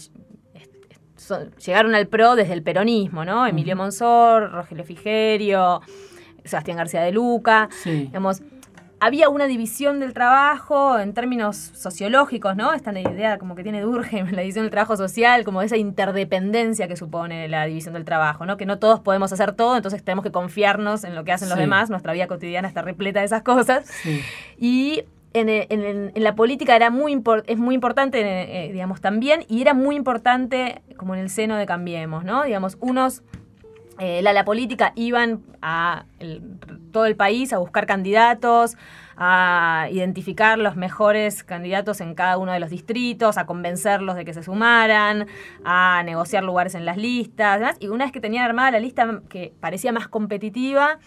llegaron 1.65 1.95
al 1.95 2.09
PRO 2.09 2.37
desde 2.37 2.53
el 2.53 2.63
peronismo, 2.63 3.25
¿no? 3.25 3.47
Emilio 3.47 3.75
Monsor, 3.75 4.53
Rogelio 4.53 4.85
Figerio, 4.85 5.81
Sebastián 6.45 6.77
García 6.77 7.01
de 7.01 7.11
Luca. 7.11 7.71
Digamos, 7.87 8.43
había 9.01 9.31
una 9.31 9.47
división 9.47 9.99
del 9.99 10.13
trabajo 10.13 10.99
en 10.99 11.15
términos 11.15 11.57
sociológicos, 11.57 12.55
¿no? 12.55 12.75
Esta 12.75 12.93
idea 13.01 13.39
como 13.39 13.55
que 13.55 13.63
tiene 13.63 13.81
Durkheim, 13.81 14.27
la 14.33 14.43
división 14.43 14.65
del 14.67 14.71
trabajo 14.71 14.95
social, 14.99 15.45
como 15.47 15.63
esa 15.63 15.79
interdependencia 15.79 16.87
que 16.87 16.97
supone 16.99 17.49
la 17.49 17.65
división 17.65 17.95
del 17.95 18.05
trabajo, 18.05 18.45
¿no? 18.45 18.59
Que 18.59 18.67
no 18.67 18.79
todos 18.79 19.01
podemos 19.01 19.33
hacer 19.33 19.53
todo, 19.53 19.75
entonces 19.75 20.05
tenemos 20.05 20.23
que 20.23 20.33
confiarnos 20.33 21.05
en 21.05 21.15
lo 21.15 21.25
que 21.25 21.33
hacen 21.33 21.49
los 21.49 21.57
demás, 21.57 21.89
nuestra 21.89 22.13
vida 22.13 22.27
cotidiana 22.27 22.69
está 22.69 22.83
repleta 22.83 23.21
de 23.21 23.25
esas 23.27 23.41
cosas. 23.43 23.91
Y 24.59 25.05
en, 25.41 26.13
la 26.15 26.35
política 26.35 26.77
era 26.77 26.91
muy 26.91 27.23
es 27.47 27.59
muy 27.59 27.75
importante, 27.75 28.21
eh, 28.23 28.73
digamos, 28.73 29.01
también, 29.01 29.45
y 29.49 29.61
era 29.61 29.75
muy 29.75 29.97
importante 29.97 30.83
como 30.97 31.15
en 31.15 31.21
el 31.21 31.31
seno 31.31 31.57
de 31.57 31.67
Cambiemos, 31.67 32.25
¿no? 32.25 32.45
Digamos, 32.45 32.77
unos, 32.81 33.23
eh, 33.99 34.23
la, 34.23 34.45
política 34.45 34.93
iban 34.95 35.43
a 35.61 36.05
todo 36.93 37.07
el 37.07 37.17
país 37.17 37.53
a 37.53 37.59
buscar 37.59 37.87
candidatos, 37.87 38.77
a 39.17 39.89
identificar 39.91 40.59
los 40.59 40.77
mejores 40.77 41.43
candidatos 41.43 42.01
en 42.01 42.15
cada 42.15 42.39
uno 42.39 42.53
de 42.53 42.61
los 42.61 42.71
distritos, 42.71 43.37
a 43.39 43.47
convencerlos 43.47 44.15
de 44.15 44.25
que 44.25 44.33
se 44.33 44.43
sumaran, 44.43 45.27
a 45.65 46.03
negociar 46.05 46.45
lugares 46.45 46.75
en 46.75 46.85
las 46.85 46.97
listas, 46.97 47.77
y 47.81 47.89
una 47.89 48.05
vez 48.05 48.13
que 48.13 48.21
tenían 48.21 48.45
armada 48.45 48.71
la 48.73 48.81
lista 48.81 49.21
que 49.29 49.53
parecía 49.61 49.93
más 49.93 50.09
competitiva, 50.09 50.99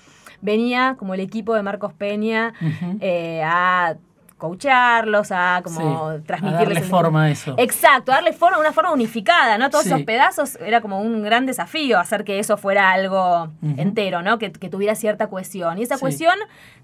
venía 0.41 0.95
como 0.97 1.13
el 1.13 1.19
equipo 1.19 1.55
de 1.55 1.63
Marcos 1.63 1.93
Peña 1.93 2.53
eh, 2.99 3.41
a 3.43 3.95
coacharlos, 4.41 5.31
a 5.31 5.61
como 5.63 6.19
transmitirles. 6.25 6.69
darle 6.69 6.81
forma 6.81 7.23
a 7.25 7.29
eso. 7.29 7.53
Exacto, 7.59 8.11
darle 8.11 8.33
forma, 8.33 8.57
una 8.57 8.73
forma 8.73 8.91
unificada, 8.91 9.59
¿no? 9.59 9.69
Todos 9.69 9.85
esos 9.85 10.01
pedazos 10.01 10.55
era 10.55 10.81
como 10.81 10.99
un 10.99 11.21
gran 11.21 11.45
desafío 11.45 11.99
hacer 11.99 12.23
que 12.23 12.39
eso 12.39 12.57
fuera 12.57 12.91
algo 12.91 13.49
entero, 13.77 14.23
¿no? 14.23 14.39
Que, 14.39 14.49
tuviera 14.49 14.95
cierta 14.95 15.27
cohesión. 15.27 15.77
Y 15.77 15.83
esa 15.83 15.99
cohesión 15.99 16.33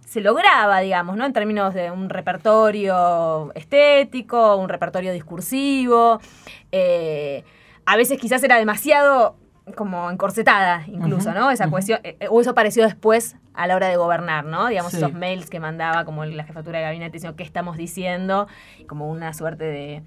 se 0.05 0.21
lograba, 0.21 0.81
digamos, 0.81 1.17
¿no? 1.17 1.25
En 1.25 1.33
términos 1.33 1.73
de 1.73 1.89
un 1.89 2.09
repertorio 2.09 3.51
estético, 3.55 4.57
un 4.57 4.69
repertorio 4.69 5.11
discursivo. 5.11 6.21
Eh, 6.71 7.43
a 7.87 7.95
veces 7.95 8.19
quizás 8.19 8.43
era 8.43 8.59
demasiado 8.59 9.35
como 9.75 10.09
encorsetada 10.09 10.83
incluso, 10.87 11.33
¿no? 11.33 11.51
Esa 11.51 11.69
cuestión, 11.69 11.99
eh, 12.03 12.27
o 12.29 12.41
eso 12.41 12.51
apareció 12.51 12.83
después 12.83 13.35
a 13.53 13.67
la 13.67 13.75
hora 13.75 13.87
de 13.87 13.97
gobernar, 13.97 14.45
¿no? 14.45 14.67
Digamos, 14.67 14.93
esos 14.93 15.13
mails 15.13 15.49
que 15.49 15.59
mandaba 15.59 16.05
como 16.05 16.25
la 16.25 16.43
jefatura 16.43 16.79
de 16.79 16.85
gabinete 16.85 17.13
diciendo 17.13 17.35
qué 17.35 17.43
estamos 17.43 17.75
diciendo, 17.75 18.47
como 18.87 19.09
una 19.09 19.33
suerte 19.33 19.65
de, 19.65 20.03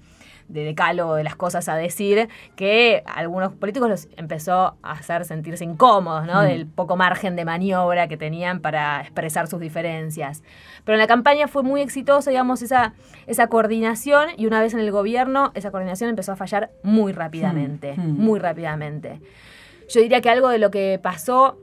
de 0.51 0.63
decálogo 0.63 1.15
de 1.15 1.23
las 1.23 1.35
cosas 1.35 1.67
a 1.69 1.75
decir, 1.75 2.29
que 2.55 3.03
algunos 3.05 3.53
políticos 3.53 3.89
los 3.89 4.07
empezó 4.17 4.77
a 4.81 4.91
hacer 4.91 5.25
sentirse 5.25 5.63
incómodos, 5.63 6.25
¿no? 6.25 6.41
Del 6.41 6.65
poco 6.67 6.97
margen 6.97 7.35
de 7.35 7.45
maniobra 7.45 8.07
que 8.07 8.17
tenían 8.17 8.59
para 8.59 9.01
expresar 9.01 9.47
sus 9.47 9.59
diferencias. 9.59 10.43
Pero 10.83 10.95
en 10.95 10.99
la 10.99 11.07
campaña 11.07 11.47
fue 11.47 11.63
muy 11.63 11.81
exitosa, 11.81 12.29
digamos, 12.29 12.61
esa, 12.61 12.93
esa 13.27 13.47
coordinación 13.47 14.29
y 14.37 14.45
una 14.45 14.61
vez 14.61 14.73
en 14.73 14.79
el 14.79 14.91
gobierno, 14.91 15.51
esa 15.55 15.71
coordinación 15.71 16.09
empezó 16.09 16.33
a 16.33 16.35
fallar 16.35 16.71
muy 16.83 17.13
rápidamente, 17.13 17.95
muy 17.97 18.39
rápidamente. 18.39 19.21
Yo 19.91 20.01
diría 20.01 20.21
que 20.21 20.29
algo 20.29 20.49
de 20.49 20.57
lo 20.57 20.71
que 20.71 20.99
pasó 21.01 21.57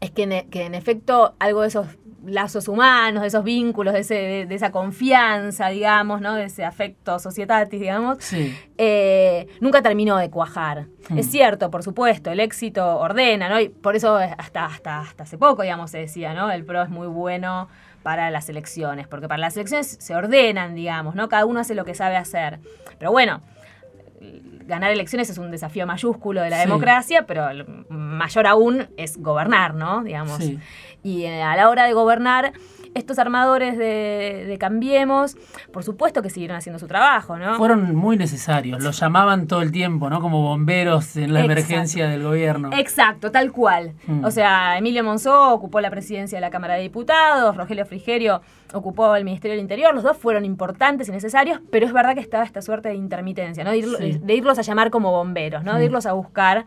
es 0.00 0.10
que 0.10 0.24
en, 0.24 0.50
que 0.50 0.64
en 0.64 0.74
efecto 0.74 1.34
algo 1.38 1.62
de 1.62 1.68
esos 1.68 1.86
lazos 2.26 2.66
humanos, 2.66 3.22
de 3.22 3.28
esos 3.28 3.44
vínculos, 3.44 3.94
de, 3.94 4.00
ese, 4.00 4.46
de, 4.46 4.54
esa 4.54 4.72
confianza, 4.72 5.68
digamos, 5.68 6.20
¿no? 6.20 6.34
de 6.34 6.44
ese 6.44 6.64
afecto 6.64 7.18
societatis, 7.18 7.78
digamos, 7.78 8.18
eh, 8.78 9.46
nunca 9.60 9.80
terminó 9.80 10.16
de 10.16 10.28
cuajar. 10.28 10.86
Hmm. 11.08 11.18
Es 11.18 11.30
cierto, 11.30 11.70
por 11.70 11.82
supuesto, 11.82 12.30
el 12.30 12.40
éxito 12.40 12.98
ordena, 12.98 13.48
¿no? 13.48 13.60
Y 13.60 13.68
por 13.68 13.94
eso 13.94 14.16
hasta, 14.16 14.66
hasta, 14.66 15.00
hasta 15.00 15.22
hace 15.22 15.38
poco, 15.38 15.62
digamos, 15.62 15.92
se 15.92 15.98
decía, 15.98 16.34
¿no? 16.34 16.50
El 16.50 16.64
PRO 16.64 16.82
es 16.82 16.90
muy 16.90 17.06
bueno 17.06 17.68
para 18.02 18.30
las 18.30 18.48
elecciones, 18.48 19.06
porque 19.06 19.28
para 19.28 19.38
las 19.38 19.56
elecciones 19.56 19.86
se 20.00 20.14
ordenan, 20.14 20.74
digamos, 20.74 21.14
¿no? 21.14 21.28
Cada 21.28 21.44
uno 21.44 21.60
hace 21.60 21.74
lo 21.74 21.84
que 21.84 21.94
sabe 21.94 22.16
hacer. 22.16 22.58
Pero 22.98 23.12
bueno, 23.12 23.40
ganar 24.66 24.90
elecciones 24.90 25.30
es 25.30 25.38
un 25.38 25.50
desafío 25.50 25.86
mayúsculo 25.86 26.42
de 26.42 26.50
la 26.50 26.58
democracia, 26.58 27.26
pero 27.26 27.48
mayor 27.88 28.46
aún 28.46 28.88
es 28.96 29.16
gobernar, 29.16 29.74
¿no? 29.74 30.02
Digamos. 30.02 30.40
Y 31.02 31.24
eh, 31.24 31.42
a 31.42 31.56
la 31.56 31.68
hora 31.68 31.84
de 31.84 31.92
gobernar, 31.92 32.52
estos 32.96 33.18
armadores 33.18 33.76
de, 33.78 34.56
Cambiemos, 34.58 35.36
por 35.70 35.84
supuesto 35.84 36.22
que 36.22 36.30
siguieron 36.30 36.56
haciendo 36.56 36.78
su 36.78 36.86
trabajo, 36.86 37.36
¿no? 37.36 37.56
Fueron 37.56 37.94
muy 37.94 38.16
necesarios, 38.16 38.82
los 38.82 38.98
llamaban 38.98 39.46
todo 39.46 39.60
el 39.60 39.70
tiempo, 39.70 40.08
¿no? 40.08 40.20
Como 40.20 40.42
bomberos 40.42 41.16
en 41.16 41.34
la 41.34 41.44
emergencia 41.44 42.08
del 42.08 42.22
gobierno. 42.22 42.70
Exacto, 42.72 43.30
tal 43.30 43.52
cual. 43.52 43.92
Mm. 44.06 44.24
O 44.24 44.30
sea, 44.30 44.78
Emilio 44.78 45.04
Monzó 45.04 45.52
ocupó 45.52 45.80
la 45.80 45.90
presidencia 45.90 46.36
de 46.38 46.40
la 46.40 46.50
Cámara 46.50 46.74
de 46.74 46.82
Diputados, 46.82 47.56
Rogelio 47.56 47.84
Frigerio 47.84 48.40
ocupó 48.72 49.14
el 49.14 49.24
Ministerio 49.24 49.52
del 49.52 49.60
Interior, 49.60 49.94
los 49.94 50.02
dos 50.02 50.16
fueron 50.16 50.44
importantes 50.44 51.08
y 51.08 51.12
necesarios, 51.12 51.60
pero 51.70 51.86
es 51.86 51.92
verdad 51.92 52.14
que 52.14 52.20
estaba 52.20 52.44
esta 52.44 52.62
suerte 52.62 52.88
de 52.88 52.94
intermitencia, 52.94 53.62
¿no? 53.64 53.70
De, 53.70 54.34
irlos 54.34 54.58
a 54.58 54.62
llamar 54.62 54.90
como 54.90 55.12
bomberos, 55.12 55.64
¿no? 55.64 55.74
De 55.74 55.80
mm. 55.80 55.86
irlos 55.86 56.06
a 56.06 56.12
buscar. 56.12 56.66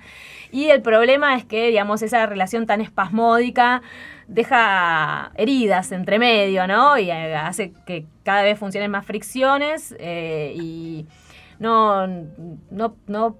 Y 0.52 0.70
el 0.70 0.82
problema 0.82 1.36
es 1.36 1.46
que, 1.46 1.68
digamos, 1.68 2.02
esa 2.02 2.26
relación 2.26 2.66
tan 2.66 2.82
espasmódica 2.82 3.82
deja 4.28 5.32
heridas 5.36 5.92
entre 5.92 6.20
medio, 6.20 6.68
¿no? 6.68 6.98
Y 6.98 7.10
eh, 7.10 7.36
hace 7.36 7.74
que 7.86 8.06
cada 8.24 8.44
vez 8.44 8.58
funcionen 8.58 8.92
más 8.92 9.06
fricciones 9.06 9.96
eh, 10.00 10.54
y 10.56 11.08
no, 11.58 12.08
no, 12.08 12.96
no, 13.08 13.38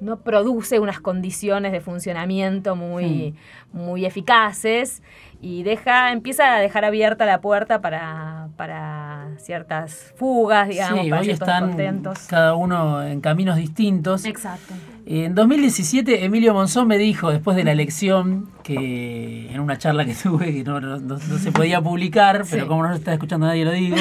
no, 0.00 0.20
produce 0.20 0.78
unas 0.80 1.00
condiciones 1.00 1.72
de 1.72 1.80
funcionamiento 1.80 2.76
muy, 2.76 3.34
muy 3.72 4.04
eficaces 4.04 5.02
y 5.40 5.62
deja, 5.62 6.12
empieza 6.12 6.56
a 6.56 6.60
dejar 6.60 6.84
abierta 6.84 7.24
la 7.24 7.40
puerta 7.40 7.80
para, 7.80 8.48
para 8.56 9.28
ciertas 9.38 10.12
fugas, 10.16 10.68
digamos, 10.68 11.04
sí, 11.04 11.12
hoy 11.12 11.30
están 11.30 12.02
cada 12.28 12.54
uno 12.54 13.02
en 13.02 13.20
caminos 13.20 13.56
distintos. 13.56 14.24
Exacto. 14.24 14.74
En 15.10 15.34
2017, 15.34 16.26
Emilio 16.26 16.52
Monzón 16.52 16.86
me 16.86 16.98
dijo, 16.98 17.30
después 17.30 17.56
de 17.56 17.64
la 17.64 17.72
elección, 17.72 18.50
que 18.62 19.50
en 19.50 19.58
una 19.58 19.78
charla 19.78 20.04
que 20.04 20.12
tuve, 20.22 20.52
que 20.52 20.64
no, 20.64 21.18
se 21.38 21.50
podía 21.50 21.80
publicar, 21.80 22.44
pero 22.50 22.68
como 22.68 22.82
no 22.82 22.92
está 22.92 23.14
escuchando 23.14 23.46
nadie 23.46 23.64
lo 23.64 23.72
digo, 23.72 23.96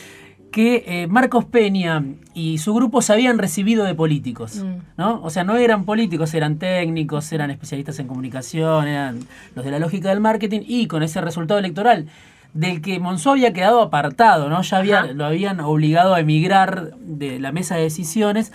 que 0.52 0.84
eh, 0.86 1.06
Marcos 1.08 1.46
Peña 1.46 2.04
y 2.32 2.58
su 2.58 2.74
grupo 2.74 3.02
se 3.02 3.12
habían 3.12 3.38
recibido 3.38 3.84
de 3.84 3.96
políticos, 3.96 4.62
mm. 4.62 4.98
¿no? 4.98 5.20
O 5.24 5.30
sea, 5.30 5.42
no 5.42 5.56
eran 5.56 5.84
políticos, 5.84 6.32
eran 6.32 6.60
técnicos, 6.60 7.32
eran 7.32 7.50
especialistas 7.50 7.98
en 7.98 8.06
comunicación, 8.06 8.86
eran 8.86 9.18
los 9.56 9.64
de 9.64 9.70
la 9.72 9.80
lógica 9.80 10.10
del 10.10 10.20
marketing 10.20 10.60
y 10.64 10.86
con 10.86 11.02
ese 11.02 11.20
resultado 11.20 11.58
electoral 11.58 12.06
del 12.54 12.82
que 12.82 12.98
Monzó 13.00 13.30
había 13.30 13.52
quedado 13.52 13.80
apartado, 13.80 14.50
¿no? 14.50 14.60
Ya 14.62 14.76
había, 14.76 15.02
lo 15.04 15.24
habían 15.24 15.60
obligado 15.60 16.14
a 16.14 16.20
emigrar 16.20 16.96
de 16.98 17.40
la 17.40 17.50
mesa 17.50 17.76
de 17.76 17.82
decisiones. 17.82 18.52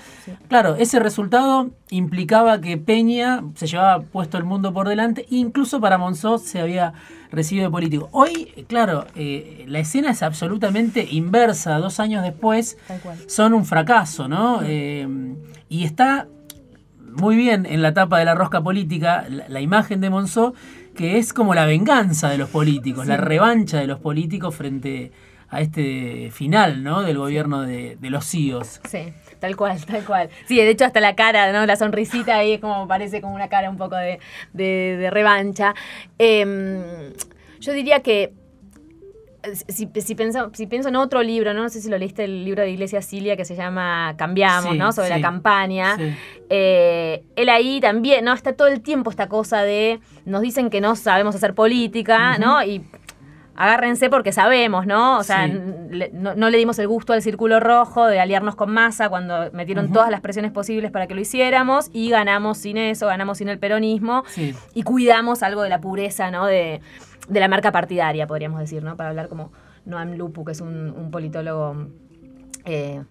Claro, 0.47 0.75
ese 0.75 0.99
resultado 0.99 1.71
implicaba 1.89 2.61
que 2.61 2.77
Peña 2.77 3.43
se 3.55 3.65
llevaba 3.65 4.03
puesto 4.03 4.37
el 4.37 4.43
mundo 4.43 4.71
por 4.71 4.87
delante, 4.87 5.25
incluso 5.29 5.81
para 5.81 5.97
Monzó 5.97 6.37
se 6.37 6.59
había 6.59 6.93
recibido 7.31 7.67
de 7.67 7.71
político. 7.71 8.09
Hoy, 8.11 8.65
claro, 8.67 9.07
eh, 9.15 9.65
la 9.67 9.79
escena 9.79 10.11
es 10.11 10.21
absolutamente 10.21 11.07
inversa. 11.09 11.79
Dos 11.79 11.99
años 11.99 12.23
después 12.23 12.77
son 13.27 13.53
un 13.53 13.65
fracaso, 13.65 14.27
¿no? 14.27 14.61
Eh, 14.63 15.07
y 15.69 15.83
está 15.83 16.27
muy 17.17 17.35
bien 17.35 17.65
en 17.65 17.81
la 17.81 17.93
tapa 17.93 18.19
de 18.19 18.25
la 18.25 18.35
rosca 18.35 18.61
política 18.61 19.25
la, 19.29 19.61
imagen 19.61 20.01
de 20.01 20.09
Monzó, 20.09 20.53
que 20.97 21.17
es 21.17 21.31
como 21.31 21.53
la 21.53 21.65
venganza 21.65 22.29
de 22.29 22.37
los 22.37 22.49
políticos, 22.49 23.05
la 23.05 23.17
revancha 23.17 23.79
de 23.79 23.87
los 23.87 23.99
políticos 23.99 24.55
frente 24.55 25.11
a 25.49 25.61
este 25.61 26.29
final, 26.31 26.83
¿no? 26.83 27.03
Del 27.03 27.17
gobierno 27.19 27.61
de, 27.61 27.97
los 28.01 28.25
CIOs. 28.25 28.81
Sí. 28.89 29.13
Tal 29.39 29.55
cual, 29.55 29.85
tal 29.85 30.03
cual. 30.03 30.29
Sí, 30.47 30.57
de 30.57 30.69
hecho 30.71 30.85
hasta 30.85 30.99
la 30.99 31.15
cara, 31.15 31.53
¿no? 31.53 31.65
La 31.67 31.75
sonrisita 31.75 32.37
ahí 32.37 32.53
es 32.53 32.59
como 32.59 32.87
parece 32.87 33.21
como 33.21 33.35
una 33.35 33.47
cara 33.47 33.69
un 33.69 33.77
poco 33.77 33.95
de, 33.95 34.19
de, 34.53 35.09
revancha. 35.11 35.75
Em, 36.17 36.81
yo 37.59 37.73
diría 37.73 38.01
que 38.01 38.33
si, 39.67 39.89
si, 39.95 40.15
pienso, 40.15 40.49
si 40.53 40.67
pienso 40.67 40.89
en 40.89 40.95
otro 40.95 41.23
libro, 41.23 41.53
¿no? 41.53 41.69
sé 41.69 41.81
si 41.81 41.89
lo 41.89 41.97
leíste, 41.97 42.25
el 42.25 42.45
libro 42.45 42.63
de 42.63 42.71
Iglesia 42.71 43.01
Cilia 43.01 43.35
que 43.37 43.45
se 43.45 43.55
llama 43.55 44.15
Cambiamos, 44.17 44.75
¿no? 44.75 44.91
Sobre 44.91 45.09
la 45.09 45.21
campaña. 45.21 45.97
Eh, 46.49 47.23
él 47.35 47.49
ahí 47.49 47.79
también, 47.79 48.25
¿no? 48.25 48.33
Está 48.33 48.53
todo 48.53 48.67
el 48.67 48.81
tiempo 48.81 49.09
esta 49.09 49.27
cosa 49.27 49.63
de, 49.63 49.99
nos 50.25 50.41
dicen 50.41 50.69
que 50.69 50.81
no 50.81 50.95
sabemos 50.95 51.35
hacer 51.35 51.53
política, 51.53 52.37
¿no? 52.37 52.63
Y 52.63 52.83
agárrense 53.57 54.09
porque 54.09 54.31
sabemos, 54.31 54.85
¿no? 54.85 55.17
O 55.17 55.23
sea, 55.23 55.47
no, 55.47 56.49
le 56.49 56.57
dimos 56.57 56.77
el 56.77 56.87
gusto 56.87 57.13
al 57.13 57.23
círculo 57.23 57.59
rojo 57.59 58.05
de 58.05 58.19
aliarnos 58.19 58.55
con 58.55 58.71
masa 58.71 59.09
cuando 59.09 59.51
metieron 59.51 59.91
todas 59.91 60.11
las 60.11 60.21
presiones 60.21 60.51
posibles 60.51 60.91
para 60.91 61.07
que 61.07 61.15
lo 61.15 61.21
hiciéramos 61.21 61.89
y 61.91 62.11
ganamos 62.11 62.59
sin 62.59 62.77
eso, 62.77 63.07
ganamos 63.07 63.39
sin 63.39 63.49
el 63.49 63.57
peronismo 63.57 64.23
y 64.75 64.83
cuidamos 64.83 65.41
algo 65.41 65.63
de 65.63 65.69
la 65.69 65.81
pureza, 65.81 66.29
¿no? 66.29 66.45
De, 66.45 66.81
de 67.27 67.39
la 67.39 67.47
marca 67.47 67.71
partidaria, 67.71 68.27
podríamos 68.27 68.59
decir, 68.59 68.83
¿no? 68.83 68.95
Para 68.95 69.09
hablar 69.09 69.27
como 69.27 69.51
Noam 69.85 70.13
Lupu, 70.13 70.45
que 70.45 70.51
es 70.53 70.61
un, 70.61 71.09
politólogo 71.11 71.87
eh, 72.65 73.03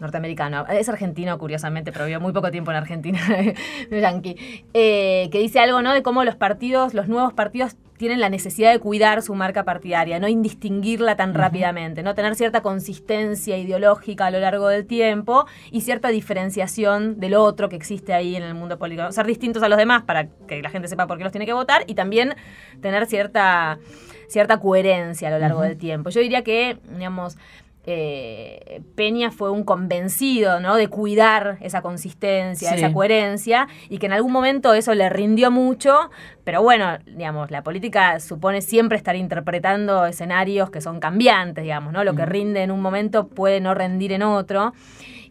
norteamericano. 0.00 0.66
Es 0.68 0.88
argentino, 0.88 1.38
curiosamente, 1.38 1.92
pero 1.92 2.04
vivió 2.04 2.20
muy 2.20 2.32
poco 2.32 2.50
tiempo 2.50 2.70
en 2.70 2.76
Argentina, 2.76 3.20
yankee. 3.90 4.36
Eh, 4.74 5.28
que 5.30 5.38
dice 5.38 5.60
algo, 5.60 5.82
¿no? 5.82 5.94
De 5.94 6.02
cómo 6.02 6.24
los 6.24 6.36
partidos, 6.36 6.94
los 6.94 7.08
nuevos 7.08 7.32
partidos 7.32 7.76
tienen 7.96 8.20
la 8.20 8.28
necesidad 8.28 8.72
de 8.72 8.78
cuidar 8.78 9.22
su 9.22 9.34
marca 9.34 9.64
partidaria, 9.64 10.18
no 10.18 10.28
indistinguirla 10.28 11.16
tan 11.16 11.34
rápidamente, 11.34 12.02
no 12.02 12.14
tener 12.14 12.34
cierta 12.34 12.62
consistencia 12.62 13.56
ideológica 13.56 14.26
a 14.26 14.30
lo 14.30 14.38
largo 14.38 14.68
del 14.68 14.86
tiempo 14.86 15.46
y 15.70 15.80
cierta 15.80 16.08
diferenciación 16.08 17.18
del 17.18 17.34
otro 17.34 17.68
que 17.68 17.76
existe 17.76 18.12
ahí 18.12 18.36
en 18.36 18.42
el 18.42 18.54
mundo 18.54 18.78
político. 18.78 19.10
Ser 19.12 19.26
distintos 19.26 19.62
a 19.62 19.68
los 19.68 19.78
demás 19.78 20.02
para 20.02 20.28
que 20.46 20.62
la 20.62 20.70
gente 20.70 20.88
sepa 20.88 21.06
por 21.06 21.18
qué 21.18 21.24
los 21.24 21.32
tiene 21.32 21.46
que 21.46 21.52
votar 21.52 21.84
y 21.86 21.94
también 21.94 22.34
tener 22.80 23.06
cierta, 23.06 23.78
cierta 24.28 24.58
coherencia 24.58 25.28
a 25.28 25.30
lo 25.30 25.38
largo 25.38 25.62
del 25.62 25.76
tiempo. 25.76 26.10
Yo 26.10 26.20
diría 26.20 26.42
que, 26.42 26.78
digamos, 26.96 27.36
eh, 27.86 28.82
Peña 28.96 29.30
fue 29.30 29.50
un 29.50 29.62
convencido 29.62 30.58
¿no? 30.58 30.74
de 30.74 30.88
cuidar 30.88 31.56
esa 31.60 31.82
consistencia, 31.82 32.74
esa 32.74 32.92
coherencia, 32.92 33.68
y 33.88 33.98
que 33.98 34.06
en 34.06 34.12
algún 34.12 34.32
momento 34.32 34.74
eso 34.74 34.92
le 34.94 35.08
rindió 35.08 35.50
mucho, 35.52 36.10
pero 36.42 36.62
bueno, 36.62 36.98
digamos, 37.06 37.50
la 37.50 37.62
política 37.62 38.18
supone 38.18 38.60
siempre 38.60 38.98
estar 38.98 39.14
interpretando 39.14 40.04
escenarios 40.06 40.70
que 40.70 40.80
son 40.80 40.98
cambiantes, 40.98 41.62
digamos, 41.62 41.92
¿no? 41.92 42.02
Lo 42.02 42.14
que 42.14 42.26
rinde 42.26 42.62
en 42.62 42.72
un 42.72 42.82
momento 42.82 43.28
puede 43.28 43.60
no 43.60 43.74
rendir 43.74 44.12
en 44.12 44.22
otro 44.22 44.72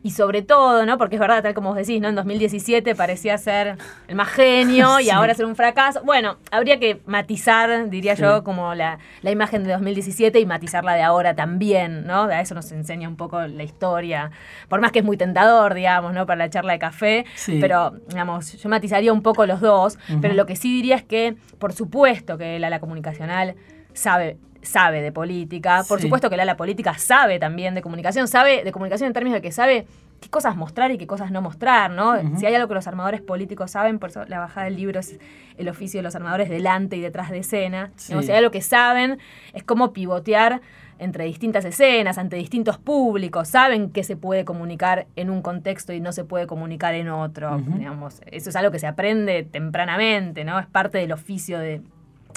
y 0.05 0.11
sobre 0.11 0.43
todo, 0.43 0.85
¿no? 0.85 0.99
Porque 0.99 1.15
es 1.15 1.19
verdad, 1.19 1.41
tal 1.41 1.55
como 1.55 1.69
vos 1.69 1.77
decís, 1.79 1.99
¿no? 1.99 2.09
En 2.09 2.13
2017 2.13 2.93
parecía 2.93 3.39
ser 3.39 3.75
el 4.07 4.15
más 4.15 4.27
genio 4.27 4.99
y 4.99 5.09
ahora 5.09 5.33
ser 5.33 5.47
un 5.47 5.55
fracaso. 5.55 6.03
Bueno, 6.03 6.37
habría 6.51 6.79
que 6.79 7.01
matizar, 7.07 7.89
diría 7.89 8.13
yo, 8.13 8.43
como 8.43 8.75
la, 8.75 8.99
imagen 9.23 9.63
de 9.63 9.71
2017 9.71 10.39
y 10.39 10.45
matizarla 10.45 10.93
de 10.93 11.01
ahora 11.01 11.33
también, 11.33 12.05
¿no? 12.05 12.25
A 12.25 12.39
eso 12.39 12.53
nos 12.53 12.71
enseña 12.71 13.09
un 13.09 13.15
poco 13.15 13.41
la 13.47 13.63
historia. 13.63 14.29
Por 14.69 14.79
más 14.79 14.91
que 14.91 14.99
es 14.99 15.05
muy 15.05 15.17
tentador, 15.17 15.73
digamos, 15.73 16.13
¿no? 16.13 16.27
Para 16.27 16.37
la 16.37 16.51
charla 16.51 16.73
de 16.73 16.79
café, 16.79 17.25
pero, 17.59 17.95
digamos, 18.07 18.61
yo 18.61 18.69
matizaría 18.69 19.11
un 19.11 19.23
poco 19.23 19.47
los 19.47 19.59
dos, 19.59 19.97
pero 20.21 20.35
lo 20.35 20.45
que 20.45 20.55
sí 20.55 20.71
diría 20.71 20.97
es 20.97 21.03
que, 21.03 21.35
por 21.57 21.73
supuesto 21.73 22.37
que 22.37 22.59
la, 22.59 22.69
la 22.69 22.79
comunicacional 22.79 23.55
sabe 23.93 24.37
sabe 24.65 25.01
de 25.01 25.11
política. 25.11 25.83
Por 25.87 26.01
supuesto 26.01 26.29
que 26.29 26.37
la, 26.37 26.45
la 26.45 26.57
política 26.57 26.97
sabe 26.97 27.39
también 27.39 27.75
de 27.75 27.81
comunicación, 27.81 28.27
sabe 28.27 28.63
de 28.63 28.71
comunicación 28.71 29.07
en 29.07 29.13
términos 29.13 29.37
de 29.37 29.41
que 29.41 29.51
sabe 29.51 29.87
qué 30.21 30.29
cosas 30.29 30.55
mostrar 30.55 30.91
y 30.91 30.97
qué 30.97 31.07
cosas 31.07 31.31
no 31.31 31.41
mostrar, 31.41 31.91
¿no? 31.91 32.15
Si 32.37 32.45
hay 32.45 32.55
algo 32.55 32.67
que 32.67 32.73
los 32.73 32.87
armadores 32.87 33.21
políticos 33.21 33.71
saben, 33.71 33.99
por 33.99 34.09
eso 34.09 34.25
la 34.25 34.39
bajada 34.39 34.65
del 34.65 34.75
libro 34.75 34.99
es 34.99 35.19
el 35.57 35.69
oficio 35.69 35.99
de 35.99 36.03
los 36.03 36.15
armadores 36.15 36.49
delante 36.49 36.97
y 36.97 37.01
detrás 37.01 37.29
de 37.29 37.39
escena. 37.39 37.91
si 37.95 38.13
hay 38.13 38.29
algo 38.31 38.51
que 38.51 38.61
saben, 38.61 39.19
es 39.53 39.63
cómo 39.63 39.93
pivotear 39.93 40.61
entre 40.97 41.25
distintas 41.25 41.65
escenas, 41.65 42.17
ante 42.17 42.37
distintos 42.37 42.77
públicos, 42.77 43.49
saben 43.49 43.91
qué 43.91 44.03
se 44.03 44.15
puede 44.15 44.45
comunicar 44.45 45.07
en 45.15 45.29
un 45.29 45.41
contexto 45.41 45.91
y 45.91 45.99
no 45.99 46.13
se 46.13 46.23
puede 46.23 46.47
comunicar 46.47 46.95
en 46.95 47.09
otro. 47.09 47.57
digamos. 47.57 48.21
Eso 48.25 48.49
es 48.49 48.55
algo 48.55 48.71
que 48.71 48.79
se 48.79 48.87
aprende 48.87 49.43
tempranamente, 49.43 50.45
¿no? 50.45 50.57
Es 50.57 50.67
parte 50.67 50.97
del 50.97 51.11
oficio 51.11 51.59
de, 51.59 51.81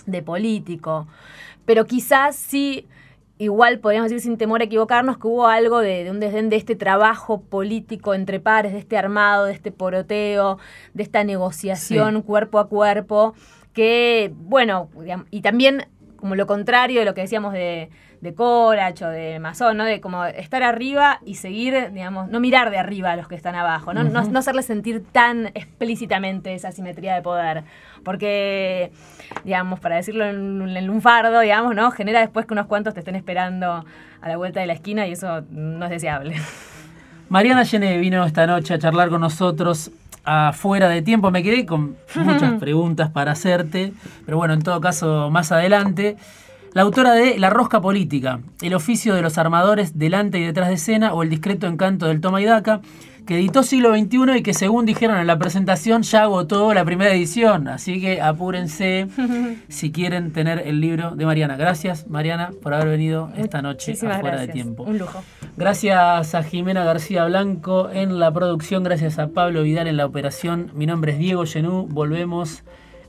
de 0.07 0.23
político 0.23 1.07
pero 1.69 1.85
quizás 1.85 2.35
sí, 2.35 2.87
igual 3.37 3.79
podríamos 3.79 4.09
decir 4.11 4.23
sin 4.23 4.39
temor 4.39 4.63
a 4.63 4.65
equivocarnos, 4.65 5.19
que 5.19 5.27
hubo 5.27 5.49
algo 5.49 5.81
de, 5.81 6.11
un 6.11 6.19
desdén 6.19 6.49
de 6.49 6.57
este 6.57 6.77
trabajo 6.77 7.43
político 7.43 8.15
entre 8.15 8.41
pares, 8.41 8.73
de 8.73 8.79
este 8.79 8.97
armado, 8.97 9.45
de 9.45 9.53
este 9.53 9.71
poroteo, 9.71 10.59
de 10.95 11.03
esta 11.03 11.25
negociación 11.25 12.23
cuerpo 12.23 12.59
a 12.59 12.71
cuerpo, 12.71 13.35
que, 13.75 14.33
bueno, 14.35 14.89
y 15.31 15.43
también 15.43 15.87
como 16.19 16.35
lo 16.35 16.47
contrario 16.47 17.01
de 17.01 17.07
lo 17.07 17.15
que 17.15 17.23
decíamos 17.23 17.53
de, 17.53 17.91
de 18.21 18.35
Corach 18.35 19.03
o 19.03 19.09
de 19.09 19.39
Masón, 19.39 19.77
¿no? 19.77 19.85
De 19.85 20.01
como 20.01 20.25
estar 20.25 20.63
arriba 20.63 21.21
y 21.25 21.37
seguir, 21.37 21.93
digamos, 21.93 22.29
no 22.29 22.41
mirar 22.41 22.71
de 22.71 22.79
arriba 22.79 23.13
a 23.13 23.17
los 23.17 23.29
que 23.29 23.37
están 23.37 23.55
abajo, 23.55 23.95
¿no? 23.95 24.05
no, 24.05 24.23
no 24.23 24.39
hacerles 24.39 24.67
sentir 24.67 25.05
tan 25.13 25.47
explícitamente 25.55 26.55
esa 26.55 26.73
simetría 26.73 27.15
de 27.15 27.23
poder. 27.23 27.65
Porque, 28.05 28.91
digamos, 29.45 29.81
para 29.81 29.97
decirlo 29.97 30.25
en, 30.25 30.77
en 30.77 30.87
lunfardo, 30.87 31.41
digamos, 31.41 31.75
¿no? 31.75 31.91
Genera 31.91 32.21
después 32.21 32.47
que 32.47 32.55
unos 32.55 32.67
cuantos 32.67 32.95
te 32.95 33.01
estén 33.01 33.15
esperando 33.15 33.85
a 34.21 34.29
la 34.29 34.37
vuelta 34.37 34.61
de 34.61 34.67
la 34.67 34.73
esquina 34.73 35.07
y 35.07 35.13
eso 35.13 35.43
no 35.51 35.85
es 35.85 35.91
deseable. 35.91 36.37
Mariana 37.29 37.63
Llene 37.63 37.99
vino 37.99 38.25
esta 38.25 38.47
noche 38.47 38.75
a 38.75 38.79
charlar 38.79 39.11
con 39.11 39.21
nosotros 39.21 39.91
afuera 40.29 40.89
de 40.89 41.03
tiempo. 41.03 41.31
Me 41.31 41.43
quedé 41.43 41.65
con 41.67 41.97
muchas 42.17 42.55
preguntas 42.55 43.11
para 43.11 43.33
hacerte, 43.33 43.93
pero 44.25 44.37
bueno, 44.37 44.55
en 44.55 44.63
todo 44.63 44.81
caso, 44.81 45.31
más 45.31 45.53
adelante. 45.53 46.17
La 46.75 46.83
autora 46.83 47.13
de 47.13 47.39
La 47.39 47.49
Rosca 47.49 47.81
Política, 47.81 48.41
El 48.61 48.75
oficio 48.75 49.15
de 49.15 49.23
los 49.23 49.39
armadores 49.39 49.99
delante 49.99 50.39
y 50.39 50.45
detrás 50.45 50.69
de 50.69 50.75
escena 50.75 51.15
o 51.15 51.23
El 51.23 51.31
discreto 51.31 51.67
encanto 51.67 52.07
del 52.07 52.21
toma 52.21 52.43
y 52.43 52.45
daca, 52.45 52.83
que 53.29 53.37
editó 53.37 53.63
siglo 53.63 53.95
XXI 53.95 54.39
y 54.39 54.43
que 54.43 54.55
según 54.55 54.87
dijeron 54.87 55.19
en 55.19 55.27
la 55.27 55.39
presentación 55.39 56.01
ya 56.03 56.23
agotó 56.23 56.73
la 56.73 56.83
primera 56.83 57.13
edición. 57.13 57.69
Así 57.69 58.01
que 58.01 58.23
apúrense 58.23 59.07
si 59.69 59.93
quieren 59.93 60.33
tener 60.33 60.67
el 60.67 60.81
libro 60.81 61.11
de 61.11 61.27
Mariana. 61.27 61.59
Gracias 61.59 62.09
Mariana 62.09 62.53
por 62.63 62.73
haber 62.73 62.89
venido 62.89 63.31
esta 63.37 63.61
noche 63.61 63.93
afuera 63.93 64.41
de 64.41 64.49
tiempo. 64.49 64.85
Un 64.85 64.97
lujo. 64.97 65.23
Gracias 65.59 66.35
a 66.35 66.43
Jimena 66.43 66.85
García 66.85 67.27
Blanco 67.27 67.91
en 67.93 68.19
la 68.19 68.33
producción, 68.33 68.83
gracias 68.83 69.19
a 69.19 69.29
Pablo 69.29 69.63
Vidal 69.63 69.89
en 69.89 69.99
la 69.99 70.07
operación. 70.07 70.71
Mi 70.73 70.87
nombre 70.87 71.13
es 71.13 71.19
Diego 71.19 71.45
Genú. 71.45 71.87
Volvemos 71.87 72.63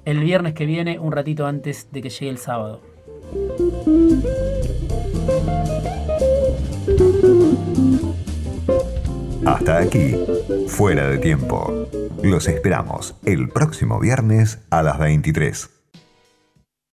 el 0.04 0.20
viernes 0.20 0.54
que 0.54 0.66
viene, 0.66 1.00
un 1.00 1.14
ratito 1.14 1.48
antes 1.48 1.94
de 1.94 2.02
que 2.02 2.10
llegue 2.10 2.30
el 2.30 2.40
sábado. 2.40 2.82
Hasta 9.46 9.80
aquí, 9.80 10.16
fuera 10.68 11.08
de 11.10 11.18
tiempo. 11.18 11.88
Los 12.22 12.48
esperamos 12.48 13.16
el 13.26 13.50
próximo 13.50 14.00
viernes 14.00 14.60
a 14.70 14.84
las 14.84 15.00
23. 15.00 15.79